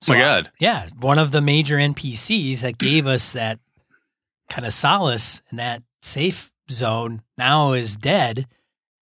So, 0.00 0.14
oh 0.14 0.16
my 0.16 0.22
God. 0.22 0.50
Yeah. 0.58 0.88
One 0.98 1.18
of 1.18 1.30
the 1.30 1.40
major 1.40 1.76
NPCs 1.76 2.60
that 2.60 2.78
gave 2.78 3.06
us 3.06 3.32
that 3.32 3.58
kind 4.48 4.66
of 4.66 4.72
solace 4.72 5.42
in 5.50 5.56
that 5.58 5.82
safe 6.02 6.52
zone 6.70 7.22
now 7.36 7.72
is 7.72 7.96
dead. 7.96 8.46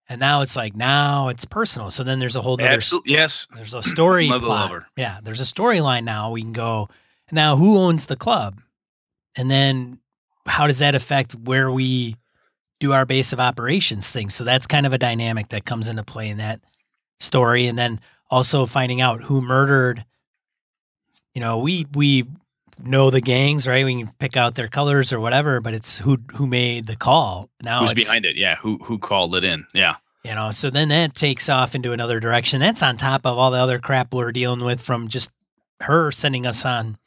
And 0.08 0.18
now 0.18 0.42
it's 0.42 0.56
like 0.56 0.74
now 0.74 1.28
it's 1.28 1.44
personal. 1.44 1.90
So 1.90 2.02
then 2.02 2.18
there's 2.18 2.34
a 2.34 2.40
whole 2.40 2.54
other 2.54 2.66
Absolutely, 2.66 3.12
yes. 3.12 3.46
There's 3.54 3.74
a 3.74 3.82
story 3.82 4.28
plot. 4.40 4.84
Yeah, 4.96 5.20
there's 5.22 5.40
a 5.40 5.44
storyline 5.44 6.02
now. 6.02 6.32
We 6.32 6.42
can 6.42 6.52
go 6.52 6.88
now. 7.30 7.54
Who 7.54 7.78
owns 7.78 8.06
the 8.06 8.16
club, 8.16 8.60
and 9.36 9.48
then 9.48 10.00
how 10.46 10.66
does 10.66 10.80
that 10.80 10.96
affect 10.96 11.36
where 11.36 11.70
we 11.70 12.16
do 12.80 12.92
our 12.92 13.06
base 13.06 13.32
of 13.32 13.40
operations 13.40 14.10
thing? 14.10 14.30
So 14.30 14.42
that's 14.44 14.66
kind 14.66 14.86
of 14.86 14.92
a 14.92 14.98
dynamic 14.98 15.48
that 15.48 15.64
comes 15.64 15.88
into 15.88 16.02
play 16.02 16.28
in 16.28 16.38
that 16.38 16.60
story, 17.20 17.66
and 17.66 17.78
then 17.78 18.00
also 18.30 18.66
finding 18.66 19.00
out 19.00 19.22
who 19.22 19.40
murdered. 19.40 20.04
You 21.34 21.40
know, 21.40 21.58
we 21.58 21.86
we 21.94 22.26
know 22.82 23.10
the 23.10 23.20
gangs, 23.20 23.66
right? 23.66 23.84
We 23.84 24.02
can 24.02 24.12
pick 24.18 24.36
out 24.36 24.54
their 24.54 24.68
colors 24.68 25.12
or 25.12 25.20
whatever, 25.20 25.60
but 25.60 25.74
it's 25.74 25.98
who 25.98 26.18
who 26.34 26.46
made 26.46 26.86
the 26.86 26.96
call. 26.96 27.48
Now 27.62 27.80
who's 27.80 27.94
behind 27.94 28.24
it? 28.24 28.36
Yeah, 28.36 28.56
who 28.56 28.78
who 28.78 28.98
called 28.98 29.36
it 29.36 29.44
in? 29.44 29.66
Yeah. 29.74 29.96
You 30.24 30.34
know, 30.34 30.50
so 30.50 30.68
then 30.68 30.88
that 30.90 31.14
takes 31.14 31.48
off 31.48 31.74
into 31.74 31.92
another 31.92 32.20
direction. 32.20 32.60
That's 32.60 32.82
on 32.82 32.98
top 32.98 33.24
of 33.24 33.38
all 33.38 33.50
the 33.50 33.58
other 33.58 33.78
crap 33.78 34.12
we're 34.12 34.32
dealing 34.32 34.62
with 34.62 34.80
from 34.80 35.08
just 35.08 35.30
her 35.80 36.12
sending 36.12 36.46
us 36.46 36.66
on 36.66 36.98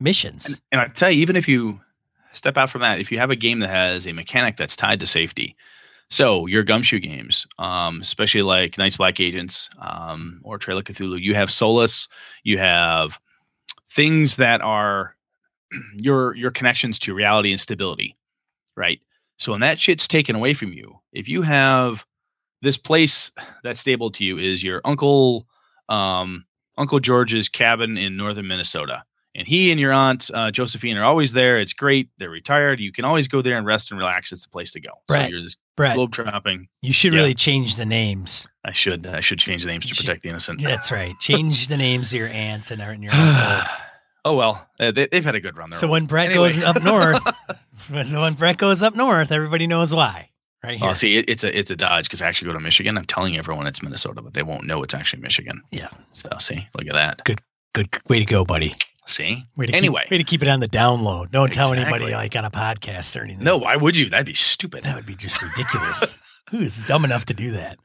missions. 0.00 0.46
And, 0.46 0.60
and 0.72 0.80
I 0.80 0.88
tell 0.88 1.08
you, 1.08 1.22
even 1.22 1.36
if 1.36 1.46
you 1.46 1.80
step 2.38 2.56
out 2.56 2.70
from 2.70 2.80
that, 2.80 3.00
if 3.00 3.12
you 3.12 3.18
have 3.18 3.30
a 3.30 3.36
game 3.36 3.60
that 3.60 3.70
has 3.70 4.06
a 4.06 4.12
mechanic 4.12 4.56
that's 4.56 4.76
tied 4.76 5.00
to 5.00 5.06
safety, 5.06 5.56
so 6.10 6.46
your 6.46 6.62
gumshoe 6.62 7.00
games, 7.00 7.46
um, 7.58 8.00
especially 8.00 8.42
like 8.42 8.78
Night's 8.78 8.96
Black 8.96 9.20
Agents 9.20 9.68
um, 9.80 10.40
or 10.42 10.56
Trail 10.58 10.78
of 10.78 10.84
Cthulhu, 10.84 11.20
you 11.20 11.34
have 11.34 11.50
solace, 11.50 12.08
you 12.44 12.58
have 12.58 13.20
things 13.90 14.36
that 14.36 14.62
are 14.62 15.14
your 15.94 16.34
your 16.34 16.50
connections 16.50 16.98
to 17.00 17.14
reality 17.14 17.50
and 17.50 17.60
stability, 17.60 18.16
right? 18.76 19.00
So 19.36 19.52
when 19.52 19.60
that 19.60 19.78
shit's 19.78 20.08
taken 20.08 20.34
away 20.34 20.54
from 20.54 20.72
you, 20.72 20.98
if 21.12 21.28
you 21.28 21.42
have 21.42 22.06
this 22.62 22.78
place 22.78 23.30
that's 23.62 23.80
stable 23.80 24.10
to 24.12 24.24
you 24.24 24.38
is 24.38 24.64
your 24.64 24.80
uncle 24.84 25.46
um, 25.88 26.44
Uncle 26.78 27.00
George's 27.00 27.48
cabin 27.48 27.98
in 27.98 28.16
northern 28.16 28.46
Minnesota. 28.46 29.04
And 29.34 29.46
he 29.46 29.70
and 29.70 29.78
your 29.78 29.92
aunt 29.92 30.30
uh, 30.32 30.50
Josephine 30.50 30.96
are 30.96 31.04
always 31.04 31.32
there. 31.32 31.60
It's 31.60 31.72
great. 31.72 32.08
They're 32.18 32.30
retired. 32.30 32.80
You 32.80 32.92
can 32.92 33.04
always 33.04 33.28
go 33.28 33.42
there 33.42 33.56
and 33.56 33.66
rest 33.66 33.90
and 33.90 33.98
relax. 33.98 34.32
It's 34.32 34.42
the 34.42 34.48
place 34.48 34.72
to 34.72 34.80
go. 34.80 34.90
Brett, 35.06 35.26
so 35.26 35.30
you're 35.30 35.42
just 35.42 35.58
Brett, 35.76 35.94
globe 35.94 36.12
trapping. 36.12 36.68
You 36.82 36.92
should 36.92 37.12
yeah. 37.12 37.20
really 37.20 37.34
change 37.34 37.76
the 37.76 37.84
names. 37.84 38.48
I 38.64 38.72
should. 38.72 39.06
I 39.06 39.20
should 39.20 39.38
change 39.38 39.64
the 39.64 39.70
names 39.70 39.84
you 39.84 39.94
to 39.94 40.02
protect 40.02 40.22
should, 40.22 40.30
the 40.30 40.34
innocent. 40.34 40.62
That's 40.62 40.90
right. 40.90 41.14
Change 41.20 41.68
the 41.68 41.76
names 41.76 42.12
of 42.12 42.18
your 42.18 42.28
aunt 42.28 42.70
and, 42.70 43.02
your 43.02 43.12
uncle. 43.14 43.70
Oh 44.24 44.34
well, 44.34 44.66
uh, 44.80 44.90
they, 44.90 45.08
have 45.12 45.24
had 45.24 45.36
a 45.36 45.40
good 45.40 45.56
run. 45.56 45.72
So 45.72 45.86
when 45.86 46.06
Brett 46.06 46.30
anyway. 46.30 46.48
goes 46.48 46.58
up 46.58 46.82
north, 46.82 47.22
so 48.06 48.20
when 48.20 48.34
Brett 48.34 48.58
goes 48.58 48.82
up 48.82 48.96
north, 48.96 49.30
everybody 49.30 49.66
knows 49.66 49.94
why. 49.94 50.30
Right 50.64 50.76
here. 50.78 50.88
Oh, 50.88 50.92
see, 50.92 51.18
it, 51.18 51.26
it's 51.28 51.44
a 51.44 51.56
it's 51.56 51.70
a 51.70 51.76
dodge 51.76 52.06
because 52.06 52.20
I 52.20 52.26
actually 52.26 52.46
go 52.46 52.54
to 52.54 52.60
Michigan. 52.60 52.98
I'm 52.98 53.06
telling 53.06 53.38
everyone 53.38 53.66
it's 53.68 53.82
Minnesota, 53.82 54.20
but 54.20 54.34
they 54.34 54.42
won't 54.42 54.64
know 54.64 54.82
it's 54.82 54.94
actually 54.94 55.22
Michigan. 55.22 55.62
Yeah. 55.70 55.88
So 56.10 56.30
see, 56.40 56.68
look 56.76 56.88
at 56.88 56.94
that. 56.94 57.22
Good, 57.24 57.40
good 57.74 57.88
way 58.08 58.18
to 58.18 58.24
go, 58.24 58.44
buddy. 58.44 58.72
See. 59.08 59.46
Anyway, 59.58 60.02
keep, 60.02 60.10
way 60.10 60.18
to 60.18 60.24
keep 60.24 60.42
it 60.42 60.48
on 60.48 60.60
the 60.60 60.68
download. 60.68 61.30
Don't 61.30 61.46
exactly. 61.46 61.78
tell 61.78 61.86
anybody 61.86 62.12
like 62.12 62.36
on 62.36 62.44
a 62.44 62.50
podcast 62.50 63.18
or 63.18 63.24
anything. 63.24 63.42
No, 63.42 63.56
why 63.56 63.74
would 63.74 63.96
you? 63.96 64.10
That'd 64.10 64.26
be 64.26 64.34
stupid. 64.34 64.84
That 64.84 64.96
would 64.96 65.06
be 65.06 65.14
just 65.14 65.40
ridiculous. 65.40 66.18
Who 66.50 66.58
is 66.58 66.82
dumb 66.86 67.06
enough 67.06 67.24
to 67.26 67.34
do 67.34 67.52
that? 67.52 67.78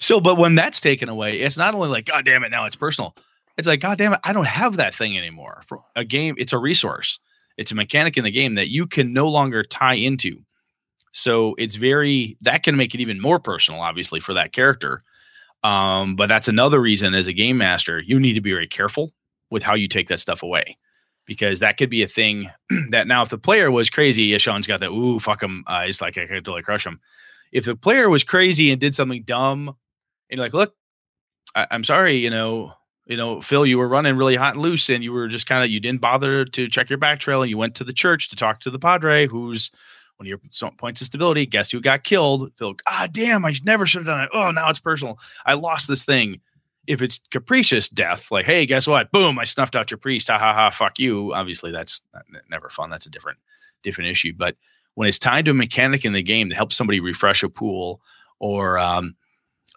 So, 0.00 0.20
but 0.20 0.36
when 0.36 0.56
that's 0.56 0.80
taken 0.80 1.08
away, 1.08 1.40
it's 1.40 1.56
not 1.56 1.74
only 1.74 1.88
like, 1.88 2.06
God 2.06 2.24
damn 2.24 2.42
it, 2.42 2.50
now 2.50 2.64
it's 2.64 2.74
personal. 2.74 3.14
It's 3.56 3.68
like, 3.68 3.78
God 3.78 3.98
damn 3.98 4.14
it, 4.14 4.20
I 4.24 4.32
don't 4.32 4.48
have 4.48 4.78
that 4.78 4.96
thing 4.96 5.16
anymore. 5.16 5.62
For 5.68 5.80
a 5.94 6.04
game, 6.04 6.34
it's 6.38 6.52
a 6.52 6.58
resource. 6.58 7.20
It's 7.56 7.70
a 7.70 7.76
mechanic 7.76 8.16
in 8.16 8.24
the 8.24 8.30
game 8.32 8.54
that 8.54 8.68
you 8.68 8.88
can 8.88 9.12
no 9.12 9.28
longer 9.28 9.62
tie 9.62 9.94
into. 9.94 10.40
So 11.12 11.54
it's 11.56 11.76
very 11.76 12.36
that 12.40 12.64
can 12.64 12.76
make 12.76 12.94
it 12.94 13.00
even 13.00 13.20
more 13.20 13.38
personal, 13.38 13.80
obviously, 13.80 14.18
for 14.18 14.34
that 14.34 14.52
character. 14.52 15.04
Um, 15.62 16.16
but 16.16 16.28
that's 16.28 16.48
another 16.48 16.80
reason 16.80 17.14
as 17.14 17.28
a 17.28 17.32
game 17.32 17.58
master, 17.58 18.00
you 18.00 18.18
need 18.18 18.34
to 18.34 18.40
be 18.40 18.52
very 18.52 18.68
careful 18.68 19.12
with 19.50 19.62
how 19.62 19.74
you 19.74 19.88
take 19.88 20.08
that 20.08 20.20
stuff 20.20 20.42
away. 20.42 20.76
Because 21.26 21.60
that 21.60 21.76
could 21.76 21.90
be 21.90 22.02
a 22.02 22.08
thing 22.08 22.50
that 22.90 23.06
now, 23.06 23.22
if 23.22 23.28
the 23.28 23.38
player 23.38 23.70
was 23.70 23.90
crazy, 23.90 24.24
yeah, 24.24 24.38
Sean's 24.38 24.66
got 24.66 24.80
that, 24.80 24.90
ooh, 24.90 25.20
fuck 25.20 25.42
him. 25.42 25.64
Uh, 25.66 25.84
it's 25.86 26.00
like 26.00 26.16
I 26.16 26.26
could 26.26 26.44
totally 26.44 26.62
crush 26.62 26.86
him. 26.86 27.00
If 27.52 27.64
the 27.64 27.76
player 27.76 28.08
was 28.08 28.24
crazy 28.24 28.70
and 28.70 28.80
did 28.80 28.94
something 28.94 29.22
dumb, 29.22 29.68
and 30.30 30.38
you're 30.38 30.44
like, 30.44 30.54
look, 30.54 30.74
I, 31.54 31.66
I'm 31.70 31.84
sorry, 31.84 32.16
you 32.16 32.30
know, 32.30 32.72
you 33.06 33.16
know, 33.16 33.40
Phil, 33.40 33.64
you 33.64 33.78
were 33.78 33.88
running 33.88 34.16
really 34.16 34.36
hot 34.36 34.54
and 34.54 34.62
loose, 34.62 34.90
and 34.90 35.02
you 35.02 35.12
were 35.12 35.28
just 35.28 35.46
kind 35.46 35.64
of 35.64 35.70
you 35.70 35.80
didn't 35.80 36.00
bother 36.00 36.44
to 36.44 36.68
check 36.68 36.90
your 36.90 36.98
back 36.98 37.20
trail, 37.20 37.42
and 37.42 37.50
you 37.50 37.56
went 37.56 37.74
to 37.76 37.84
the 37.84 37.92
church 37.92 38.28
to 38.28 38.36
talk 38.36 38.60
to 38.60 38.70
the 38.70 38.78
padre, 38.78 39.26
who's 39.26 39.70
one 40.18 40.26
of 40.26 40.28
your 40.28 40.40
points 40.76 41.00
of 41.00 41.06
stability. 41.06 41.46
Guess 41.46 41.70
who 41.70 41.80
got 41.80 42.04
killed? 42.04 42.52
Phil, 42.56 42.74
ah, 42.86 43.08
damn, 43.10 43.44
I 43.44 43.56
never 43.64 43.86
should 43.86 44.00
have 44.00 44.06
done 44.06 44.24
it. 44.24 44.30
Oh, 44.32 44.50
now 44.50 44.68
it's 44.68 44.80
personal. 44.80 45.18
I 45.46 45.54
lost 45.54 45.88
this 45.88 46.04
thing. 46.04 46.40
If 46.88 47.02
it's 47.02 47.20
capricious 47.30 47.88
death, 47.88 48.32
like, 48.32 48.46
hey, 48.46 48.66
guess 48.66 48.86
what? 48.86 49.12
Boom, 49.12 49.38
I 49.38 49.44
snuffed 49.44 49.76
out 49.76 49.90
your 49.90 49.98
priest. 49.98 50.28
Ha 50.28 50.38
ha 50.38 50.54
ha, 50.54 50.70
fuck 50.70 50.98
you. 50.98 51.34
Obviously, 51.34 51.70
that's 51.70 52.02
never 52.50 52.70
fun. 52.70 52.90
That's 52.90 53.06
a 53.06 53.10
different 53.10 53.38
different 53.82 54.10
issue. 54.10 54.32
But 54.36 54.56
when 54.94 55.08
it's 55.08 55.18
tied 55.18 55.44
to 55.44 55.52
a 55.52 55.54
mechanic 55.54 56.04
in 56.04 56.14
the 56.14 56.22
game 56.22 56.48
to 56.48 56.56
help 56.56 56.72
somebody 56.72 56.98
refresh 56.98 57.42
a 57.42 57.48
pool 57.48 58.00
or 58.40 58.78
um, 58.78 59.14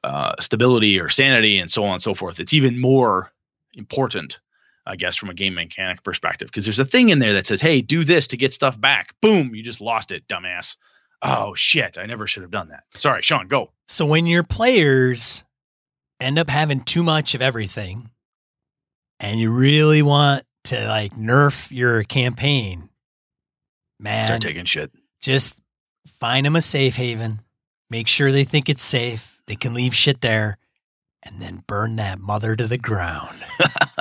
uh, 0.03 0.34
stability 0.39 0.99
or 0.99 1.09
sanity 1.09 1.59
and 1.59 1.72
so 1.72 1.86
on 1.86 1.93
and 1.93 2.01
so 2.01 2.16
forth. 2.16 2.39
It's 2.39 2.53
even 2.53 2.80
more 2.80 3.32
important, 3.74 4.39
I 4.86 4.95
guess, 4.95 5.16
from 5.16 5.30
a 5.30 5.34
game 5.34 5.53
mechanic 5.53 6.03
perspective, 6.03 6.47
because 6.47 6.66
there's 6.66 6.80
a 6.80 6.86
thing 6.86 7.09
in 7.09 7.20
there 7.20 7.34
that 7.34 7.47
says, 7.47 7.62
hey, 7.62 7.82
do 7.82 8.03
this 8.03 8.28
to 8.28 8.38
get 8.38 8.53
stuff 8.53 8.80
back. 8.80 9.14
Boom, 9.22 9.53
you 9.53 9.64
just 9.64 9.82
lost 9.82 10.12
it, 10.12 10.28
dumbass. 10.28 10.76
Oh, 11.22 11.53
shit, 11.53 11.97
I 11.99 12.07
never 12.07 12.26
should 12.26 12.41
have 12.41 12.51
done 12.51 12.70
that. 12.70 12.84
Sorry, 12.95 13.22
Sean, 13.22 13.47
go. 13.47 13.72
So 13.88 14.05
when 14.07 14.26
your 14.26 14.43
players 14.43 15.43
end 16.22 16.39
up 16.39 16.49
having 16.49 16.82
too 16.82 17.03
much 17.03 17.36
of 17.36 17.41
everything 17.41 18.09
and 19.19 19.39
you 19.39 19.51
really 19.51 20.01
want 20.01 20.45
to 20.65 20.88
like 20.88 21.13
nerf 21.15 21.69
your 21.72 22.03
campaign, 22.03 22.89
man, 23.99 24.26
start 24.26 24.41
taking 24.41 24.65
shit. 24.65 24.91
Just 25.19 25.59
find 26.07 26.45
them 26.45 26.55
a 26.55 26.61
safe 26.61 26.95
haven. 26.95 27.41
Make 27.89 28.07
sure 28.07 28.32
they 28.32 28.43
think 28.43 28.69
it's 28.69 28.84
safe 28.84 29.41
they 29.47 29.55
can 29.55 29.74
leave 29.74 29.93
shit 29.93 30.22
there 30.22 30.57
and 31.24 31.41
then 31.41 31.63
burn 31.67 31.97
that 31.97 32.19
mother 32.19 32.55
to 32.55 32.67
the 32.67 32.78
ground. 32.78 33.38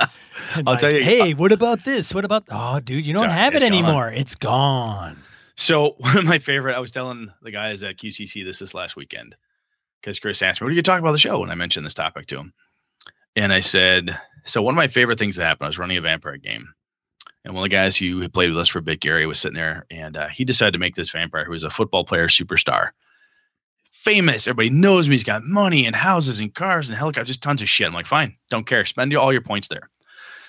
I'll 0.55 0.63
like, 0.65 0.79
tell 0.79 0.91
you. 0.91 1.03
Hey, 1.03 1.33
uh, 1.33 1.35
what 1.35 1.51
about 1.51 1.83
this? 1.83 2.13
What 2.13 2.25
about? 2.25 2.45
Oh, 2.49 2.79
dude, 2.79 3.05
you 3.05 3.13
don't 3.13 3.29
have 3.29 3.55
it 3.55 3.63
anymore. 3.63 4.09
Gone. 4.09 4.17
It's 4.17 4.35
gone. 4.35 5.21
So 5.55 5.95
one 5.97 6.17
of 6.17 6.25
my 6.25 6.39
favorite. 6.39 6.75
I 6.75 6.79
was 6.79 6.91
telling 6.91 7.31
the 7.41 7.51
guys 7.51 7.83
at 7.83 7.97
QCC 7.97 8.43
this 8.45 8.59
this 8.59 8.73
last 8.73 8.95
weekend 8.95 9.35
because 10.01 10.19
Chris 10.19 10.41
asked 10.41 10.61
me, 10.61 10.65
"What 10.65 10.71
are 10.71 10.75
you 10.75 10.81
talk 10.81 10.99
about 10.99 11.11
the 11.11 11.17
show?" 11.17 11.39
When 11.39 11.49
I 11.49 11.55
mentioned 11.55 11.85
this 11.85 11.93
topic 11.93 12.27
to 12.27 12.37
him, 12.37 12.53
and 13.35 13.53
I 13.53 13.59
said, 13.59 14.19
"So 14.45 14.61
one 14.61 14.73
of 14.73 14.77
my 14.77 14.87
favorite 14.87 15.19
things 15.19 15.35
that 15.35 15.45
happened. 15.45 15.65
I 15.65 15.69
was 15.69 15.77
running 15.77 15.97
a 15.97 16.01
vampire 16.01 16.37
game." 16.37 16.73
And 17.43 17.55
one 17.55 17.63
of 17.63 17.69
the 17.69 17.75
guys 17.75 17.97
who 17.97 18.27
played 18.29 18.49
with 18.49 18.59
us 18.59 18.67
for 18.67 18.79
a 18.79 18.83
bit, 18.83 18.99
Gary, 18.99 19.25
was 19.25 19.39
sitting 19.39 19.55
there, 19.55 19.85
and 19.89 20.15
uh, 20.15 20.27
he 20.27 20.45
decided 20.45 20.73
to 20.73 20.79
make 20.79 20.93
this 20.93 21.09
vampire 21.09 21.43
who 21.43 21.51
was 21.51 21.63
a 21.63 21.71
football 21.71 22.05
player 22.05 22.27
superstar 22.27 22.91
famous. 24.01 24.47
Everybody 24.47 24.71
knows 24.71 25.07
me. 25.07 25.15
He's 25.15 25.23
got 25.23 25.43
money 25.43 25.85
and 25.85 25.95
houses 25.95 26.39
and 26.39 26.53
cars 26.53 26.89
and 26.89 26.97
helicopters, 26.97 27.27
just 27.27 27.43
tons 27.43 27.61
of 27.61 27.69
shit. 27.69 27.85
I'm 27.85 27.93
like, 27.93 28.07
fine, 28.07 28.35
don't 28.49 28.65
care. 28.65 28.83
Spend 28.83 29.15
all 29.15 29.31
your 29.31 29.43
points 29.43 29.67
there. 29.67 29.89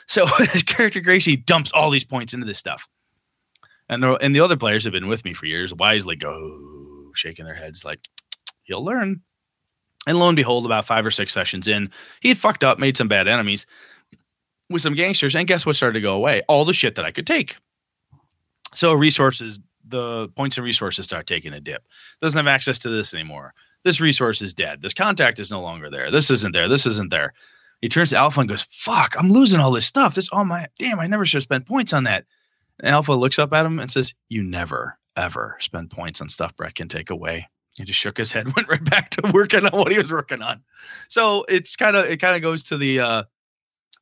So 0.07 0.26
his 0.38 0.62
character 0.62 1.00
Gracie 1.00 1.36
dumps 1.36 1.70
all 1.72 1.90
these 1.90 2.05
points 2.05 2.32
into 2.32 2.46
this 2.46 2.59
stuff. 2.59 2.88
And 3.90 4.03
the, 4.03 4.14
and 4.16 4.34
the 4.34 4.40
other 4.40 4.57
players 4.57 4.84
have 4.84 4.94
been 4.94 5.07
with 5.07 5.24
me 5.26 5.34
for 5.34 5.44
years 5.44 5.74
wisely 5.74 6.16
go 6.16 7.11
shaking 7.14 7.44
their 7.44 7.55
heads 7.55 7.84
like, 7.84 8.00
he'll 8.62 8.82
learn. 8.82 9.20
And 10.07 10.18
lo 10.18 10.28
and 10.28 10.36
behold, 10.36 10.66
about 10.66 10.86
five 10.86 11.07
or 11.07 11.11
six 11.11 11.32
sessions 11.32 11.68
in, 11.68 11.90
he 12.20 12.28
had 12.28 12.38
fucked 12.38 12.64
up, 12.64 12.78
made 12.78 12.96
some 12.96 13.09
bad 13.09 13.28
enemies 13.28 13.66
with 14.68 14.82
some 14.82 14.94
gangsters. 14.94 15.36
And 15.36 15.46
guess 15.46 15.64
what 15.64 15.76
started 15.76 15.94
to 15.94 16.00
go 16.00 16.14
away? 16.14 16.42
All 16.48 16.64
the 16.64 16.72
shit 16.72 16.96
that 16.96 17.05
I 17.05 17.12
could 17.12 17.26
take. 17.26 17.57
So 18.74 18.92
resources 18.94 19.61
the 19.86 20.28
points 20.30 20.57
and 20.57 20.64
resources 20.64 21.05
start 21.05 21.26
taking 21.26 21.53
a 21.53 21.61
dip. 21.61 21.84
Doesn't 22.20 22.36
have 22.36 22.46
access 22.46 22.78
to 22.78 22.88
this 22.88 23.14
anymore. 23.14 23.53
This 23.84 24.00
resource 24.00 24.40
is 24.42 24.55
dead. 24.55 24.80
This 24.80 24.94
contact 24.94 25.38
is 25.38 25.50
no 25.50 25.61
longer 25.61 25.90
there. 25.90 26.11
This 26.11 26.30
isn't 26.30 26.53
there. 26.53 26.68
This 26.68 26.86
isn't 26.86 27.11
there. 27.11 27.32
He 27.80 27.88
turns 27.88 28.11
to 28.11 28.16
Alpha 28.16 28.40
and 28.40 28.48
goes, 28.48 28.62
"Fuck! 28.70 29.16
I'm 29.18 29.32
losing 29.32 29.59
all 29.59 29.72
this 29.72 29.86
stuff. 29.86 30.14
This 30.14 30.28
all 30.30 30.44
my 30.44 30.68
damn. 30.78 31.00
I 31.00 31.09
never 31.09 31.26
should 31.26 31.38
have 31.38 31.42
spent 31.42 31.66
points 31.66 31.92
on 31.92 32.05
that." 32.05 32.24
And 32.78 32.90
Alpha 32.90 33.12
looks 33.12 33.40
up 33.40 33.53
at 33.53 33.66
him 33.66 33.80
and 33.80 33.90
says, 33.90 34.14
"You 34.28 34.42
never 34.42 34.98
ever 35.16 35.57
spend 35.61 35.90
points 35.90 36.20
on 36.20 36.28
stuff 36.28 36.57
Brett 36.57 36.76
can 36.76 36.88
take 36.88 37.11
away." 37.11 37.48
He 37.76 37.84
just 37.84 37.98
shook 37.98 38.18
his 38.18 38.32
head, 38.32 38.52
went 38.56 38.68
right 38.68 38.84
back 38.84 39.10
to 39.10 39.30
working 39.32 39.64
on 39.66 39.78
what 39.78 39.92
he 39.92 39.98
was 39.98 40.12
working 40.12 40.42
on. 40.42 40.62
So 41.08 41.44
it's 41.48 41.76
kind 41.76 41.96
of 41.96 42.06
it 42.06 42.18
kind 42.20 42.36
of 42.36 42.42
goes 42.42 42.62
to 42.64 42.76
the 42.76 43.00
uh 43.00 43.22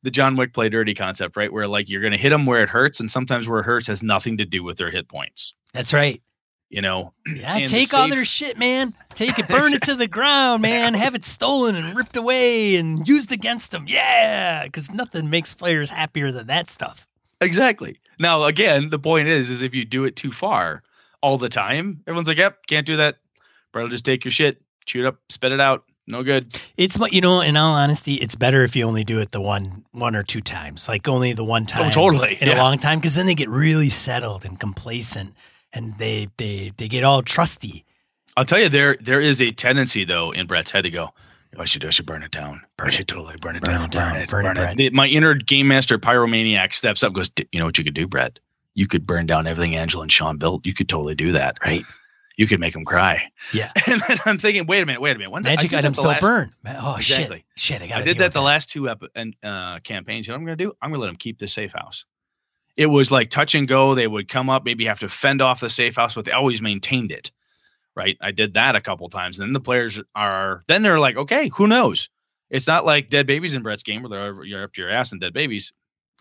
the 0.03 0.11
John 0.11 0.35
Wick 0.35 0.53
play 0.53 0.67
dirty 0.69 0.93
concept, 0.93 1.37
right? 1.37 1.51
Where 1.51 1.67
like 1.67 1.89
you're 1.89 2.01
going 2.01 2.13
to 2.13 2.17
hit 2.19 2.31
them 2.31 2.45
where 2.45 2.63
it 2.63 2.69
hurts, 2.69 2.99
and 2.99 3.09
sometimes 3.09 3.47
where 3.47 3.59
it 3.59 3.65
hurts 3.65 3.87
has 3.87 4.01
nothing 4.01 4.37
to 4.37 4.45
do 4.45 4.63
with 4.63 4.77
their 4.77 4.89
hit 4.91 5.07
points. 5.07 5.53
That's 5.73 5.93
right. 5.93 6.21
You 6.69 6.81
know, 6.81 7.13
yeah, 7.27 7.55
take 7.55 7.69
the 7.69 7.85
safe- 7.85 7.93
all 7.93 8.07
their 8.09 8.23
shit, 8.23 8.57
man. 8.57 8.93
Take 9.13 9.37
it, 9.37 9.49
burn 9.49 9.73
it 9.73 9.81
to 9.83 9.93
the 9.93 10.07
ground, 10.07 10.61
man. 10.63 10.93
Have 10.93 11.15
it 11.15 11.25
stolen 11.25 11.75
and 11.75 11.95
ripped 11.95 12.15
away 12.15 12.77
and 12.77 13.05
used 13.05 13.31
against 13.31 13.71
them. 13.71 13.85
Yeah, 13.87 14.63
because 14.63 14.89
nothing 14.89 15.29
makes 15.29 15.53
players 15.53 15.89
happier 15.89 16.31
than 16.31 16.47
that 16.47 16.69
stuff. 16.69 17.07
Exactly. 17.41 17.99
Now, 18.19 18.43
again, 18.43 18.89
the 18.89 18.99
point 18.99 19.27
is, 19.27 19.49
is 19.49 19.61
if 19.61 19.75
you 19.75 19.83
do 19.83 20.05
it 20.05 20.15
too 20.15 20.31
far 20.31 20.81
all 21.21 21.37
the 21.37 21.49
time, 21.49 22.03
everyone's 22.07 22.29
like, 22.29 22.37
"Yep, 22.37 22.59
can't 22.67 22.87
do 22.87 22.95
that." 22.97 23.17
Bro, 23.71 23.89
just 23.89 24.05
take 24.05 24.25
your 24.25 24.31
shit, 24.31 24.61
chew 24.85 25.05
it 25.05 25.07
up, 25.07 25.17
spit 25.29 25.51
it 25.51 25.61
out 25.61 25.85
no 26.07 26.23
good. 26.23 26.61
It's 26.77 26.97
what 26.97 27.13
you 27.13 27.21
know. 27.21 27.41
In 27.41 27.57
all 27.57 27.73
honesty, 27.73 28.15
it's 28.15 28.35
better 28.35 28.63
if 28.63 28.75
you 28.75 28.85
only 28.85 29.03
do 29.03 29.19
it 29.19 29.31
the 29.31 29.41
one, 29.41 29.85
one 29.91 30.15
or 30.15 30.23
two 30.23 30.41
times, 30.41 30.87
like 30.87 31.07
only 31.07 31.33
the 31.33 31.43
one 31.43 31.63
oh, 31.63 31.65
time. 31.65 31.89
Oh, 31.89 31.91
totally. 31.91 32.37
In 32.41 32.47
yeah. 32.47 32.55
a 32.55 32.61
long 32.61 32.77
time, 32.77 32.99
because 32.99 33.15
then 33.15 33.25
they 33.25 33.35
get 33.35 33.49
really 33.49 33.89
settled 33.89 34.45
and 34.45 34.59
complacent, 34.59 35.33
and 35.71 35.97
they 35.97 36.27
they 36.37 36.73
they 36.77 36.87
get 36.87 37.03
all 37.03 37.21
trusty. 37.21 37.85
I'll 38.35 38.45
tell 38.45 38.59
you, 38.59 38.69
there 38.69 38.97
there 38.99 39.21
is 39.21 39.41
a 39.41 39.51
tendency 39.51 40.03
though 40.03 40.31
in 40.31 40.47
Brett's 40.47 40.71
head 40.71 40.83
to 40.83 40.89
go. 40.89 41.09
I 41.57 41.65
should, 41.65 41.83
I 41.83 41.89
should 41.89 42.05
burn 42.05 42.23
it 42.23 42.31
down. 42.31 42.61
Burn 42.77 42.87
I 42.87 42.91
should 42.91 43.09
totally 43.09 43.35
burn 43.41 43.57
it 43.57 43.63
burn 43.63 43.75
down. 43.75 43.85
It 43.85 43.91
down. 43.91 44.13
Burn 44.13 44.21
it. 44.21 44.29
Burn, 44.29 44.55
burn 44.55 44.57
it. 44.57 44.79
it. 44.79 44.93
My 44.93 45.07
inner 45.07 45.33
game 45.33 45.67
master 45.67 45.99
pyromaniac 45.99 46.73
steps 46.73 47.03
up, 47.03 47.11
goes, 47.13 47.29
"You 47.51 47.59
know 47.59 47.65
what 47.65 47.77
you 47.77 47.83
could 47.83 47.93
do, 47.93 48.07
Brett? 48.07 48.39
You 48.73 48.87
could 48.87 49.05
burn 49.05 49.25
down 49.25 49.47
everything 49.47 49.75
Angela 49.75 50.03
and 50.03 50.11
Sean 50.11 50.37
built. 50.37 50.65
You 50.65 50.73
could 50.73 50.87
totally 50.87 51.13
do 51.13 51.33
that, 51.33 51.57
right? 51.65 51.85
You 52.37 52.47
could 52.47 52.59
make 52.59 52.73
them 52.73 52.85
cry. 52.85 53.29
Yeah. 53.53 53.71
And 53.87 54.01
then 54.07 54.17
I'm 54.25 54.37
thinking, 54.37 54.67
wait 54.67 54.81
a 54.81 54.85
minute, 54.85 55.01
wait 55.01 55.15
a 55.15 55.19
minute. 55.19 55.31
When's 55.31 55.45
Magic 55.45 55.73
items 55.73 55.97
don't 55.97 56.05
last, 56.05 56.21
burn. 56.21 56.53
Oh 56.65 56.95
exactly. 56.95 57.45
shit! 57.55 57.81
Shit! 57.81 57.81
I 57.81 57.87
got. 57.87 58.01
I 58.01 58.03
did 58.03 58.19
that 58.19 58.31
the 58.31 58.39
that. 58.39 58.45
last 58.45 58.69
two 58.69 58.89
ep- 58.89 59.03
uh, 59.43 59.79
campaigns. 59.79 60.27
You 60.27 60.31
know 60.31 60.35
what 60.35 60.39
I'm 60.39 60.45
going 60.45 60.57
to 60.57 60.63
do? 60.63 60.73
I'm 60.81 60.91
going 60.91 60.99
to 60.99 61.01
let 61.01 61.07
them 61.07 61.17
keep 61.17 61.39
the 61.39 61.47
safe 61.47 61.73
house. 61.73 62.05
It 62.77 62.85
was 62.85 63.11
like 63.11 63.29
touch 63.29 63.53
and 63.53 63.67
go. 63.67 63.95
They 63.95 64.07
would 64.07 64.29
come 64.29 64.49
up, 64.49 64.63
maybe 64.63 64.85
have 64.85 64.99
to 64.99 65.09
fend 65.09 65.41
off 65.41 65.59
the 65.59 65.69
safe 65.69 65.97
house, 65.97 66.15
but 66.15 66.23
they 66.23 66.31
always 66.31 66.61
maintained 66.61 67.11
it. 67.11 67.31
Right. 67.95 68.17
I 68.21 68.31
did 68.31 68.53
that 68.53 68.77
a 68.77 68.81
couple 68.81 69.09
times. 69.09 69.37
And 69.37 69.47
then 69.47 69.53
the 69.53 69.59
players 69.59 69.99
are 70.15 70.61
then 70.67 70.81
they're 70.81 70.99
like, 70.99 71.17
okay, 71.17 71.49
who 71.55 71.67
knows? 71.67 72.09
It's 72.49 72.67
not 72.67 72.85
like 72.85 73.09
dead 73.09 73.27
babies 73.27 73.55
in 73.55 73.63
Brett's 73.63 73.83
game 73.83 74.03
where 74.03 74.09
they're 74.09 74.43
you're 74.45 74.63
up 74.63 74.73
to 74.73 74.81
your 74.81 74.89
ass 74.89 75.11
and 75.11 75.19
dead 75.19 75.33
babies. 75.33 75.73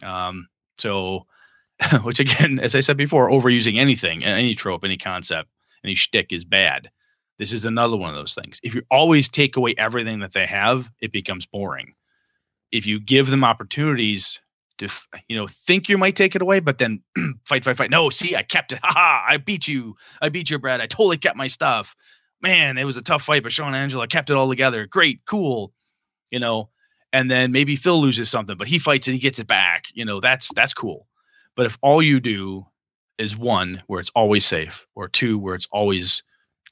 Um, 0.03 0.49
so, 0.79 1.27
which 2.03 2.19
again, 2.19 2.59
as 2.59 2.75
I 2.75 2.81
said 2.81 2.97
before, 2.97 3.31
overusing 3.31 3.79
anything, 3.79 4.25
any 4.25 4.57
trope, 4.57 4.83
any 4.85 4.97
concept 4.97 5.49
any 5.85 5.95
shtick 5.95 6.33
is 6.33 6.45
bad. 6.45 6.91
This 7.39 7.53
is 7.53 7.65
another 7.65 7.97
one 7.97 8.11
of 8.11 8.17
those 8.17 8.35
things. 8.35 8.61
If 8.63 8.75
you 8.75 8.83
always 8.91 9.29
take 9.29 9.57
away 9.57 9.75
everything 9.79 10.21
that 10.21 10.35
they 10.35 10.47
have, 10.47 10.91
it 11.01 11.11
becomes 11.11 11.47
boring. 11.47 11.95
If 12.71 12.87
you 12.87 13.01
give 13.01 13.29
them 13.29 13.45
opportunities 13.45 14.39
to, 14.79 14.89
you 15.29 15.37
know, 15.37 15.47
think 15.47 15.89
you 15.89 15.97
might 15.97 16.17
take 16.17 16.35
it 16.37 16.43
away, 16.43 16.61
but 16.61 16.79
then 16.79 17.03
fight, 17.45 17.65
fight, 17.65 17.77
fight. 17.77 17.91
No, 17.91 18.11
see, 18.11 18.37
I 18.37 18.43
kept 18.43 18.73
it. 18.73 18.81
Ha 18.83 18.93
ha! 18.93 19.25
I 19.27 19.39
beat 19.39 19.67
you. 19.69 19.97
I 20.21 20.29
beat 20.29 20.51
you, 20.51 20.59
Brad. 20.59 20.81
I 20.81 20.87
totally 20.87 21.17
kept 21.17 21.37
my 21.37 21.49
stuff. 21.49 21.97
Man, 22.43 22.79
it 22.79 22.85
was 22.85 22.97
a 22.97 23.03
tough 23.03 23.23
fight, 23.23 23.43
but 23.43 23.53
Sean 23.53 23.75
Angela 23.75 24.07
kept 24.07 24.31
it 24.31 24.37
all 24.37 24.49
together. 24.49 24.87
Great, 24.87 25.21
cool. 25.27 25.73
You 26.31 26.41
know, 26.41 26.71
and 27.13 27.31
then 27.31 27.53
maybe 27.53 27.77
Phil 27.77 28.01
loses 28.01 28.31
something, 28.31 28.57
but 28.57 28.69
he 28.69 28.79
fights 28.79 29.09
and 29.09 29.15
he 29.15 29.21
gets 29.21 29.39
it 29.39 29.47
back. 29.47 29.87
You 29.95 30.05
know, 30.05 30.21
that's 30.21 30.53
that's 30.55 30.75
cool. 30.75 31.07
But 31.57 31.67
if 31.67 31.79
all 31.83 32.03
you 32.03 32.21
do 32.21 32.67
is 33.21 33.37
one 33.37 33.83
where 33.87 34.01
it's 34.01 34.11
always 34.15 34.45
safe, 34.45 34.87
or 34.95 35.09
two 35.09 35.39
where 35.39 35.55
it's 35.55 35.69
always 35.71 36.23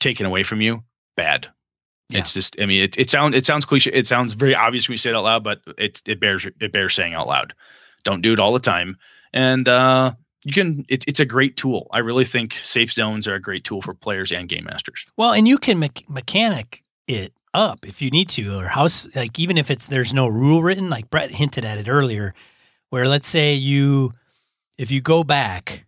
taken 0.00 0.26
away 0.26 0.42
from 0.42 0.60
you. 0.60 0.82
Bad. 1.16 1.48
Yeah. 2.08 2.20
It's 2.20 2.32
just, 2.32 2.56
I 2.60 2.64
mean, 2.64 2.82
it, 2.82 2.98
it 2.98 3.10
sounds 3.10 3.36
it 3.36 3.44
sounds 3.44 3.64
cliche. 3.64 3.90
It 3.92 4.06
sounds 4.06 4.32
very 4.32 4.54
obvious 4.54 4.88
when 4.88 4.94
you 4.94 4.98
say 4.98 5.10
it 5.10 5.16
out 5.16 5.24
loud, 5.24 5.44
but 5.44 5.60
it 5.76 6.00
it 6.06 6.20
bears 6.20 6.46
it 6.46 6.72
bears 6.72 6.94
saying 6.94 7.14
out 7.14 7.26
loud. 7.26 7.54
Don't 8.04 8.22
do 8.22 8.32
it 8.32 8.38
all 8.38 8.52
the 8.52 8.60
time, 8.60 8.96
and 9.32 9.68
uh, 9.68 10.12
you 10.44 10.52
can. 10.52 10.86
It, 10.88 11.04
it's 11.06 11.20
a 11.20 11.26
great 11.26 11.56
tool. 11.56 11.88
I 11.92 11.98
really 11.98 12.24
think 12.24 12.54
safe 12.54 12.92
zones 12.92 13.28
are 13.28 13.34
a 13.34 13.40
great 13.40 13.64
tool 13.64 13.82
for 13.82 13.92
players 13.92 14.32
and 14.32 14.48
game 14.48 14.64
masters. 14.64 15.04
Well, 15.16 15.32
and 15.32 15.46
you 15.46 15.58
can 15.58 15.78
me- 15.78 15.90
mechanic 16.08 16.82
it 17.06 17.34
up 17.52 17.86
if 17.86 18.00
you 18.00 18.10
need 18.10 18.30
to, 18.30 18.58
or 18.58 18.68
house 18.68 19.06
like 19.14 19.38
even 19.38 19.58
if 19.58 19.70
it's 19.70 19.86
there's 19.86 20.14
no 20.14 20.26
rule 20.28 20.62
written. 20.62 20.88
Like 20.88 21.10
Brett 21.10 21.32
hinted 21.32 21.66
at 21.66 21.76
it 21.76 21.88
earlier, 21.88 22.32
where 22.88 23.06
let's 23.06 23.28
say 23.28 23.52
you 23.52 24.14
if 24.78 24.90
you 24.90 25.02
go 25.02 25.24
back 25.24 25.86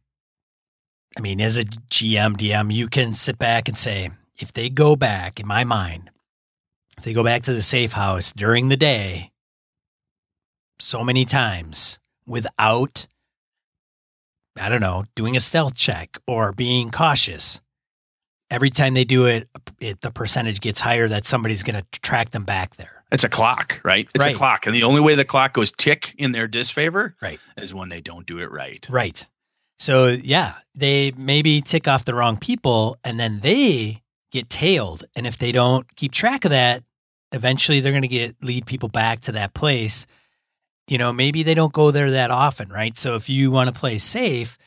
I 1.16 1.20
mean, 1.20 1.40
as 1.40 1.58
a 1.58 1.64
GM, 1.64 2.36
DM, 2.36 2.72
you 2.72 2.88
can 2.88 3.14
sit 3.14 3.38
back 3.38 3.68
and 3.68 3.76
say, 3.76 4.10
if 4.38 4.52
they 4.52 4.70
go 4.70 4.96
back, 4.96 5.40
in 5.40 5.46
my 5.46 5.64
mind, 5.64 6.10
if 6.96 7.04
they 7.04 7.12
go 7.12 7.24
back 7.24 7.42
to 7.42 7.52
the 7.52 7.62
safe 7.62 7.92
house 7.92 8.32
during 8.32 8.68
the 8.68 8.76
day 8.76 9.32
so 10.78 11.02
many 11.02 11.24
times 11.24 11.98
without, 12.26 13.06
I 14.56 14.68
don't 14.68 14.80
know, 14.80 15.04
doing 15.14 15.36
a 15.36 15.40
stealth 15.40 15.74
check 15.74 16.18
or 16.26 16.52
being 16.52 16.90
cautious, 16.90 17.60
every 18.50 18.70
time 18.70 18.94
they 18.94 19.04
do 19.04 19.26
it, 19.26 19.48
it 19.80 20.00
the 20.00 20.10
percentage 20.10 20.60
gets 20.60 20.80
higher 20.80 21.08
that 21.08 21.26
somebody's 21.26 21.62
going 21.62 21.80
to 21.80 22.00
track 22.00 22.30
them 22.30 22.44
back 22.44 22.76
there. 22.76 23.04
It's 23.12 23.24
a 23.24 23.28
clock, 23.28 23.80
right? 23.82 24.08
It's 24.14 24.24
right. 24.24 24.34
a 24.34 24.38
clock. 24.38 24.66
And 24.66 24.74
the 24.74 24.84
only 24.84 25.00
way 25.00 25.16
the 25.16 25.24
clock 25.24 25.54
goes 25.54 25.72
tick 25.72 26.14
in 26.16 26.30
their 26.32 26.46
disfavor 26.46 27.16
right. 27.20 27.40
is 27.56 27.74
when 27.74 27.88
they 27.88 28.00
don't 28.00 28.26
do 28.26 28.38
it 28.38 28.50
right. 28.52 28.86
Right. 28.88 29.26
So 29.80 30.08
yeah, 30.08 30.56
they 30.74 31.10
maybe 31.16 31.62
tick 31.62 31.88
off 31.88 32.04
the 32.04 32.14
wrong 32.14 32.36
people 32.36 32.98
and 33.02 33.18
then 33.18 33.40
they 33.40 34.02
get 34.30 34.50
tailed. 34.50 35.04
And 35.16 35.26
if 35.26 35.38
they 35.38 35.52
don't 35.52 35.96
keep 35.96 36.12
track 36.12 36.44
of 36.44 36.50
that, 36.50 36.84
eventually 37.32 37.80
they're 37.80 37.92
going 37.92 38.02
to 38.02 38.08
get 38.08 38.36
lead 38.42 38.66
people 38.66 38.90
back 38.90 39.20
to 39.22 39.32
that 39.32 39.54
place. 39.54 40.06
You 40.86 40.98
know, 40.98 41.14
maybe 41.14 41.42
they 41.42 41.54
don't 41.54 41.72
go 41.72 41.90
there 41.90 42.10
that 42.10 42.30
often, 42.30 42.68
right? 42.68 42.94
So 42.96 43.16
if 43.16 43.30
you 43.30 43.50
want 43.50 43.74
to 43.74 43.80
play 43.80 43.98
safe, 43.98 44.58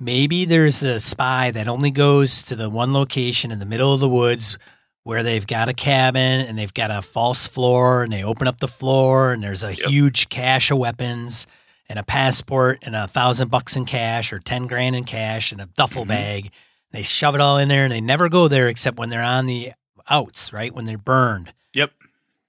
maybe 0.00 0.44
there's 0.44 0.82
a 0.82 0.98
spy 0.98 1.52
that 1.52 1.68
only 1.68 1.92
goes 1.92 2.42
to 2.44 2.56
the 2.56 2.68
one 2.68 2.92
location 2.92 3.52
in 3.52 3.60
the 3.60 3.66
middle 3.66 3.94
of 3.94 4.00
the 4.00 4.08
woods 4.08 4.58
where 5.04 5.22
they've 5.22 5.46
got 5.46 5.68
a 5.68 5.74
cabin 5.74 6.40
and 6.40 6.58
they've 6.58 6.74
got 6.74 6.90
a 6.90 7.02
false 7.02 7.46
floor 7.46 8.02
and 8.02 8.12
they 8.12 8.24
open 8.24 8.48
up 8.48 8.58
the 8.58 8.66
floor 8.66 9.32
and 9.32 9.44
there's 9.44 9.62
a 9.62 9.74
yep. 9.74 9.88
huge 9.88 10.28
cache 10.28 10.72
of 10.72 10.78
weapons 10.78 11.46
and 11.88 11.98
a 11.98 12.02
passport 12.02 12.78
and 12.82 12.96
a 12.96 13.06
thousand 13.06 13.50
bucks 13.50 13.76
in 13.76 13.84
cash 13.84 14.32
or 14.32 14.38
10 14.38 14.66
grand 14.66 14.96
in 14.96 15.04
cash 15.04 15.52
and 15.52 15.60
a 15.60 15.66
duffel 15.66 16.02
mm-hmm. 16.02 16.10
bag. 16.10 16.50
They 16.92 17.02
shove 17.02 17.34
it 17.34 17.40
all 17.40 17.58
in 17.58 17.68
there 17.68 17.84
and 17.84 17.92
they 17.92 18.00
never 18.00 18.28
go 18.28 18.48
there 18.48 18.68
except 18.68 18.98
when 18.98 19.10
they're 19.10 19.22
on 19.22 19.46
the 19.46 19.72
outs, 20.08 20.52
right? 20.52 20.74
When 20.74 20.84
they're 20.84 20.98
burned. 20.98 21.52
Yep. 21.74 21.92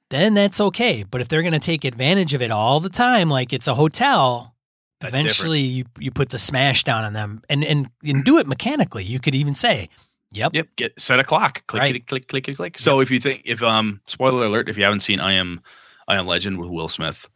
Then 0.10 0.34
that's 0.34 0.62
okay. 0.62 1.04
But 1.04 1.22
if 1.22 1.28
they're 1.28 1.42
going 1.42 1.54
to 1.54 1.60
take 1.60 1.84
advantage 1.84 2.34
of 2.34 2.42
it 2.42 2.52
all 2.52 2.80
the 2.80 2.90
time, 2.90 3.30
like 3.30 3.52
it's 3.52 3.68
a 3.68 3.76
hotel, 3.76 4.56
that's 5.00 5.14
eventually 5.14 5.60
you, 5.60 5.86
you 6.00 6.12
put 6.12 6.30
the 6.30 6.40
smash 6.40 6.84
down 6.84 7.04
on 7.04 7.14
them 7.14 7.44
and, 7.50 7.64
and, 7.64 7.90
and 8.04 8.24
do 8.24 8.38
it 8.38 8.48
mechanically. 8.48 9.04
You 9.04 9.20
could 9.20 9.36
even 9.36 9.54
say, 9.54 9.90
Yep. 10.34 10.56
Yep. 10.56 10.68
Get 10.76 11.02
set 11.02 11.20
a 11.20 11.24
clock. 11.24 11.66
Click, 11.68 11.82
right. 11.82 12.08
click, 12.08 12.28
click, 12.28 12.44
click, 12.44 12.56
click. 12.58 12.80
So 12.80 13.00
if 13.00 13.10
you 13.10 13.20
think, 13.20 13.44
if 13.46 13.64
um, 13.64 14.02
spoiler 14.08 14.46
alert, 14.46 14.70
if 14.70 14.78
you 14.78 14.84
haven't 14.84 15.00
seen 15.00 15.20
I 15.20 15.34
am, 15.34 15.62
I 16.08 16.18
am 16.18 16.28
Legend 16.28 16.60
with 16.60 16.70
Will 16.70 16.90
Smith, 16.90 17.30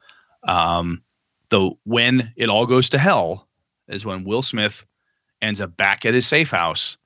um, 0.48 1.02
the 1.52 1.72
when 1.84 2.34
it 2.36 2.50
all 2.50 2.66
goes 2.66 2.90
to 2.90 2.98
hell 2.98 3.48
is 3.88 4.06
when 4.06 4.24
Will 4.24 4.42
Smith 4.42 4.86
ends 5.42 5.62
up 5.62 5.78
back 5.78 6.06
at 6.06 6.16
his 6.16 6.26
safe 6.26 6.50
house 6.50 6.98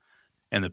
and 0.50 0.64
the 0.64 0.72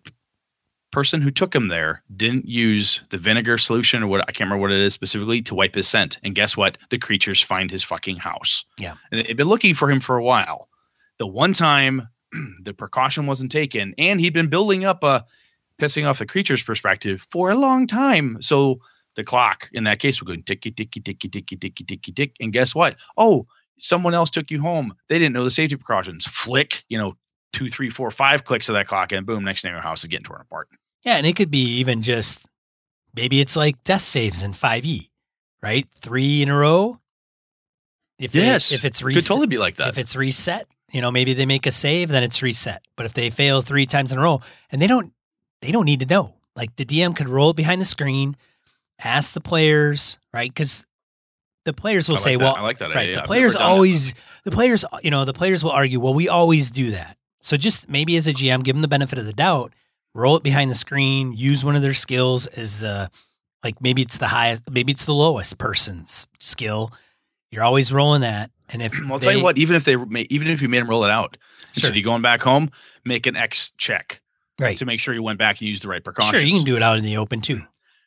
person 0.91 1.23
who 1.23 1.31
took 1.31 1.55
him 1.55 1.69
there 1.69 2.03
didn't 2.15 2.45
use 2.45 3.01
the 3.09 3.17
vinegar 3.17 3.57
solution 3.57 4.03
or 4.03 4.07
what 4.07 4.21
I 4.21 4.31
can't 4.31 4.41
remember 4.41 4.61
what 4.61 4.71
it 4.71 4.79
is 4.79 4.93
specifically 4.93 5.41
to 5.41 5.55
wipe 5.55 5.73
his 5.73 5.87
scent. 5.87 6.19
And 6.23 6.35
guess 6.35 6.55
what? 6.55 6.77
The 6.91 6.99
creatures 6.99 7.41
find 7.41 7.71
his 7.71 7.83
fucking 7.83 8.17
house. 8.17 8.63
Yeah. 8.79 8.95
And 9.11 9.25
they've 9.25 9.35
been 9.35 9.47
looking 9.47 9.73
for 9.73 9.89
him 9.89 9.99
for 9.99 10.17
a 10.17 10.23
while. 10.23 10.69
The 11.17 11.25
one 11.25 11.53
time 11.53 12.09
the 12.61 12.75
precaution 12.75 13.25
wasn't 13.25 13.51
taken 13.51 13.95
and 13.97 14.19
he'd 14.19 14.33
been 14.33 14.49
building 14.49 14.85
up 14.85 15.03
a 15.03 15.25
pissing 15.79 16.07
off 16.07 16.19
the 16.19 16.27
creature's 16.27 16.61
perspective 16.61 17.25
for 17.31 17.49
a 17.49 17.55
long 17.55 17.87
time. 17.87 18.39
So 18.39 18.79
the 19.15 19.23
clock 19.23 19.69
in 19.73 19.85
that 19.85 19.99
case 19.99 20.21
would 20.21 20.27
go 20.27 20.41
ticky 20.43 20.71
ticky 20.71 20.99
ticky 20.99 21.27
ticky 21.27 21.55
ticky 21.55 21.83
ticky 21.83 22.11
tick. 22.11 22.35
And 22.39 22.53
guess 22.53 22.75
what? 22.75 22.97
Oh, 23.17 23.47
someone 23.79 24.13
else 24.13 24.29
took 24.29 24.51
you 24.51 24.61
home. 24.61 24.93
They 25.09 25.19
didn't 25.19 25.33
know 25.33 25.43
the 25.43 25.51
safety 25.51 25.75
precautions. 25.75 26.25
Flick, 26.25 26.83
you 26.89 26.97
know, 26.97 27.15
two, 27.51 27.69
three, 27.69 27.89
four, 27.89 28.11
five 28.11 28.43
clicks 28.43 28.69
of 28.69 28.73
that 28.73 28.87
clock, 28.87 29.11
and 29.11 29.25
boom, 29.25 29.43
next 29.43 29.61
thing 29.61 29.71
your 29.71 29.81
house 29.81 30.03
is 30.03 30.09
getting 30.09 30.25
torn 30.25 30.41
apart. 30.41 30.67
Yeah, 31.03 31.17
and 31.17 31.25
it 31.25 31.35
could 31.35 31.51
be 31.51 31.63
even 31.79 32.01
just 32.01 32.47
maybe 33.13 33.41
it's 33.41 33.55
like 33.55 33.83
death 33.83 34.01
saves 34.01 34.43
in 34.43 34.53
5e, 34.53 35.09
right? 35.61 35.87
Three 35.95 36.41
in 36.41 36.49
a 36.49 36.57
row. 36.57 36.99
If 38.19 38.35
yes, 38.35 38.71
if 38.71 38.85
it's 38.85 39.01
reset, 39.01 39.23
could 39.23 39.27
totally 39.27 39.47
be 39.47 39.57
like 39.57 39.75
that. 39.77 39.89
If 39.89 39.97
it's 39.97 40.15
reset, 40.15 40.67
You 40.91 41.01
know, 41.01 41.11
maybe 41.11 41.33
they 41.33 41.45
make 41.45 41.65
a 41.65 41.71
save, 41.71 42.09
then 42.09 42.23
it's 42.23 42.41
reset. 42.41 42.85
But 42.95 43.05
if 43.05 43.13
they 43.13 43.29
fail 43.29 43.61
three 43.61 43.85
times 43.85 44.11
in 44.11 44.19
a 44.19 44.21
row, 44.21 44.41
and 44.69 44.81
they 44.81 44.87
don't, 44.87 45.11
they 45.61 45.71
don't 45.71 45.85
need 45.85 45.99
to 46.01 46.05
know. 46.05 46.35
Like 46.55 46.75
the 46.75 46.85
DM 46.85 47.15
could 47.15 47.27
roll 47.27 47.53
behind 47.53 47.81
the 47.81 47.85
screen, 47.85 48.37
ask 49.03 49.33
the 49.33 49.41
players, 49.41 50.19
right? 50.31 50.49
Because 50.49 50.85
the 51.65 51.73
players 51.73 52.07
will 52.07 52.15
like 52.15 52.23
say, 52.23 52.35
that. 52.35 52.43
"Well, 52.43 52.55
I 52.55 52.61
like 52.61 52.77
that 52.79 52.89
right." 52.89 52.97
idea. 52.97 53.15
The 53.15 53.21
I've 53.21 53.27
players 53.27 53.53
never 53.53 53.59
done 53.63 53.69
it. 53.71 53.73
always, 53.73 54.13
the 54.43 54.51
players, 54.51 54.85
you 55.03 55.11
know, 55.11 55.25
the 55.25 55.33
players 55.33 55.63
will 55.63 55.71
argue, 55.71 55.99
"Well, 55.99 56.13
we 56.13 56.27
always 56.29 56.69
do 56.71 56.91
that." 56.91 57.17
So 57.41 57.57
just 57.57 57.89
maybe 57.89 58.15
as 58.17 58.27
a 58.27 58.33
GM, 58.33 58.63
give 58.63 58.75
them 58.75 58.81
the 58.81 58.87
benefit 58.87 59.19
of 59.19 59.25
the 59.25 59.33
doubt, 59.33 59.73
roll 60.15 60.35
it 60.37 60.43
behind 60.43 60.71
the 60.71 60.75
screen, 60.75 61.33
use 61.33 61.63
one 61.65 61.75
of 61.75 61.81
their 61.81 61.93
skills 61.93 62.47
as 62.47 62.79
the, 62.79 63.09
like 63.63 63.81
maybe 63.81 64.01
it's 64.01 64.17
the 64.17 64.27
highest, 64.27 64.69
maybe 64.71 64.91
it's 64.91 65.05
the 65.05 65.13
lowest 65.13 65.57
person's 65.57 66.25
skill. 66.39 66.91
You're 67.51 67.63
always 67.63 67.91
rolling 67.93 68.21
that, 68.21 68.49
and 68.69 68.81
if 68.81 68.93
Well, 68.99 69.13
I'll 69.13 69.19
they, 69.19 69.25
tell 69.27 69.37
you 69.37 69.43
what. 69.43 69.57
Even 69.57 69.75
if 69.75 69.83
they 69.85 69.93
even 70.29 70.47
if 70.47 70.61
you 70.61 70.69
made 70.69 70.79
them 70.81 70.89
roll 70.89 71.03
it 71.03 71.11
out 71.11 71.37
instead 71.69 71.81
Sure. 71.81 71.89
of 71.91 71.95
you 71.97 72.03
going 72.03 72.21
back 72.21 72.41
home, 72.41 72.71
make 73.05 73.25
an 73.27 73.35
X 73.35 73.71
check 73.77 74.21
right? 74.59 74.77
to 74.77 74.85
make 74.85 74.99
sure 74.99 75.13
you 75.13 75.21
went 75.23 75.37
back 75.39 75.59
and 75.59 75.67
used 75.69 75.83
the 75.83 75.87
right 75.87 76.03
precautions. 76.03 76.39
Sure, 76.39 76.47
you 76.47 76.55
can 76.55 76.65
do 76.65 76.75
it 76.75 76.81
out 76.83 76.97
in 76.97 77.03
the 77.03 77.17
open 77.17 77.41
too. 77.41 77.61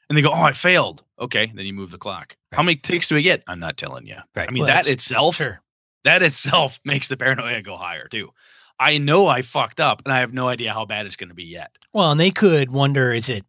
And 0.09 0.17
they 0.17 0.23
go, 0.23 0.31
"Oh, 0.31 0.43
I 0.43 0.53
failed." 0.53 1.03
Okay, 1.19 1.51
then 1.55 1.67
you 1.67 1.73
move 1.73 1.91
the 1.91 1.99
clock. 1.99 2.37
How 2.53 2.63
many 2.63 2.77
ticks 2.77 3.09
do 3.09 3.15
we 3.17 3.23
get? 3.23 3.43
I'm 3.47 3.59
not 3.59 3.77
telling 3.77 4.07
you. 4.07 4.17
Right. 4.35 4.49
I 4.49 4.53
mean, 4.53 4.63
Well, 4.65 4.73
that 4.73 4.89
itself, 4.89 5.37
Sure. 5.37 5.61
that 6.05 6.23
itself 6.23 6.79
makes 6.85 7.09
the 7.09 7.17
paranoia 7.17 7.63
go 7.63 7.77
higher 7.77 8.07
too. 8.09 8.31
I 8.79 8.99
know 8.99 9.27
I 9.27 9.43
fucked 9.43 9.81
up, 9.81 10.03
and 10.05 10.13
I 10.13 10.21
have 10.21 10.33
no 10.35 10.49
idea 10.49 10.73
how 10.73 10.85
bad 10.85 11.07
it's 11.07 11.17
going 11.17 11.31
to 11.31 11.35
be 11.35 11.45
yet. 11.45 11.77
Well, 11.93 12.11
and 12.13 12.21
they 12.21 12.31
could 12.31 12.71
wonder: 12.71 13.13
is 13.13 13.29
it 13.31 13.45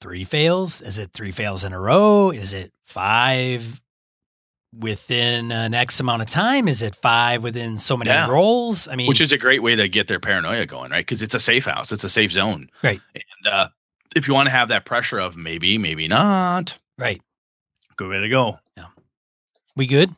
three 0.00 0.24
fails? 0.24 0.80
Is 0.80 0.98
it 0.98 1.12
three 1.12 1.30
fails 1.32 1.64
in 1.64 1.72
a 1.72 1.80
row? 1.80 2.30
Is 2.30 2.52
it 2.52 2.72
five 2.84 3.80
within 4.74 5.52
an 5.52 5.74
X 5.74 6.00
amount 6.00 6.22
of 6.22 6.28
time? 6.28 6.66
Is 6.68 6.80
it 6.82 6.94
five 6.94 7.42
within 7.42 7.78
so 7.78 7.96
many 7.96 8.10
Yeah. 8.10 8.28
rolls? 8.28 8.88
I 8.88 8.94
mean, 8.96 9.06
which 9.06 9.20
is 9.20 9.32
a 9.32 9.38
great 9.38 9.62
way 9.62 9.74
to 9.76 9.86
get 9.88 10.08
their 10.08 10.20
paranoia 10.20 10.64
going, 10.66 10.90
right? 10.90 11.04
Because 11.04 11.22
it's 11.22 11.34
a 11.34 11.38
safe 11.40 11.66
house, 11.66 11.92
it's 11.92 12.04
a 12.04 12.08
safe 12.08 12.32
zone, 12.32 12.70
Right. 12.82 13.00
And 13.14 13.52
uh, 13.52 13.68
if 14.14 14.28
you 14.28 14.34
want 14.34 14.46
to 14.46 14.50
have 14.50 14.68
that 14.68 14.84
pressure 14.84 15.18
of 15.18 15.36
maybe, 15.36 15.78
maybe 15.78 16.08
not, 16.08 16.78
right. 16.98 17.20
good 17.96 18.08
way 18.08 18.20
to 18.20 18.28
go. 18.28 18.58
Yeah. 18.76 18.86
We 19.76 19.86
good? 19.86 20.14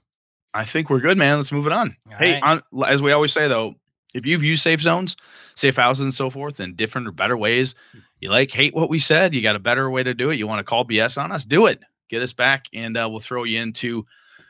I 0.53 0.65
think 0.65 0.89
we're 0.89 1.01
good, 1.01 1.19
man. 1.19 1.39
Let's 1.39 1.53
move 1.53 1.67
it 1.67 1.73
on. 1.73 1.97
All 2.11 2.17
hey, 2.19 2.41
right. 2.41 2.61
on, 2.73 2.87
as 2.87 3.03
we 3.03 3.13
always 3.13 3.33
say, 3.33 3.49
though, 3.49 3.75
if 4.15 4.25
you've 4.25 4.45
used 4.45 4.63
safe 4.63 4.81
zones, 4.81 5.17
safe 5.57 5.77
houses, 5.77 6.05
and 6.05 6.15
so 6.15 6.31
forth 6.31 6.61
in 6.61 6.77
different 6.77 7.09
or 7.09 7.13
better 7.13 7.37
ways, 7.37 7.75
you 8.21 8.31
like 8.31 8.53
hate 8.53 8.75
what 8.75 8.89
we 8.89 9.01
said, 9.01 9.35
you 9.35 9.43
got 9.43 9.57
a 9.57 9.61
better 9.61 9.91
way 9.91 10.05
to 10.05 10.15
do 10.15 10.31
it. 10.31 10.37
You 10.37 10.47
want 10.47 10.61
to 10.61 10.65
call 10.65 10.85
BS 10.85 11.21
on 11.21 11.33
us, 11.33 11.45
do 11.45 11.67
it. 11.67 11.81
Get 12.09 12.23
us 12.23 12.33
back, 12.33 12.67
and 12.73 12.97
uh, 12.97 13.09
we'll 13.11 13.21
throw 13.21 13.45
you 13.45 13.61
into 13.61 14.07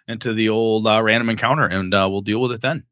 into 0.06 0.34
the 0.34 0.50
old 0.50 0.86
uh, 0.86 1.02
random 1.02 1.30
encounter, 1.30 1.64
and 1.64 1.94
uh, 1.94 2.06
we'll 2.10 2.20
deal 2.20 2.40
with 2.40 2.52
it 2.52 2.60
then. 2.60 2.84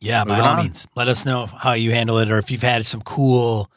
Yeah, 0.00 0.24
by 0.24 0.40
all 0.40 0.56
on. 0.56 0.64
means, 0.64 0.86
let 0.96 1.08
us 1.08 1.26
know 1.26 1.46
how 1.46 1.74
you 1.74 1.90
handle 1.90 2.18
it, 2.18 2.30
or 2.30 2.38
if 2.38 2.50
you've 2.50 2.62
had 2.62 2.86
some 2.86 3.02
cool, 3.02 3.70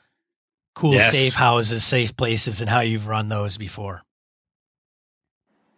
cool 0.76 0.94
Yes. 0.94 1.12
safe 1.12 1.34
houses, 1.34 1.84
safe 1.84 2.16
places, 2.16 2.62
and 2.62 2.70
how 2.70 2.82
you've 2.82 3.08
run 3.08 3.30
those 3.30 3.58
before. 3.58 4.04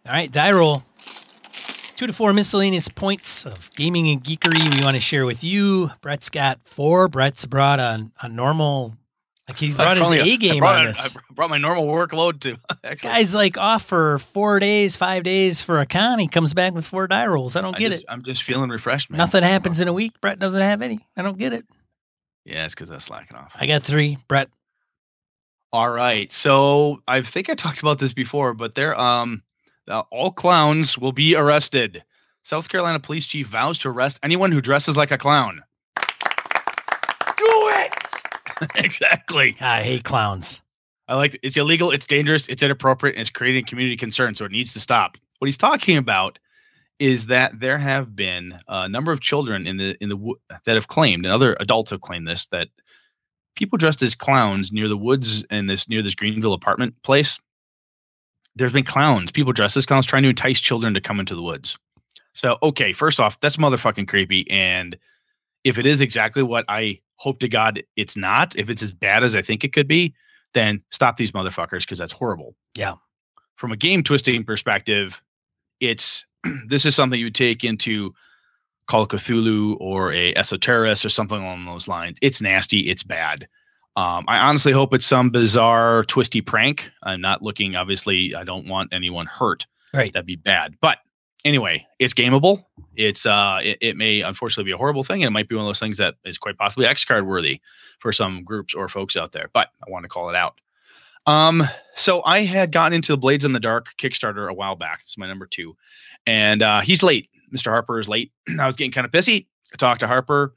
All 0.06 0.12
right, 0.12 0.30
die 0.30 0.52
roll. 0.52 0.82
Two 1.96 2.06
to 2.06 2.12
four 2.12 2.32
miscellaneous 2.32 2.88
points 2.88 3.44
of 3.44 3.70
gaming 3.74 4.08
and 4.08 4.22
geekery 4.22 4.76
we 4.78 4.84
want 4.84 4.94
to 4.94 5.00
share 5.00 5.26
with 5.26 5.42
you. 5.42 5.90
Brett's 6.00 6.28
got 6.30 6.60
four. 6.64 7.08
Brett's 7.08 7.44
brought 7.44 7.80
a, 7.80 8.06
a 8.22 8.28
normal, 8.28 8.94
like 9.48 9.58
he's 9.58 9.74
uh, 9.74 9.78
brought 9.78 9.96
his 9.96 10.06
Finally, 10.08 10.30
A 10.30 10.34
I 10.34 10.36
game 10.36 10.62
on 10.62 10.84
it- 10.84 10.86
this. 10.88 11.16
I 11.16 11.20
brought 11.34 11.50
my 11.50 11.58
normal 11.58 11.86
workload 11.86 12.38
to. 12.42 12.56
Actually, 12.84 13.10
Guy's 13.10 13.34
like 13.34 13.58
off 13.58 13.82
for 13.84 14.18
four 14.18 14.60
days, 14.60 14.94
five 14.94 15.24
days 15.24 15.60
for 15.60 15.80
a 15.80 15.86
con. 15.86 16.20
He 16.20 16.28
comes 16.28 16.54
back 16.54 16.72
with 16.72 16.84
four 16.86 17.08
die 17.08 17.26
rolls. 17.26 17.56
I 17.56 17.60
don't 17.62 17.74
I 17.74 17.78
get 17.78 17.90
just, 17.90 18.02
it. 18.02 18.06
I'm 18.08 18.22
just 18.22 18.44
feeling 18.44 18.70
refreshed, 18.70 19.10
man. 19.10 19.18
Nothing 19.18 19.42
happens 19.42 19.80
in 19.80 19.88
a 19.88 19.92
week. 19.92 20.20
Brett 20.20 20.38
doesn't 20.38 20.60
have 20.62 20.82
any. 20.82 21.00
I 21.16 21.22
don't 21.22 21.36
get 21.36 21.52
it. 21.52 21.66
Yeah, 22.44 22.64
it's 22.64 22.74
because 22.74 22.90
I 22.92 22.94
was 22.94 23.04
slacking 23.04 23.36
off. 23.36 23.54
I 23.58 23.66
got 23.66 23.82
three. 23.82 24.18
Brett, 24.28 24.48
All 25.72 25.90
right. 25.90 26.32
So 26.32 27.02
I 27.06 27.22
think 27.22 27.50
I 27.50 27.54
talked 27.54 27.80
about 27.80 27.98
this 27.98 28.14
before, 28.14 28.54
but 28.54 28.74
there, 28.74 28.98
um, 28.98 29.42
uh, 29.86 30.02
all 30.10 30.30
clowns 30.30 30.96
will 30.96 31.12
be 31.12 31.34
arrested. 31.34 32.02
South 32.42 32.68
Carolina 32.68 32.98
Police 32.98 33.26
Chief 33.26 33.46
vows 33.46 33.78
to 33.80 33.90
arrest 33.90 34.18
anyone 34.22 34.52
who 34.52 34.60
dresses 34.60 34.96
like 34.96 35.10
a 35.10 35.18
clown. 35.18 35.62
Do 35.96 37.44
it. 37.74 37.94
exactly. 38.76 39.56
I 39.60 39.82
hate 39.82 40.04
clowns. 40.04 40.62
I 41.08 41.16
like 41.16 41.38
it's 41.42 41.56
illegal, 41.56 41.90
it's 41.90 42.06
dangerous, 42.06 42.46
it's 42.48 42.62
inappropriate, 42.62 43.16
and 43.16 43.22
it's 43.22 43.30
creating 43.30 43.64
community 43.64 43.96
concern, 43.96 44.34
so 44.34 44.44
it 44.44 44.52
needs 44.52 44.74
to 44.74 44.80
stop. 44.80 45.16
What 45.38 45.46
he's 45.46 45.56
talking 45.56 45.96
about 45.96 46.38
is 46.98 47.26
that 47.26 47.60
there 47.60 47.78
have 47.78 48.14
been 48.14 48.58
a 48.66 48.88
number 48.88 49.12
of 49.12 49.20
children 49.20 49.66
in 49.66 49.78
the 49.78 49.96
in 50.02 50.10
the 50.10 50.34
that 50.64 50.74
have 50.74 50.88
claimed, 50.88 51.24
and 51.24 51.32
other 51.32 51.56
adults 51.60 51.90
have 51.90 52.02
claimed 52.02 52.26
this 52.26 52.46
that 52.48 52.68
people 53.58 53.76
dressed 53.76 54.02
as 54.02 54.14
clowns 54.14 54.72
near 54.72 54.88
the 54.88 54.96
woods 54.96 55.44
and 55.50 55.68
this 55.68 55.88
near 55.88 56.00
this 56.00 56.14
Greenville 56.14 56.54
apartment 56.54 56.94
place. 57.02 57.38
There's 58.54 58.72
been 58.72 58.84
clowns, 58.84 59.30
people 59.30 59.52
dressed 59.52 59.76
as 59.76 59.86
clowns, 59.86 60.06
trying 60.06 60.22
to 60.22 60.30
entice 60.30 60.60
children 60.60 60.94
to 60.94 61.00
come 61.00 61.20
into 61.20 61.34
the 61.34 61.42
woods. 61.42 61.76
So, 62.32 62.56
okay, 62.62 62.92
first 62.92 63.20
off, 63.20 63.38
that's 63.40 63.56
motherfucking 63.56 64.08
creepy. 64.08 64.48
And 64.50 64.96
if 65.64 65.78
it 65.78 65.86
is 65.86 66.00
exactly 66.00 66.42
what 66.42 66.64
I 66.68 67.00
hope 67.16 67.40
to 67.40 67.48
God 67.48 67.82
it's 67.96 68.16
not, 68.16 68.56
if 68.56 68.70
it's 68.70 68.82
as 68.82 68.92
bad 68.92 69.24
as 69.24 69.34
I 69.36 69.42
think 69.42 69.64
it 69.64 69.72
could 69.72 69.88
be, 69.88 70.14
then 70.54 70.82
stop 70.90 71.16
these 71.16 71.32
motherfuckers 71.32 71.80
because 71.80 71.98
that's 71.98 72.12
horrible. 72.12 72.54
Yeah. 72.76 72.94
From 73.56 73.72
a 73.72 73.76
game 73.76 74.02
twisting 74.02 74.44
perspective, 74.44 75.20
it's 75.80 76.24
this 76.66 76.84
is 76.84 76.94
something 76.94 77.18
you 77.18 77.30
take 77.30 77.64
into 77.64 78.14
Call 78.88 79.02
of 79.02 79.08
Cthulhu 79.08 79.76
or 79.80 80.12
a 80.12 80.34
Esoterrorist 80.34 81.04
or 81.04 81.10
something 81.10 81.38
along 81.40 81.64
those 81.66 81.88
lines. 81.88 82.18
It's 82.22 82.40
nasty. 82.40 82.90
It's 82.90 83.02
bad. 83.02 83.46
Um, 83.96 84.24
I 84.28 84.38
honestly 84.38 84.72
hope 84.72 84.94
it's 84.94 85.06
some 85.06 85.30
bizarre, 85.30 86.04
twisty 86.04 86.40
prank. 86.40 86.90
I'm 87.02 87.20
not 87.20 87.42
looking. 87.42 87.76
Obviously, 87.76 88.34
I 88.34 88.44
don't 88.44 88.68
want 88.68 88.92
anyone 88.92 89.26
hurt. 89.26 89.66
Right. 89.92 90.12
That'd 90.12 90.26
be 90.26 90.36
bad. 90.36 90.76
But 90.80 90.98
anyway, 91.44 91.86
it's 91.98 92.14
gameable. 92.14 92.64
It's 92.94 93.26
uh, 93.26 93.58
it, 93.62 93.78
it 93.80 93.96
may 93.96 94.20
unfortunately 94.20 94.68
be 94.68 94.74
a 94.74 94.76
horrible 94.76 95.04
thing, 95.04 95.22
and 95.22 95.28
it 95.28 95.32
might 95.32 95.48
be 95.48 95.56
one 95.56 95.64
of 95.64 95.68
those 95.68 95.80
things 95.80 95.98
that 95.98 96.14
is 96.24 96.38
quite 96.38 96.56
possibly 96.56 96.86
X 96.86 97.04
card 97.04 97.26
worthy 97.26 97.60
for 97.98 98.12
some 98.12 98.44
groups 98.44 98.74
or 98.74 98.88
folks 98.88 99.16
out 99.16 99.32
there. 99.32 99.50
But 99.52 99.68
I 99.86 99.90
want 99.90 100.04
to 100.04 100.08
call 100.08 100.30
it 100.30 100.36
out. 100.36 100.60
Um, 101.26 101.64
so 101.94 102.22
I 102.24 102.40
had 102.40 102.72
gotten 102.72 102.94
into 102.94 103.12
the 103.12 103.18
Blades 103.18 103.44
in 103.44 103.52
the 103.52 103.60
Dark 103.60 103.88
Kickstarter 103.98 104.48
a 104.48 104.54
while 104.54 104.76
back. 104.76 105.00
It's 105.00 105.18
my 105.18 105.26
number 105.26 105.46
two, 105.46 105.76
and 106.26 106.62
uh, 106.62 106.80
he's 106.80 107.02
late. 107.02 107.28
Mr. 107.54 107.66
Harper 107.70 107.98
is 107.98 108.08
late. 108.08 108.32
I 108.60 108.66
was 108.66 108.74
getting 108.74 108.92
kind 108.92 109.04
of 109.04 109.10
pissy. 109.10 109.46
I 109.72 109.76
talked 109.76 110.00
to 110.00 110.06
Harper, 110.06 110.54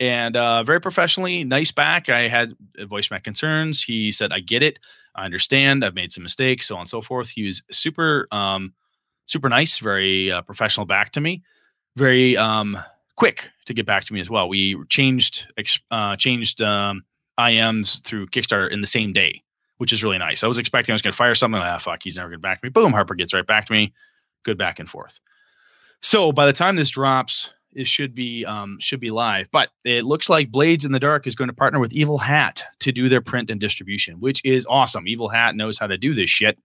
and 0.00 0.36
uh, 0.36 0.62
very 0.62 0.80
professionally, 0.80 1.44
nice 1.44 1.70
back. 1.70 2.08
I 2.08 2.28
had 2.28 2.54
voiced 2.80 3.10
my 3.10 3.18
concerns. 3.18 3.82
He 3.82 4.12
said, 4.12 4.32
"I 4.32 4.40
get 4.40 4.62
it. 4.62 4.78
I 5.14 5.24
understand. 5.24 5.84
I've 5.84 5.94
made 5.94 6.12
some 6.12 6.22
mistakes, 6.22 6.68
so 6.68 6.76
on 6.76 6.82
and 6.82 6.90
so 6.90 7.02
forth." 7.02 7.30
He 7.30 7.44
was 7.44 7.62
super, 7.70 8.28
um, 8.30 8.74
super 9.26 9.48
nice, 9.48 9.78
very 9.78 10.30
uh, 10.30 10.42
professional 10.42 10.86
back 10.86 11.12
to 11.12 11.20
me, 11.20 11.42
very 11.96 12.36
um, 12.36 12.78
quick 13.16 13.50
to 13.66 13.74
get 13.74 13.84
back 13.84 14.04
to 14.04 14.14
me 14.14 14.20
as 14.20 14.30
well. 14.30 14.48
We 14.48 14.82
changed 14.88 15.52
uh, 15.90 16.16
changed 16.16 16.62
um, 16.62 17.04
IMs 17.38 18.02
through 18.02 18.28
Kickstarter 18.28 18.70
in 18.70 18.80
the 18.80 18.86
same 18.86 19.12
day, 19.12 19.42
which 19.78 19.92
is 19.92 20.02
really 20.02 20.18
nice. 20.18 20.44
I 20.44 20.46
was 20.46 20.58
expecting 20.58 20.92
I 20.92 20.94
was 20.94 21.02
going 21.02 21.12
to 21.12 21.16
fire 21.16 21.34
something. 21.34 21.60
Ah, 21.60 21.78
fuck, 21.78 22.02
he's 22.02 22.16
never 22.16 22.28
going 22.28 22.38
to 22.38 22.42
back 22.42 22.60
to 22.60 22.66
me. 22.66 22.70
Boom, 22.70 22.92
Harper 22.92 23.14
gets 23.14 23.34
right 23.34 23.46
back 23.46 23.66
to 23.66 23.72
me. 23.72 23.92
Good 24.44 24.56
back 24.56 24.78
and 24.78 24.88
forth. 24.88 25.18
So 26.00 26.32
by 26.32 26.46
the 26.46 26.52
time 26.52 26.76
this 26.76 26.90
drops, 26.90 27.50
it 27.74 27.86
should 27.86 28.14
be 28.14 28.44
um, 28.44 28.78
should 28.80 29.00
be 29.00 29.10
live. 29.10 29.48
But 29.50 29.70
it 29.84 30.04
looks 30.04 30.28
like 30.28 30.50
Blades 30.50 30.84
in 30.84 30.92
the 30.92 31.00
Dark 31.00 31.26
is 31.26 31.34
going 31.34 31.48
to 31.48 31.54
partner 31.54 31.78
with 31.80 31.92
Evil 31.92 32.18
Hat 32.18 32.62
to 32.80 32.92
do 32.92 33.08
their 33.08 33.20
print 33.20 33.50
and 33.50 33.60
distribution, 33.60 34.20
which 34.20 34.44
is 34.44 34.66
awesome. 34.68 35.06
Evil 35.06 35.28
Hat 35.28 35.54
knows 35.54 35.78
how 35.78 35.86
to 35.86 35.98
do 35.98 36.14
this 36.14 36.30
shit. 36.30 36.58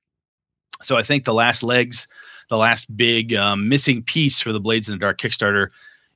So 0.81 0.97
I 0.97 1.03
think 1.03 1.25
the 1.25 1.33
last 1.33 1.63
legs, 1.63 2.07
the 2.49 2.57
last 2.57 2.95
big 2.95 3.33
um, 3.33 3.69
missing 3.69 4.03
piece 4.03 4.39
for 4.41 4.51
the 4.51 4.59
Blades 4.59 4.89
in 4.89 4.95
the 4.95 4.99
Dark 4.99 5.19
Kickstarter 5.19 5.69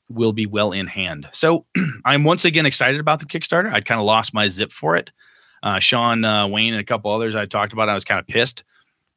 will 0.10 0.34
be 0.34 0.46
well 0.46 0.72
in 0.72 0.88
hand. 0.88 1.28
So 1.32 1.66
I'm 2.06 2.24
once 2.24 2.46
again 2.46 2.66
excited 2.66 3.00
about 3.00 3.20
the 3.20 3.26
Kickstarter. 3.26 3.72
I'd 3.72 3.86
kind 3.86 4.00
of 4.00 4.06
lost 4.06 4.34
my 4.34 4.48
zip 4.48 4.72
for 4.72 4.96
it. 4.96 5.12
Uh, 5.64 5.80
Sean 5.80 6.24
uh, 6.24 6.48
Wayne 6.48 6.74
and 6.74 6.82
a 6.82 6.86
couple 6.86 7.12
others 7.12 7.36
I 7.36 7.46
talked 7.46 7.74
about. 7.74 7.90
I 7.90 7.94
was 7.94 8.06
kind 8.06 8.20
of 8.20 8.28
pissed. 8.28 8.64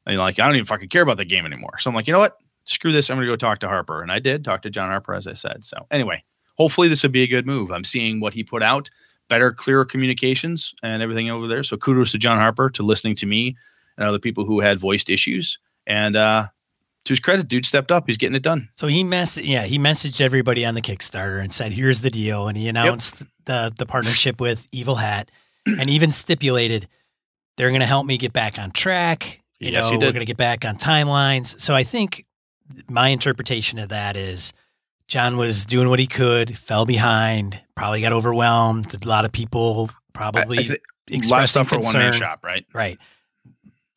I 0.07 0.13
like 0.13 0.39
I 0.39 0.47
don't 0.47 0.55
even 0.55 0.65
fucking 0.65 0.89
care 0.89 1.03
about 1.03 1.17
the 1.17 1.25
game 1.25 1.45
anymore. 1.45 1.77
So 1.79 1.89
I'm 1.89 1.95
like, 1.95 2.07
you 2.07 2.13
know 2.13 2.19
what? 2.19 2.40
Screw 2.65 2.91
this. 2.91 3.09
I'm 3.09 3.17
going 3.17 3.27
to 3.27 3.31
go 3.31 3.35
talk 3.35 3.59
to 3.59 3.67
Harper, 3.67 4.01
and 4.01 4.11
I 4.11 4.19
did 4.19 4.43
talk 4.43 4.61
to 4.63 4.69
John 4.69 4.89
Harper 4.89 5.13
as 5.13 5.27
I 5.27 5.33
said. 5.33 5.63
So 5.63 5.87
anyway, 5.91 6.23
hopefully 6.55 6.87
this 6.87 7.03
would 7.03 7.11
be 7.11 7.23
a 7.23 7.27
good 7.27 7.45
move. 7.45 7.71
I'm 7.71 7.83
seeing 7.83 8.19
what 8.19 8.33
he 8.33 8.43
put 8.43 8.61
out, 8.63 8.89
better, 9.29 9.51
clearer 9.51 9.85
communications 9.85 10.73
and 10.83 11.01
everything 11.01 11.29
over 11.29 11.47
there. 11.47 11.63
So 11.63 11.77
kudos 11.77 12.11
to 12.11 12.17
John 12.17 12.37
Harper 12.37 12.69
to 12.71 12.83
listening 12.83 13.15
to 13.15 13.25
me 13.25 13.55
and 13.97 14.07
other 14.07 14.19
people 14.19 14.45
who 14.45 14.59
had 14.59 14.79
voiced 14.79 15.09
issues. 15.09 15.57
And 15.87 16.15
uh, 16.15 16.47
to 17.05 17.09
his 17.09 17.19
credit, 17.19 17.47
dude 17.47 17.65
stepped 17.65 17.91
up. 17.91 18.03
He's 18.07 18.17
getting 18.17 18.35
it 18.35 18.43
done. 18.43 18.69
So 18.75 18.87
he 18.87 19.03
mess 19.03 19.37
yeah, 19.37 19.63
he 19.63 19.79
messaged 19.79 20.21
everybody 20.21 20.65
on 20.65 20.75
the 20.75 20.81
Kickstarter 20.81 21.41
and 21.41 21.51
said, 21.51 21.71
"Here's 21.71 22.01
the 22.01 22.11
deal," 22.11 22.47
and 22.47 22.57
he 22.57 22.67
announced 22.67 23.23
the 23.45 23.73
the 23.75 23.85
partnership 23.87 24.39
with 24.39 24.67
Evil 24.71 24.95
Hat, 24.95 25.31
and 25.65 25.89
even 25.89 26.11
stipulated 26.11 26.87
they're 27.57 27.69
going 27.69 27.81
to 27.81 27.87
help 27.87 28.05
me 28.05 28.17
get 28.17 28.33
back 28.33 28.57
on 28.57 28.71
track. 28.71 29.39
You 29.59 29.71
Yes, 29.71 29.85
know, 29.91 29.97
we're 29.97 30.11
going 30.11 30.19
to 30.21 30.25
get 30.25 30.37
back 30.37 30.65
on 30.65 30.77
timelines. 30.77 31.59
So 31.59 31.75
I 31.75 31.83
think 31.83 32.25
my 32.89 33.09
interpretation 33.09 33.79
of 33.79 33.89
that 33.89 34.15
is 34.17 34.53
John 35.07 35.37
was 35.37 35.65
doing 35.65 35.89
what 35.89 35.99
he 35.99 36.07
could, 36.07 36.57
fell 36.57 36.85
behind, 36.85 37.59
probably 37.75 38.01
got 38.01 38.13
overwhelmed. 38.13 38.93
A 38.93 39.07
lot 39.07 39.25
of 39.25 39.31
people 39.31 39.89
probably 40.13 40.59
I, 40.59 40.73
I 40.73 40.77
expressing 41.09 41.65
concern. 41.65 42.13
shop, 42.13 42.39
right? 42.43 42.65
Right. 42.73 42.97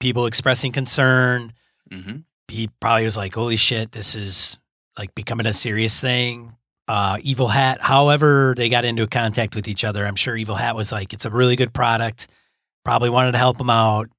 People 0.01 0.27
expressing 0.27 0.73
concern. 0.73 1.53
Mm-hmm. 1.91 2.17
He 2.49 2.69
probably 2.81 3.05
was 3.05 3.17
like, 3.17 3.35
"Holy 3.35 3.57
shit, 3.57 3.93
this 3.93 4.15
is 4.15 4.59
like 4.99 5.15
becoming 5.15 5.47
a 5.47 5.55
serious 5.55 6.01
thing." 6.01 6.57
Uh, 6.87 7.19
Evil 7.23 7.49
Hat, 7.49 7.81
however, 7.81 8.53
they 8.57 8.69
got 8.69 8.85
into 8.85 9.07
contact 9.07 9.55
with 9.55 9.69
each 9.69 9.85
other. 9.85 10.05
I'm 10.05 10.17
sure 10.17 10.37
Evil 10.37 10.57
Hat 10.57 10.77
was 10.77 10.93
like, 10.93 11.13
"It's 11.13 11.25
a 11.25 11.31
really 11.31 11.57
good 11.57 11.73
product." 11.73 12.29
Probably 12.85 13.09
wanted 13.09 13.33
to 13.33 13.39
help 13.39 13.59
him 13.59 13.71
out. 13.71 14.11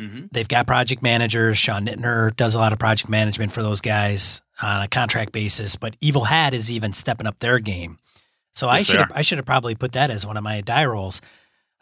Mm-hmm. 0.00 0.26
They've 0.32 0.48
got 0.48 0.66
project 0.66 1.02
managers. 1.02 1.58
Sean 1.58 1.86
Nittner 1.86 2.34
does 2.36 2.54
a 2.54 2.58
lot 2.58 2.72
of 2.72 2.78
project 2.78 3.10
management 3.10 3.52
for 3.52 3.62
those 3.62 3.80
guys 3.80 4.40
on 4.62 4.82
a 4.82 4.88
contract 4.88 5.32
basis. 5.32 5.76
But 5.76 5.96
Evil 6.00 6.24
Hat 6.24 6.54
is 6.54 6.70
even 6.70 6.92
stepping 6.92 7.26
up 7.26 7.38
their 7.38 7.58
game. 7.58 7.98
So 8.52 8.66
yes, 8.66 8.74
I 8.74 8.82
should 8.82 9.12
I 9.12 9.22
should 9.22 9.38
have 9.38 9.46
probably 9.46 9.74
put 9.74 9.92
that 9.92 10.10
as 10.10 10.26
one 10.26 10.36
of 10.36 10.42
my 10.42 10.60
die 10.60 10.84
rolls. 10.84 11.20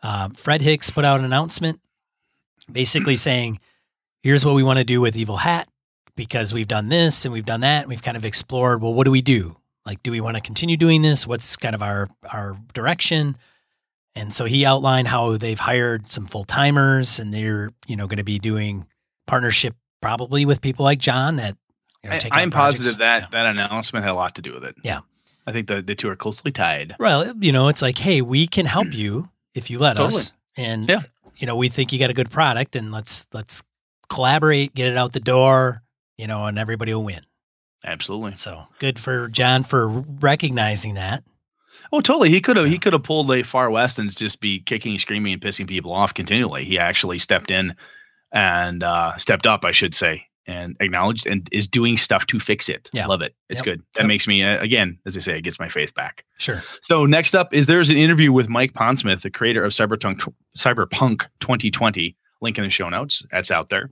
Um, 0.03 0.33
Fred 0.33 0.63
Hicks 0.63 0.91
put 0.91 1.05
out 1.05 1.19
an 1.19 1.25
announcement, 1.25 1.81
basically 2.71 3.17
saying, 3.29 3.59
"Here's 4.23 4.45
what 4.45 4.55
we 4.55 4.63
want 4.63 4.79
to 4.79 4.85
do 4.85 5.01
with 5.01 5.17
Evil 5.17 5.39
Hat 5.39 5.69
because 6.15 6.53
we've 6.53 6.69
done 6.69 6.89
this 6.89 7.25
and 7.25 7.33
we've 7.33 7.47
done 7.47 7.61
that. 7.61 7.83
And 7.83 7.89
we've 7.89 8.03
kind 8.03 8.17
of 8.17 8.25
explored. 8.25 8.83
Well, 8.83 8.93
what 8.93 9.05
do 9.05 9.11
we 9.11 9.23
do? 9.23 9.57
Like, 9.87 10.03
do 10.03 10.11
we 10.11 10.21
want 10.21 10.37
to 10.37 10.43
continue 10.43 10.77
doing 10.77 11.03
this? 11.03 11.27
What's 11.27 11.57
kind 11.57 11.75
of 11.75 11.83
our 11.83 12.09
our 12.33 12.57
direction?" 12.75 13.37
And 14.15 14.35
so 14.35 14.47
he 14.47 14.67
outlined 14.67 15.09
how 15.09 15.37
they've 15.37 15.59
hired 15.59 16.11
some 16.11 16.27
full 16.27 16.45
timers 16.45 17.21
and 17.21 17.33
they're, 17.33 17.71
you 17.87 17.97
know, 17.97 18.07
going 18.07 18.19
to 18.19 18.25
be 18.25 18.39
doing 18.39 18.87
partnership 19.27 19.75
probably 20.01 20.45
with 20.45 20.61
people 20.61 20.85
like 20.85 20.99
John 20.99 21.37
that 21.37 21.57
you 22.03 22.11
know, 22.11 22.19
I, 22.31 22.43
am 22.43 22.51
positive 22.51 22.99
that 22.99 23.23
yeah. 23.23 23.29
that 23.33 23.47
announcement 23.47 24.05
had 24.05 24.13
a 24.13 24.15
lot 24.15 24.35
to 24.37 24.43
do 24.43 24.55
with 24.55 24.65
it. 24.65 24.77
Yeah. 24.83 25.01
I 25.47 25.53
think 25.53 25.67
the, 25.67 25.83
the 25.83 25.95
two 25.95 26.09
are 26.11 26.17
closely 26.17 26.53
tied. 26.53 26.95
Well, 26.99 27.35
you 27.41 27.53
know, 27.53 27.69
it's 27.69 27.81
like, 27.81 27.99
hey, 27.99 28.21
we 28.23 28.47
can 28.47 28.67
help 28.67 28.89
you 28.93 29.29
if 29.55 29.71
you 29.71 29.79
let 29.79 29.97
totally. 29.97 30.21
us. 30.21 30.33
And 30.57 30.89
yeah. 30.89 31.03
you 31.37 31.47
know, 31.47 31.57
we 31.57 31.69
think 31.69 31.93
you 31.93 31.99
got 31.99 32.11
a 32.11 32.15
good 32.15 32.31
product 32.31 32.77
and 32.77 32.93
let's 32.93 33.27
let's 33.33 33.63
collaborate, 34.09 34.75
get 34.75 34.87
it 34.87 34.97
out 34.97 35.13
the 35.13 35.21
door, 35.21 35.83
you 36.17 36.27
know, 36.27 36.47
and 36.47 36.59
everybody 36.59 36.93
will 36.95 37.05
win. 37.05 37.21
Absolutely. 37.85 38.35
So 38.35 38.67
good 38.79 38.99
for 38.99 39.29
John 39.29 39.63
for 39.63 39.89
recognizing 39.89 40.95
that. 40.95 41.23
Oh, 41.93 42.01
totally. 42.01 42.31
He 42.31 42.41
could 42.41 42.57
have 42.57 42.67
he 42.67 42.79
could 42.79 42.93
have 42.93 43.03
pulled 43.03 43.31
a 43.31 43.43
Far 43.43 43.71
West 43.71 43.99
and 43.99 44.15
just 44.15 44.41
be 44.41 44.61
kicking, 44.61 44.99
screaming, 44.99 45.33
and 45.33 45.43
pissing 45.43 45.67
people 45.67 45.93
off 45.93 46.15
continually. 46.15 46.65
He 46.65 46.79
actually 46.79 47.19
stepped 47.19 47.51
in 47.51 47.75
and 48.33 48.83
uh, 48.83 49.17
stepped 49.17 49.47
up, 49.47 49.65
I 49.65 49.73
should 49.73 49.95
say, 49.95 50.27
and 50.47 50.77
acknowledged 50.81 51.27
and 51.27 51.49
is 51.51 51.67
doing 51.67 51.97
stuff 51.97 52.27
to 52.27 52.41
fix 52.41 52.69
it. 52.69 52.91
Yeah. 52.93 53.07
Love 53.07 53.23
it. 53.23 53.35
It's 53.49 53.59
yep. 53.59 53.65
good. 53.65 53.83
That 53.95 54.03
yep. 54.03 54.09
makes 54.09 54.29
me 54.29 54.43
uh, 54.43 54.61
again, 54.61 54.99
as 55.07 55.17
I 55.17 55.21
say, 55.21 55.39
it 55.39 55.43
gets 55.43 55.59
my 55.59 55.69
faith 55.69 55.95
back. 55.95 56.25
Sure. 56.39 56.63
So 56.83 57.07
next 57.07 57.35
up 57.35 57.55
is 57.55 57.67
there's 57.67 57.91
an 57.91 57.97
interview 57.97 58.33
with 58.33 58.49
Mike 58.49 58.75
Pondsmith, 58.75 59.23
the 59.23 59.31
creator 59.31 59.65
of 59.65 59.73
Cyberpunk 59.73 60.31
Cyberpunk 60.57 61.27
2020. 61.41 62.17
Link 62.41 62.57
in 62.57 62.65
the 62.65 62.71
show 62.71 62.89
notes. 62.89 63.25
That's 63.33 63.51
out 63.51 63.69
there. 63.69 63.91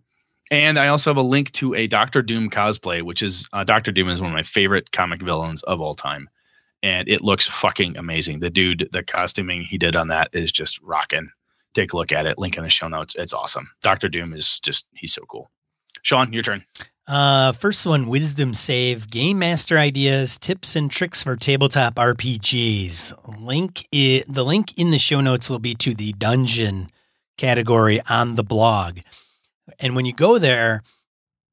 And 0.52 0.78
I 0.78 0.86
also 0.86 1.10
have 1.10 1.16
a 1.16 1.22
link 1.22 1.50
to 1.52 1.74
a 1.74 1.88
Doctor 1.88 2.22
Doom 2.22 2.48
cosplay, 2.48 3.02
which 3.02 3.20
is 3.20 3.48
uh, 3.52 3.64
Doctor 3.64 3.90
Doom 3.90 4.08
is 4.08 4.20
one 4.20 4.30
of 4.30 4.34
my 4.34 4.44
favorite 4.44 4.92
comic 4.92 5.20
villains 5.20 5.64
of 5.64 5.80
all 5.80 5.96
time 5.96 6.28
and 6.86 7.08
it 7.08 7.20
looks 7.22 7.46
fucking 7.46 7.96
amazing. 7.96 8.38
The 8.38 8.50
dude, 8.50 8.88
the 8.92 9.02
costuming 9.02 9.62
he 9.62 9.76
did 9.76 9.96
on 9.96 10.06
that 10.08 10.28
is 10.32 10.52
just 10.52 10.80
rocking. 10.82 11.30
Take 11.74 11.92
a 11.92 11.96
look 11.96 12.12
at 12.12 12.26
it. 12.26 12.38
Link 12.38 12.56
in 12.56 12.62
the 12.62 12.70
show 12.70 12.86
notes. 12.88 13.16
It's 13.18 13.32
awesome. 13.32 13.68
Doctor 13.82 14.08
Doom 14.08 14.32
is 14.32 14.60
just 14.60 14.86
he's 14.94 15.12
so 15.12 15.22
cool. 15.28 15.50
Sean, 16.02 16.32
your 16.32 16.42
turn. 16.44 16.64
Uh, 17.08 17.52
first 17.52 17.86
one, 17.86 18.06
Wisdom 18.08 18.54
Save, 18.54 19.08
Game 19.10 19.38
Master 19.38 19.78
ideas, 19.78 20.38
tips 20.38 20.74
and 20.76 20.90
tricks 20.90 21.22
for 21.22 21.36
tabletop 21.36 21.94
RPGs. 21.96 23.40
Link, 23.40 23.86
I- 23.92 24.24
the 24.28 24.44
link 24.44 24.76
in 24.78 24.90
the 24.90 24.98
show 24.98 25.20
notes 25.20 25.50
will 25.50 25.58
be 25.58 25.74
to 25.76 25.94
the 25.94 26.12
dungeon 26.14 26.88
category 27.36 28.00
on 28.08 28.34
the 28.36 28.42
blog. 28.44 29.00
And 29.80 29.94
when 29.96 30.04
you 30.06 30.12
go 30.12 30.38
there, 30.38 30.82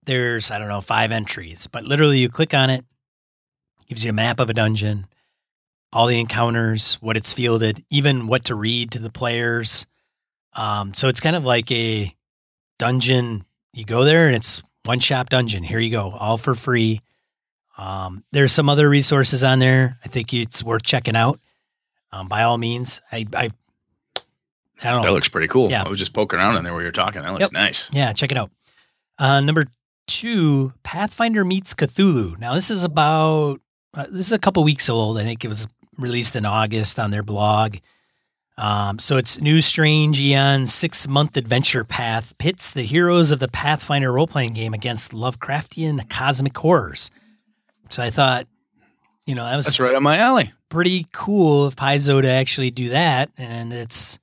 there's 0.06 0.52
I 0.52 0.60
don't 0.60 0.68
know 0.70 0.82
five 0.82 1.12
entries, 1.12 1.68
but 1.68 1.84
literally 1.86 2.20
you 2.20 2.30
click 2.30 2.54
on 2.54 2.70
it, 2.70 2.86
gives 3.88 4.04
you 4.04 4.10
a 4.12 4.14
map 4.14 4.40
of 4.40 4.50
a 4.50 4.54
dungeon, 4.54 5.08
all 5.94 6.08
the 6.08 6.20
encounters, 6.20 6.96
what 6.96 7.16
it's 7.16 7.32
fielded, 7.32 7.84
even 7.90 8.28
what 8.28 8.46
to 8.46 8.56
read 8.56 8.92
to 8.92 9.00
the 9.00 9.12
players. 9.12 9.86
Um, 10.54 10.94
so 10.94 11.08
it's 11.08 11.20
kind 11.20 11.36
of 11.36 11.46
like 11.46 11.72
a 11.72 12.14
dungeon. 12.80 13.46
You 13.74 13.86
go 13.86 14.04
there 14.04 14.28
and 14.28 14.36
it's 14.36 14.64
one 14.86 15.00
shop 15.00 15.30
dungeon. 15.30 15.64
Here 15.64 15.80
you 15.80 15.92
go, 15.92 16.12
all 16.12 16.38
for 16.38 16.56
free. 16.56 17.02
Um, 17.78 18.24
there's 18.32 18.52
some 18.52 18.70
other 18.70 18.90
resources 18.90 19.44
on 19.44 19.60
there. 19.60 19.98
I 20.04 20.08
think 20.08 20.34
it's 20.34 20.64
worth 20.64 20.84
checking 20.84 21.16
out. 21.16 21.40
Um, 22.12 22.28
by 22.28 22.44
all 22.44 22.58
means, 22.58 23.02
I, 23.12 23.26
I, 23.36 23.50
I 24.84 24.92
don't 24.92 25.02
know. 25.02 25.04
That 25.04 25.14
looks 25.14 25.30
pretty 25.30 25.48
cool. 25.48 25.72
Yeah. 25.72 25.84
I 25.86 25.90
was 25.90 26.00
just 26.00 26.14
poking 26.14 26.40
around 26.40 26.58
in 26.58 26.64
there 26.64 26.74
while 26.74 26.82
you're 26.82 26.92
talking. 26.92 27.22
That 27.22 27.32
looks 27.32 27.42
yep. 27.42 27.52
nice. 27.52 27.88
Yeah, 27.92 28.14
check 28.14 28.32
it 28.32 28.38
out. 28.38 28.52
Uh, 29.18 29.42
number 29.42 29.68
two, 30.08 30.74
Pathfinder 30.84 31.46
meets 31.46 31.74
Cthulhu. 31.74 32.38
Now 32.40 32.56
this 32.56 32.70
is 32.70 32.84
about 32.84 33.62
uh, 33.94 34.08
this 34.10 34.28
is 34.28 34.32
a 34.32 34.40
couple 34.40 34.64
weeks 34.64 34.90
old. 34.90 35.18
I 35.18 35.24
think 35.24 35.46
it 35.46 35.48
was 35.48 35.68
released 35.98 36.36
in 36.36 36.46
August 36.46 37.00
on 37.00 37.12
their 37.12 37.24
blog. 37.24 37.78
Um, 38.58 39.00
so 39.00 39.18
it's 39.18 39.42
new 39.42 39.62
strange 39.62 40.20
Aeon 40.20 40.68
six 40.68 41.08
month 41.08 41.38
adventure 41.38 41.84
path 41.84 42.38
pits 42.38 42.72
the 42.72 42.84
heroes 42.84 43.32
of 43.32 43.40
the 43.40 43.48
Pathfinder 43.48 44.12
role 44.12 44.28
playing 44.28 44.54
game 44.54 44.74
against 44.74 45.12
Lovecraftian 45.12 46.08
cosmic 46.10 46.56
horrors. 46.56 47.10
So 47.90 48.04
I 48.04 48.12
thought, 48.12 48.48
you 49.26 49.34
know, 49.34 49.44
that 49.46 49.56
was 49.56 49.66
that's 49.66 49.80
right 49.80 49.96
on 49.96 50.04
my 50.04 50.18
alley. 50.18 50.54
Pretty 50.70 51.08
cool 51.12 51.66
of 51.66 51.76
Paizo 51.76 52.22
to 52.22 52.28
actually 52.30 52.72
do 52.72 52.90
that, 52.90 53.32
and 53.38 53.74
it's 53.74 54.20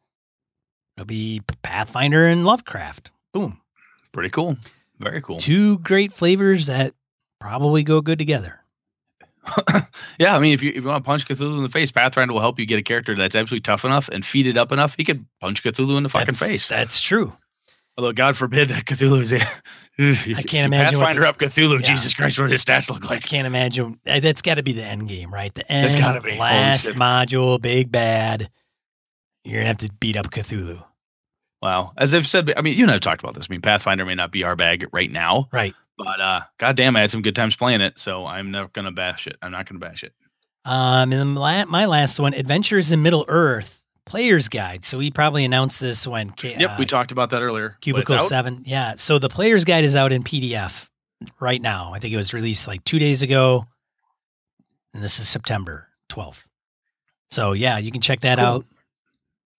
it'll 0.97 1.07
be 1.07 1.41
Pathfinder 1.63 2.27
and 2.27 2.45
Lovecraft. 2.45 3.11
Boom. 3.33 3.61
Pretty 4.13 4.31
cool. 4.31 4.57
Very 4.99 5.23
cool. 5.23 5.39
Two 5.39 5.79
great 5.79 6.13
flavors 6.13 6.67
that 6.67 6.95
probably 7.41 7.83
go 7.83 8.01
good 8.01 8.19
together. 8.19 8.60
yeah, 10.19 10.37
I 10.37 10.39
mean, 10.39 10.53
if 10.53 10.63
you, 10.63 10.71
if 10.71 10.77
you 10.77 10.83
want 10.85 11.03
to 11.03 11.07
punch 11.07 11.27
Cthulhu 11.27 11.57
in 11.57 11.63
the 11.63 11.69
face, 11.69 11.91
Pathfinder 11.91 12.33
will 12.33 12.41
help 12.41 12.59
you 12.59 12.67
get 12.67 12.79
a 12.79 12.83
character 12.83 13.15
that's 13.17 13.35
absolutely 13.35 13.63
tough 13.63 13.85
enough 13.85 14.09
and 14.09 14.25
feed 14.25 14.47
it 14.47 14.57
up 14.57 14.73
enough. 14.73 14.95
He 14.97 15.05
could 15.05 15.25
punch 15.41 15.63
Cthulhu 15.63 15.97
in 15.97 16.03
the 16.03 16.09
fucking 16.09 16.27
that's, 16.27 16.39
face. 16.39 16.69
That's 16.69 17.01
true. 17.01 17.33
Although 17.97 18.13
God 18.13 18.37
forbid 18.37 18.69
that 18.69 18.85
Cthulhu 18.85 19.21
is. 19.21 19.33
I 19.33 20.43
can't 20.43 20.67
imagine. 20.67 20.99
Pathfinder 20.99 21.23
the, 21.23 21.29
up 21.29 21.39
Cthulhu. 21.39 21.81
Yeah. 21.81 21.87
Jesus 21.87 22.15
Christ, 22.15 22.39
what 22.39 22.51
his 22.51 22.65
stats 22.65 22.89
look 22.89 23.05
like. 23.05 23.25
I 23.25 23.27
can't 23.27 23.47
imagine. 23.47 23.99
Uh, 24.07 24.21
that's 24.21 24.43
got 24.43 24.55
to 24.55 24.63
be 24.63 24.73
the 24.73 24.85
end 24.85 25.09
game, 25.09 25.33
right? 25.33 25.53
The 25.55 25.71
end. 25.71 25.91
That's 25.91 26.01
got 26.01 26.13
to 26.13 26.21
be 26.21 26.37
last 26.37 26.91
module, 26.91 27.61
big 27.61 27.93
bad. 27.93 28.51
You're 29.45 29.61
gonna 29.61 29.67
have 29.67 29.79
to 29.79 29.91
beat 30.01 30.17
up 30.17 30.31
Cthulhu. 30.31 30.85
Wow. 31.63 31.93
As 31.97 32.15
I've 32.15 32.27
said, 32.27 32.53
I 32.57 32.63
mean, 32.63 32.77
you 32.77 32.85
and 32.85 32.91
I 32.91 32.95
have 32.95 33.03
talked 33.03 33.23
about 33.23 33.35
this. 33.35 33.47
I 33.51 33.53
mean, 33.53 33.61
Pathfinder 33.61 34.05
may 34.05 34.15
not 34.15 34.33
be 34.33 34.45
our 34.45 34.57
bag 34.57 34.87
right 34.93 35.11
now. 35.11 35.49
Right. 35.53 35.75
But 36.03 36.21
uh, 36.21 36.41
goddamn, 36.59 36.97
I 36.97 37.03
had 37.03 37.11
some 37.11 37.23
good 37.23 37.35
times 37.35 37.57
playing 37.57 37.83
it, 37.83 37.99
so 37.99 38.27
I'm 38.27 38.51
not 38.51 38.73
gonna 38.73 38.93
bash 38.93 39.27
it. 39.27 39.37
I'm 39.43 39.53
not 39.53 39.69
gonna 39.69 39.81
bash 39.81 40.03
it. 40.03 40.15
Um, 40.65 41.13
and 41.13 41.35
my 41.35 41.87
last 41.87 42.19
one, 42.19 42.35
Adventures 42.35 42.93
in 42.93 43.03
Middle 43.03 43.25
Earth 43.29 43.83
Player's 44.07 44.49
Guide. 44.49 44.85
So 44.85 44.99
we 44.99 45.11
probably 45.11 45.45
announced 45.45 45.81
this 45.81 46.07
when. 46.07 46.33
Yep, 46.43 46.71
uh, 46.71 46.77
we 46.79 46.87
talked 46.87 47.13
about 47.13 47.31
that 47.31 47.43
earlier. 47.43 47.77
Cubicle 47.81 48.19
Seven, 48.19 48.63
yeah. 48.67 48.95
So 48.97 49.19
the 49.19 49.29
Player's 49.29 49.65
Guide 49.65 49.85
is 49.85 49.97
out 49.97 50.13
in 50.13 50.23
PDF 50.23 50.89
right 51.39 51.61
now. 51.61 51.93
I 51.93 51.99
think 51.99 52.15
it 52.15 52.17
was 52.17 52.33
released 52.33 52.67
like 52.67 52.83
two 52.85 52.99
days 52.99 53.23
ago, 53.23 53.67
and 54.95 55.03
this 55.03 55.19
is 55.19 55.29
September 55.29 55.89
12th. 56.11 56.47
So 57.31 57.53
yeah, 57.53 57.79
you 57.79 57.91
can 57.91 58.01
check 58.01 58.21
that 58.21 58.39
cool. 58.39 58.47
out. 58.47 58.67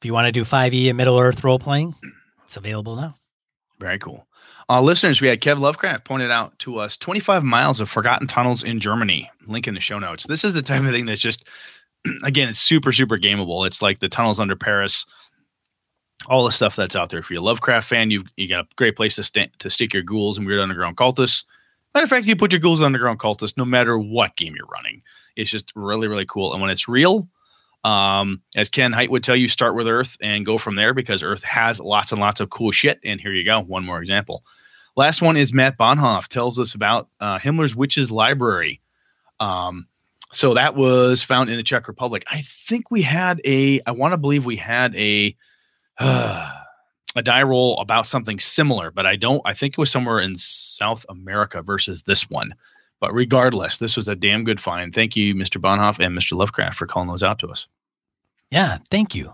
If 0.01 0.05
you 0.05 0.13
want 0.13 0.25
to 0.25 0.31
do 0.31 0.43
5e 0.43 0.89
and 0.89 0.97
Middle 0.97 1.19
Earth 1.19 1.43
role 1.43 1.59
playing, 1.59 1.95
it's 2.45 2.57
available 2.57 2.95
now. 2.95 3.15
Very 3.79 3.99
cool. 3.99 4.27
Uh, 4.71 4.81
listeners, 4.81 5.19
we 5.19 5.27
had 5.27 5.41
Kev 5.41 5.59
Lovecraft 5.59 6.05
pointed 6.05 6.31
out 6.31 6.57
to 6.59 6.77
us 6.79 6.95
25 6.95 7.43
miles 7.43 7.81
of 7.81 7.89
forgotten 7.89 8.25
tunnels 8.25 8.63
in 8.63 8.79
Germany. 8.79 9.29
Link 9.45 9.67
in 9.67 9.73
the 9.73 9.81
show 9.81 9.99
notes. 9.99 10.25
This 10.25 10.45
is 10.45 10.53
the 10.53 10.61
type 10.61 10.81
of 10.83 10.91
thing 10.91 11.05
that's 11.05 11.19
just, 11.19 11.43
again, 12.23 12.47
it's 12.47 12.59
super, 12.59 12.93
super 12.93 13.17
gameable. 13.17 13.67
It's 13.67 13.81
like 13.81 13.99
the 13.99 14.07
tunnels 14.07 14.39
under 14.39 14.55
Paris, 14.55 15.05
all 16.27 16.45
the 16.45 16.53
stuff 16.53 16.77
that's 16.77 16.95
out 16.95 17.09
there. 17.09 17.19
If 17.19 17.29
you're 17.29 17.41
a 17.41 17.43
Lovecraft 17.43 17.85
fan, 17.85 18.11
you 18.11 18.23
you 18.37 18.47
got 18.47 18.63
a 18.63 18.75
great 18.77 18.95
place 18.95 19.17
to 19.17 19.23
st- 19.23 19.59
to 19.59 19.69
stick 19.69 19.93
your 19.93 20.03
ghouls 20.03 20.37
and 20.37 20.47
weird 20.47 20.61
underground 20.61 20.95
cultists. 20.95 21.43
Matter 21.93 22.05
of 22.05 22.09
fact, 22.09 22.25
you 22.25 22.37
put 22.37 22.53
your 22.53 22.61
ghouls 22.61 22.81
underground 22.81 23.19
cultists 23.19 23.57
no 23.57 23.65
matter 23.65 23.97
what 23.97 24.37
game 24.37 24.55
you're 24.55 24.65
running. 24.67 25.01
It's 25.35 25.51
just 25.51 25.69
really, 25.75 26.07
really 26.07 26.25
cool. 26.25 26.53
And 26.53 26.61
when 26.61 26.71
it's 26.71 26.87
real, 26.87 27.27
um, 27.83 28.41
as 28.55 28.69
Ken 28.69 28.93
Hite 28.93 29.11
would 29.11 29.23
tell 29.23 29.35
you, 29.35 29.49
start 29.49 29.75
with 29.75 29.89
Earth 29.89 30.15
and 30.21 30.45
go 30.45 30.57
from 30.57 30.75
there 30.75 30.93
because 30.93 31.23
Earth 31.23 31.43
has 31.43 31.81
lots 31.81 32.13
and 32.13 32.21
lots 32.21 32.39
of 32.39 32.49
cool 32.51 32.71
shit. 32.71 33.01
And 33.03 33.19
here 33.19 33.33
you 33.33 33.43
go, 33.43 33.59
one 33.59 33.83
more 33.83 33.99
example. 33.99 34.45
Last 34.95 35.21
one 35.21 35.37
is 35.37 35.53
Matt 35.53 35.77
Bonhoff 35.77 36.27
tells 36.27 36.59
us 36.59 36.75
about 36.75 37.09
uh, 37.19 37.39
Himmler's 37.39 37.75
Witches 37.75 38.11
Library. 38.11 38.81
Um, 39.39 39.87
so 40.31 40.53
that 40.53 40.75
was 40.75 41.23
found 41.23 41.49
in 41.49 41.57
the 41.57 41.63
Czech 41.63 41.87
Republic. 41.87 42.23
I 42.29 42.41
think 42.41 42.91
we 42.91 43.01
had 43.01 43.41
a, 43.45 43.81
I 43.85 43.91
want 43.91 44.13
to 44.13 44.17
believe 44.17 44.45
we 44.45 44.57
had 44.57 44.95
a, 44.95 45.35
uh, 45.97 46.51
a 47.15 47.21
die 47.21 47.43
roll 47.43 47.77
about 47.79 48.07
something 48.07 48.39
similar, 48.39 48.91
but 48.91 49.05
I 49.05 49.17
don't, 49.17 49.41
I 49.45 49.53
think 49.53 49.73
it 49.73 49.77
was 49.77 49.91
somewhere 49.91 50.19
in 50.19 50.35
South 50.37 51.05
America 51.09 51.61
versus 51.61 52.03
this 52.03 52.29
one. 52.29 52.55
But 53.01 53.13
regardless, 53.13 53.77
this 53.77 53.97
was 53.97 54.07
a 54.07 54.15
damn 54.15 54.43
good 54.43 54.61
find. 54.61 54.93
Thank 54.93 55.15
you, 55.15 55.33
Mr. 55.35 55.59
Bonhoff 55.59 55.99
and 55.99 56.17
Mr. 56.17 56.37
Lovecraft, 56.37 56.77
for 56.77 56.85
calling 56.85 57.09
those 57.09 57.23
out 57.23 57.39
to 57.39 57.47
us. 57.47 57.67
Yeah, 58.51 58.77
thank 58.89 59.15
you. 59.15 59.33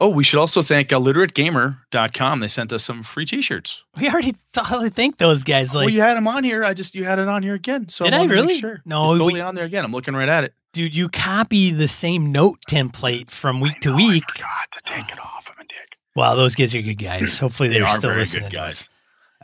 Oh, 0.00 0.08
we 0.08 0.24
should 0.24 0.40
also 0.40 0.60
thank 0.60 0.88
illiterategamer.com. 0.88 2.40
They 2.40 2.48
sent 2.48 2.72
us 2.72 2.82
some 2.82 3.02
free 3.04 3.24
t-shirts. 3.24 3.84
We 3.96 4.10
already 4.10 4.34
totally 4.52 4.90
thank 4.90 5.18
those 5.18 5.44
guys. 5.44 5.74
Like, 5.74 5.86
well, 5.86 5.94
you 5.94 6.00
had 6.00 6.16
them 6.16 6.26
on 6.26 6.42
here. 6.42 6.64
I 6.64 6.74
just 6.74 6.94
you 6.94 7.04
had 7.04 7.18
it 7.18 7.28
on 7.28 7.42
here 7.42 7.54
again. 7.54 7.88
So 7.88 8.04
did 8.04 8.14
I 8.14 8.24
really? 8.24 8.58
Sure. 8.58 8.82
No, 8.84 9.12
it's 9.12 9.20
totally 9.20 9.34
we, 9.34 9.40
on 9.40 9.54
there 9.54 9.64
again. 9.64 9.84
I'm 9.84 9.92
looking 9.92 10.14
right 10.14 10.28
at 10.28 10.44
it. 10.44 10.54
Dude, 10.72 10.94
you 10.94 11.08
copy 11.08 11.70
the 11.70 11.86
same 11.86 12.32
note 12.32 12.58
template 12.68 13.30
from 13.30 13.60
week 13.60 13.80
to 13.80 13.94
week. 13.94 14.28
Forgot 14.32 14.48
to 14.76 14.92
take 14.92 15.10
it 15.12 15.20
off. 15.20 15.48
I'm 15.48 15.64
a 15.64 15.68
dick. 15.68 15.96
Wow, 16.16 16.34
those 16.34 16.56
guys 16.56 16.74
are 16.74 16.82
good 16.82 16.94
guys. 16.94 17.38
Hopefully 17.40 17.68
they're 17.68 17.84
they 17.84 17.90
still 17.90 18.12
listening 18.12 18.50
guys. 18.50 18.88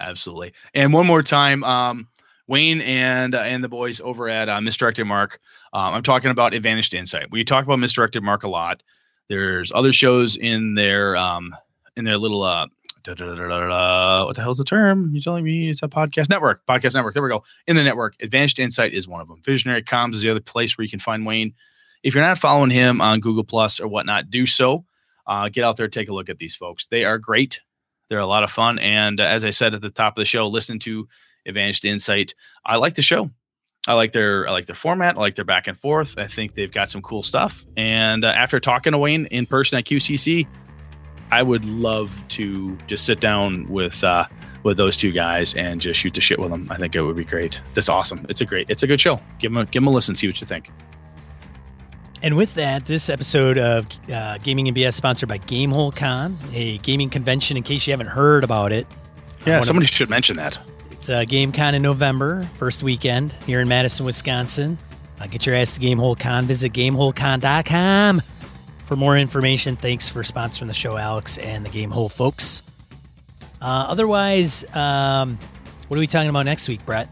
Absolutely. 0.00 0.52
And 0.74 0.92
one 0.92 1.06
more 1.06 1.22
time, 1.22 1.62
um, 1.62 2.08
Wayne 2.48 2.80
and 2.80 3.34
uh, 3.36 3.42
and 3.42 3.62
the 3.62 3.68
boys 3.68 4.00
over 4.00 4.28
at 4.28 4.48
uh, 4.48 4.60
Misdirected 4.60 5.06
Mark. 5.06 5.38
Um, 5.72 5.94
I'm 5.94 6.02
talking 6.02 6.32
about 6.32 6.52
Advantage 6.52 6.92
Insight. 6.92 7.30
We 7.30 7.44
talk 7.44 7.64
about 7.64 7.78
Misdirected 7.78 8.24
Mark 8.24 8.42
a 8.42 8.48
lot. 8.48 8.82
There's 9.30 9.70
other 9.72 9.92
shows 9.92 10.36
in 10.36 10.74
their 10.74 11.16
um, 11.16 11.54
in 11.96 12.04
their 12.04 12.18
little 12.18 12.42
uh, 12.42 12.66
what 13.04 13.16
the 13.16 14.42
hell's 14.42 14.58
the 14.58 14.64
term? 14.64 15.10
You're 15.12 15.22
telling 15.22 15.44
me 15.44 15.70
it's 15.70 15.84
a 15.84 15.88
podcast 15.88 16.28
network. 16.28 16.66
Podcast 16.66 16.94
network. 16.94 17.14
There 17.14 17.22
we 17.22 17.28
go. 17.28 17.44
In 17.68 17.76
the 17.76 17.84
network, 17.84 18.16
Advanced 18.20 18.58
Insight 18.58 18.92
is 18.92 19.06
one 19.06 19.20
of 19.20 19.28
them. 19.28 19.40
Visionary 19.44 19.84
Comms 19.84 20.14
is 20.14 20.22
the 20.22 20.30
other 20.30 20.40
place 20.40 20.76
where 20.76 20.84
you 20.84 20.90
can 20.90 20.98
find 20.98 21.24
Wayne. 21.24 21.54
If 22.02 22.12
you're 22.12 22.24
not 22.24 22.38
following 22.38 22.70
him 22.70 23.00
on 23.00 23.20
Google 23.20 23.44
Plus 23.44 23.78
or 23.78 23.86
whatnot, 23.86 24.30
do 24.30 24.46
so. 24.46 24.84
Uh, 25.28 25.48
get 25.48 25.64
out 25.64 25.76
there, 25.76 25.86
take 25.86 26.08
a 26.08 26.14
look 26.14 26.28
at 26.28 26.38
these 26.38 26.56
folks. 26.56 26.86
They 26.86 27.04
are 27.04 27.16
great. 27.16 27.60
They're 28.08 28.18
a 28.18 28.26
lot 28.26 28.42
of 28.42 28.50
fun. 28.50 28.80
And 28.80 29.20
uh, 29.20 29.24
as 29.24 29.44
I 29.44 29.50
said 29.50 29.74
at 29.74 29.80
the 29.80 29.90
top 29.90 30.16
of 30.16 30.20
the 30.20 30.24
show, 30.24 30.48
listen 30.48 30.80
to 30.80 31.06
Advanced 31.46 31.84
Insight. 31.84 32.34
I 32.66 32.76
like 32.76 32.94
the 32.94 33.02
show. 33.02 33.30
I 33.90 33.94
like 33.94 34.12
their 34.12 34.46
I 34.46 34.52
like 34.52 34.66
their 34.66 34.76
format. 34.76 35.16
I 35.16 35.20
like 35.20 35.34
their 35.34 35.44
back 35.44 35.66
and 35.66 35.76
forth. 35.76 36.16
I 36.16 36.28
think 36.28 36.54
they've 36.54 36.70
got 36.70 36.88
some 36.88 37.02
cool 37.02 37.24
stuff. 37.24 37.64
And 37.76 38.24
uh, 38.24 38.28
after 38.28 38.60
talking 38.60 38.92
to 38.92 38.98
Wayne 38.98 39.26
in 39.26 39.46
person 39.46 39.78
at 39.78 39.84
QCC, 39.84 40.46
I 41.32 41.42
would 41.42 41.64
love 41.64 42.12
to 42.28 42.76
just 42.86 43.04
sit 43.04 43.18
down 43.18 43.64
with 43.64 44.04
uh, 44.04 44.26
with 44.62 44.76
those 44.76 44.96
two 44.96 45.10
guys 45.10 45.54
and 45.54 45.80
just 45.80 45.98
shoot 45.98 46.14
the 46.14 46.20
shit 46.20 46.38
with 46.38 46.50
them. 46.50 46.68
I 46.70 46.76
think 46.76 46.94
it 46.94 47.02
would 47.02 47.16
be 47.16 47.24
great. 47.24 47.60
That's 47.74 47.88
awesome. 47.88 48.24
It's 48.28 48.40
a 48.40 48.44
great. 48.44 48.70
It's 48.70 48.84
a 48.84 48.86
good 48.86 49.00
show. 49.00 49.20
Give 49.40 49.52
them 49.52 49.62
a, 49.62 49.64
give 49.64 49.82
them 49.82 49.88
a 49.88 49.90
listen. 49.90 50.14
See 50.14 50.28
what 50.28 50.40
you 50.40 50.46
think. 50.46 50.70
And 52.22 52.36
with 52.36 52.54
that, 52.54 52.86
this 52.86 53.10
episode 53.10 53.58
of 53.58 53.88
uh, 54.08 54.38
Gaming 54.38 54.68
and 54.68 54.76
BS 54.76 54.94
sponsored 54.94 55.28
by 55.28 55.38
Gamehole 55.38 55.96
Con, 55.96 56.38
a 56.52 56.78
gaming 56.78 57.08
convention. 57.08 57.56
In 57.56 57.64
case 57.64 57.88
you 57.88 57.92
haven't 57.92 58.06
heard 58.06 58.44
about 58.44 58.70
it, 58.70 58.86
yeah, 59.46 59.62
somebody 59.62 59.88
should 59.88 60.10
mention 60.10 60.36
that. 60.36 60.60
It's 61.00 61.08
a 61.08 61.24
Game 61.24 61.50
Con 61.50 61.74
in 61.74 61.80
November, 61.80 62.42
first 62.56 62.82
weekend 62.82 63.32
here 63.46 63.62
in 63.62 63.68
Madison, 63.68 64.04
Wisconsin. 64.04 64.76
Uh, 65.18 65.28
get 65.28 65.46
your 65.46 65.54
ass 65.54 65.72
to 65.72 65.80
Gamehole 65.80 66.18
Con. 66.18 66.44
Visit 66.44 66.74
gameholecon.com 66.74 68.20
for 68.84 68.96
more 68.96 69.16
information. 69.16 69.76
Thanks 69.76 70.10
for 70.10 70.20
sponsoring 70.22 70.66
the 70.66 70.74
show, 70.74 70.98
Alex, 70.98 71.38
and 71.38 71.64
the 71.64 71.70
Gamehole 71.70 72.12
folks. 72.12 72.62
Uh, 73.62 73.86
otherwise, 73.88 74.62
um, 74.76 75.38
what 75.88 75.96
are 75.96 76.00
we 76.00 76.06
talking 76.06 76.28
about 76.28 76.44
next 76.44 76.68
week, 76.68 76.84
Brett? 76.84 77.08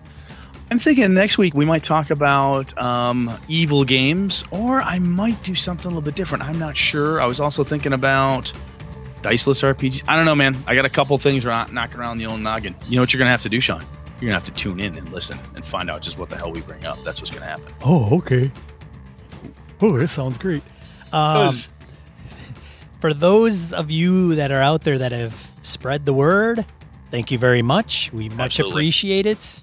I'm 0.71 0.79
thinking 0.79 1.15
next 1.15 1.39
week 1.39 1.55
we 1.55 1.65
might 1.65 1.83
talk 1.83 2.11
about 2.11 2.77
um, 2.77 3.35
evil 3.49 3.87
games, 3.87 4.45
or 4.51 4.83
I 4.83 4.99
might 4.99 5.43
do 5.43 5.55
something 5.55 5.87
a 5.87 5.89
little 5.89 6.03
bit 6.03 6.15
different. 6.15 6.45
I'm 6.45 6.59
not 6.59 6.77
sure. 6.77 7.23
I 7.23 7.25
was 7.25 7.41
also 7.41 7.65
thinking 7.65 7.95
about 7.95 8.53
diceless 9.23 9.63
RPGs. 9.63 10.05
I 10.09 10.17
don't 10.17 10.25
know, 10.25 10.35
man. 10.35 10.57
I 10.67 10.75
got 10.75 10.85
a 10.85 10.91
couple 10.91 11.17
things 11.19 11.45
around 11.45 11.73
knocking 11.73 12.01
around 12.01 12.19
the 12.19 12.27
old 12.27 12.41
noggin. 12.41 12.75
You 12.89 12.97
know 12.97 13.03
what 13.03 13.13
you're 13.13 13.19
gonna 13.19 13.31
have 13.31 13.43
to 13.43 13.49
do, 13.49 13.61
Sean? 13.61 13.85
You're 14.21 14.31
gonna 14.31 14.35
have 14.35 14.45
to 14.45 14.53
tune 14.53 14.81
in 14.81 14.97
and 14.97 15.11
listen 15.13 15.39
and 15.55 15.65
find 15.65 15.91
out 15.91 16.03
just 16.03 16.19
what 16.19 16.29
the 16.29 16.37
hell 16.37 16.51
we 16.53 16.61
bring 16.61 16.85
up. 16.85 17.03
That's 17.05 17.21
what's 17.21 17.31
gonna 17.31 17.47
happen. 17.47 17.73
Oh, 17.85 18.17
okay. 18.19 18.51
Oh, 19.81 19.97
this 19.97 20.13
sounds 20.13 20.39
great. 20.39 20.63
Um, 21.13 21.57
for 23.01 23.15
those 23.15 23.73
of 23.73 23.91
you 23.91 24.35
that 24.35 24.51
are 24.51 24.61
out 24.61 24.83
there 24.83 24.99
that 24.99 25.13
have 25.13 25.51
spread 25.63 26.05
the 26.05 26.13
word, 26.13 26.67
thank 27.11 27.31
you 27.31 27.39
very 27.39 27.63
much. 27.63 28.13
We 28.13 28.29
much 28.31 28.59
Absolutely. 28.59 28.75
appreciate 28.75 29.27
it. 29.27 29.63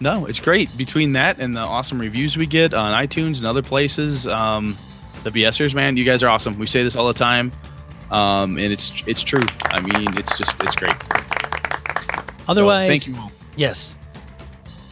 No, 0.00 0.26
it's 0.26 0.40
great. 0.40 0.76
Between 0.76 1.12
that 1.12 1.38
and 1.38 1.56
the 1.56 1.60
awesome 1.60 2.00
reviews 2.00 2.36
we 2.36 2.46
get 2.46 2.74
on 2.74 2.92
iTunes 2.92 3.38
and 3.38 3.46
other 3.46 3.62
places, 3.62 4.26
um, 4.26 4.76
the 5.22 5.30
BSers, 5.30 5.74
man, 5.74 5.96
you 5.96 6.04
guys 6.04 6.22
are 6.22 6.28
awesome. 6.28 6.58
We 6.58 6.66
say 6.66 6.82
this 6.82 6.96
all 6.96 7.06
the 7.06 7.14
time, 7.14 7.52
um, 8.10 8.58
and 8.58 8.72
it's 8.72 8.92
it's 9.06 9.22
true. 9.22 9.44
I 9.64 9.80
mean, 9.80 10.16
it's 10.18 10.36
just 10.36 10.54
it's 10.62 10.76
great. 10.76 10.94
Otherwise, 12.48 13.04
so, 13.04 13.12
thank 13.12 13.30
you. 13.30 13.36
Yes. 13.56 13.96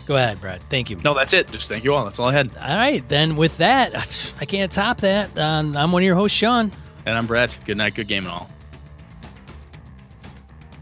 Go 0.07 0.17
ahead, 0.17 0.41
Brad. 0.41 0.61
Thank 0.69 0.91
you. 0.91 0.97
No, 1.05 1.15
that's 1.15 1.33
it. 1.33 1.51
Just 1.53 1.69
thank 1.69 1.85
you 1.85 1.95
all. 1.95 2.05
That's 2.05 2.19
all 2.19 2.29
I 2.29 2.33
had. 2.33 2.51
All 2.57 2.77
right, 2.77 3.07
then 3.09 3.37
with 3.37 3.57
that, 3.59 4.35
I 4.41 4.45
can't 4.45 4.73
top 4.73 4.99
that. 5.03 5.37
Um, 5.39 5.77
I'm 5.77 5.93
one 5.93 6.03
of 6.03 6.07
your 6.07 6.17
hosts, 6.17 6.37
Sean. 6.37 6.73
And 7.07 7.17
I'm 7.17 7.27
Brett. 7.27 7.57
Good 7.65 7.77
night, 7.77 7.95
good 7.95 8.09
game 8.09 8.25
and 8.25 8.33
all. 8.33 8.51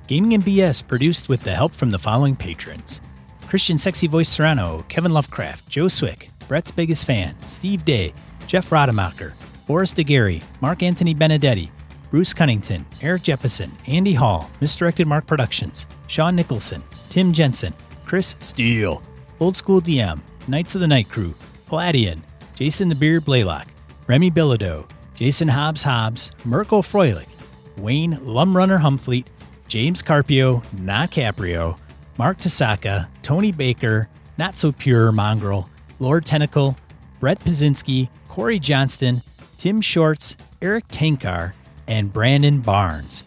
Gaming 0.06 0.32
and 0.32 0.42
BS 0.42 0.86
produced 0.86 1.28
with 1.28 1.40
the 1.40 1.54
help 1.54 1.74
from 1.74 1.90
the 1.90 1.98
following 1.98 2.34
patrons 2.34 3.02
Christian 3.48 3.76
Sexy 3.76 4.06
Voice 4.06 4.28
Serrano, 4.30 4.84
Kevin 4.88 5.12
Lovecraft, 5.12 5.68
Joe 5.68 5.88
Swick, 5.88 6.30
Brett's 6.48 6.70
biggest 6.70 7.04
fan, 7.04 7.36
Steve 7.46 7.84
Day, 7.84 8.14
Jeff 8.48 8.72
Rademacher, 8.72 9.34
Boris 9.66 9.92
DeGary, 9.92 10.42
Mark 10.62 10.82
Anthony 10.82 11.12
Benedetti, 11.12 11.70
Bruce 12.10 12.32
Cunnington, 12.32 12.86
Eric 13.02 13.24
Jeppesen, 13.24 13.70
Andy 13.86 14.14
Hall, 14.14 14.50
Misdirected 14.62 15.06
Mark 15.06 15.26
Productions, 15.26 15.86
Sean 16.06 16.34
Nicholson, 16.34 16.82
Tim 17.10 17.34
Jensen, 17.34 17.74
Chris 18.06 18.36
Steele, 18.40 19.02
Old 19.38 19.54
School 19.54 19.82
DM, 19.82 20.20
Knights 20.48 20.74
of 20.74 20.80
the 20.80 20.86
Night 20.86 21.10
Crew, 21.10 21.34
Palladian, 21.66 22.22
Jason 22.54 22.88
the 22.88 22.94
Beard 22.94 23.26
Blaylock, 23.26 23.68
Remy 24.06 24.30
Bilodeau, 24.30 24.88
Jason 25.14 25.48
Hobbs 25.48 25.82
Hobbs, 25.82 26.30
Mirko 26.46 26.80
Froelich, 26.80 27.28
Wayne 27.76 28.14
Lumrunner 28.14 28.80
Humfleet, 28.80 29.26
James 29.68 30.00
Carpio, 30.00 30.62
Na 30.72 31.04
Caprio, 31.04 31.76
Mark 32.16 32.38
Tasaka, 32.38 33.08
Tony 33.20 33.52
Baker, 33.52 34.08
Not 34.38 34.56
So 34.56 34.72
Pure 34.72 35.12
Mongrel, 35.12 35.68
Lord 35.98 36.24
Tentacle, 36.24 36.78
Brett 37.20 37.40
Pazinski, 37.40 38.08
Corey 38.28 38.58
Johnston, 38.58 39.22
Tim 39.56 39.80
Shorts, 39.80 40.36
Eric 40.62 40.88
Tankar, 40.88 41.52
and 41.86 42.12
Brandon 42.12 42.60
Barnes. 42.60 43.24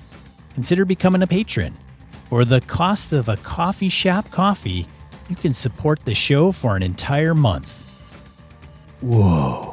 Consider 0.54 0.86
becoming 0.86 1.22
a 1.22 1.28
patron. 1.28 1.78
For 2.30 2.46
the 2.46 2.62
cost 2.62 3.12
of 3.12 3.28
a 3.28 3.38
coffee 3.38 3.90
shop 3.90 4.32
coffee, 4.32 4.86
you 5.30 5.36
can 5.36 5.54
support 5.54 6.06
the 6.06 6.16
show 6.16 6.52
for 6.52 6.76
an 6.76 6.84
entire 6.84 7.34
month. 7.34 7.86
Whoa. 9.02 9.71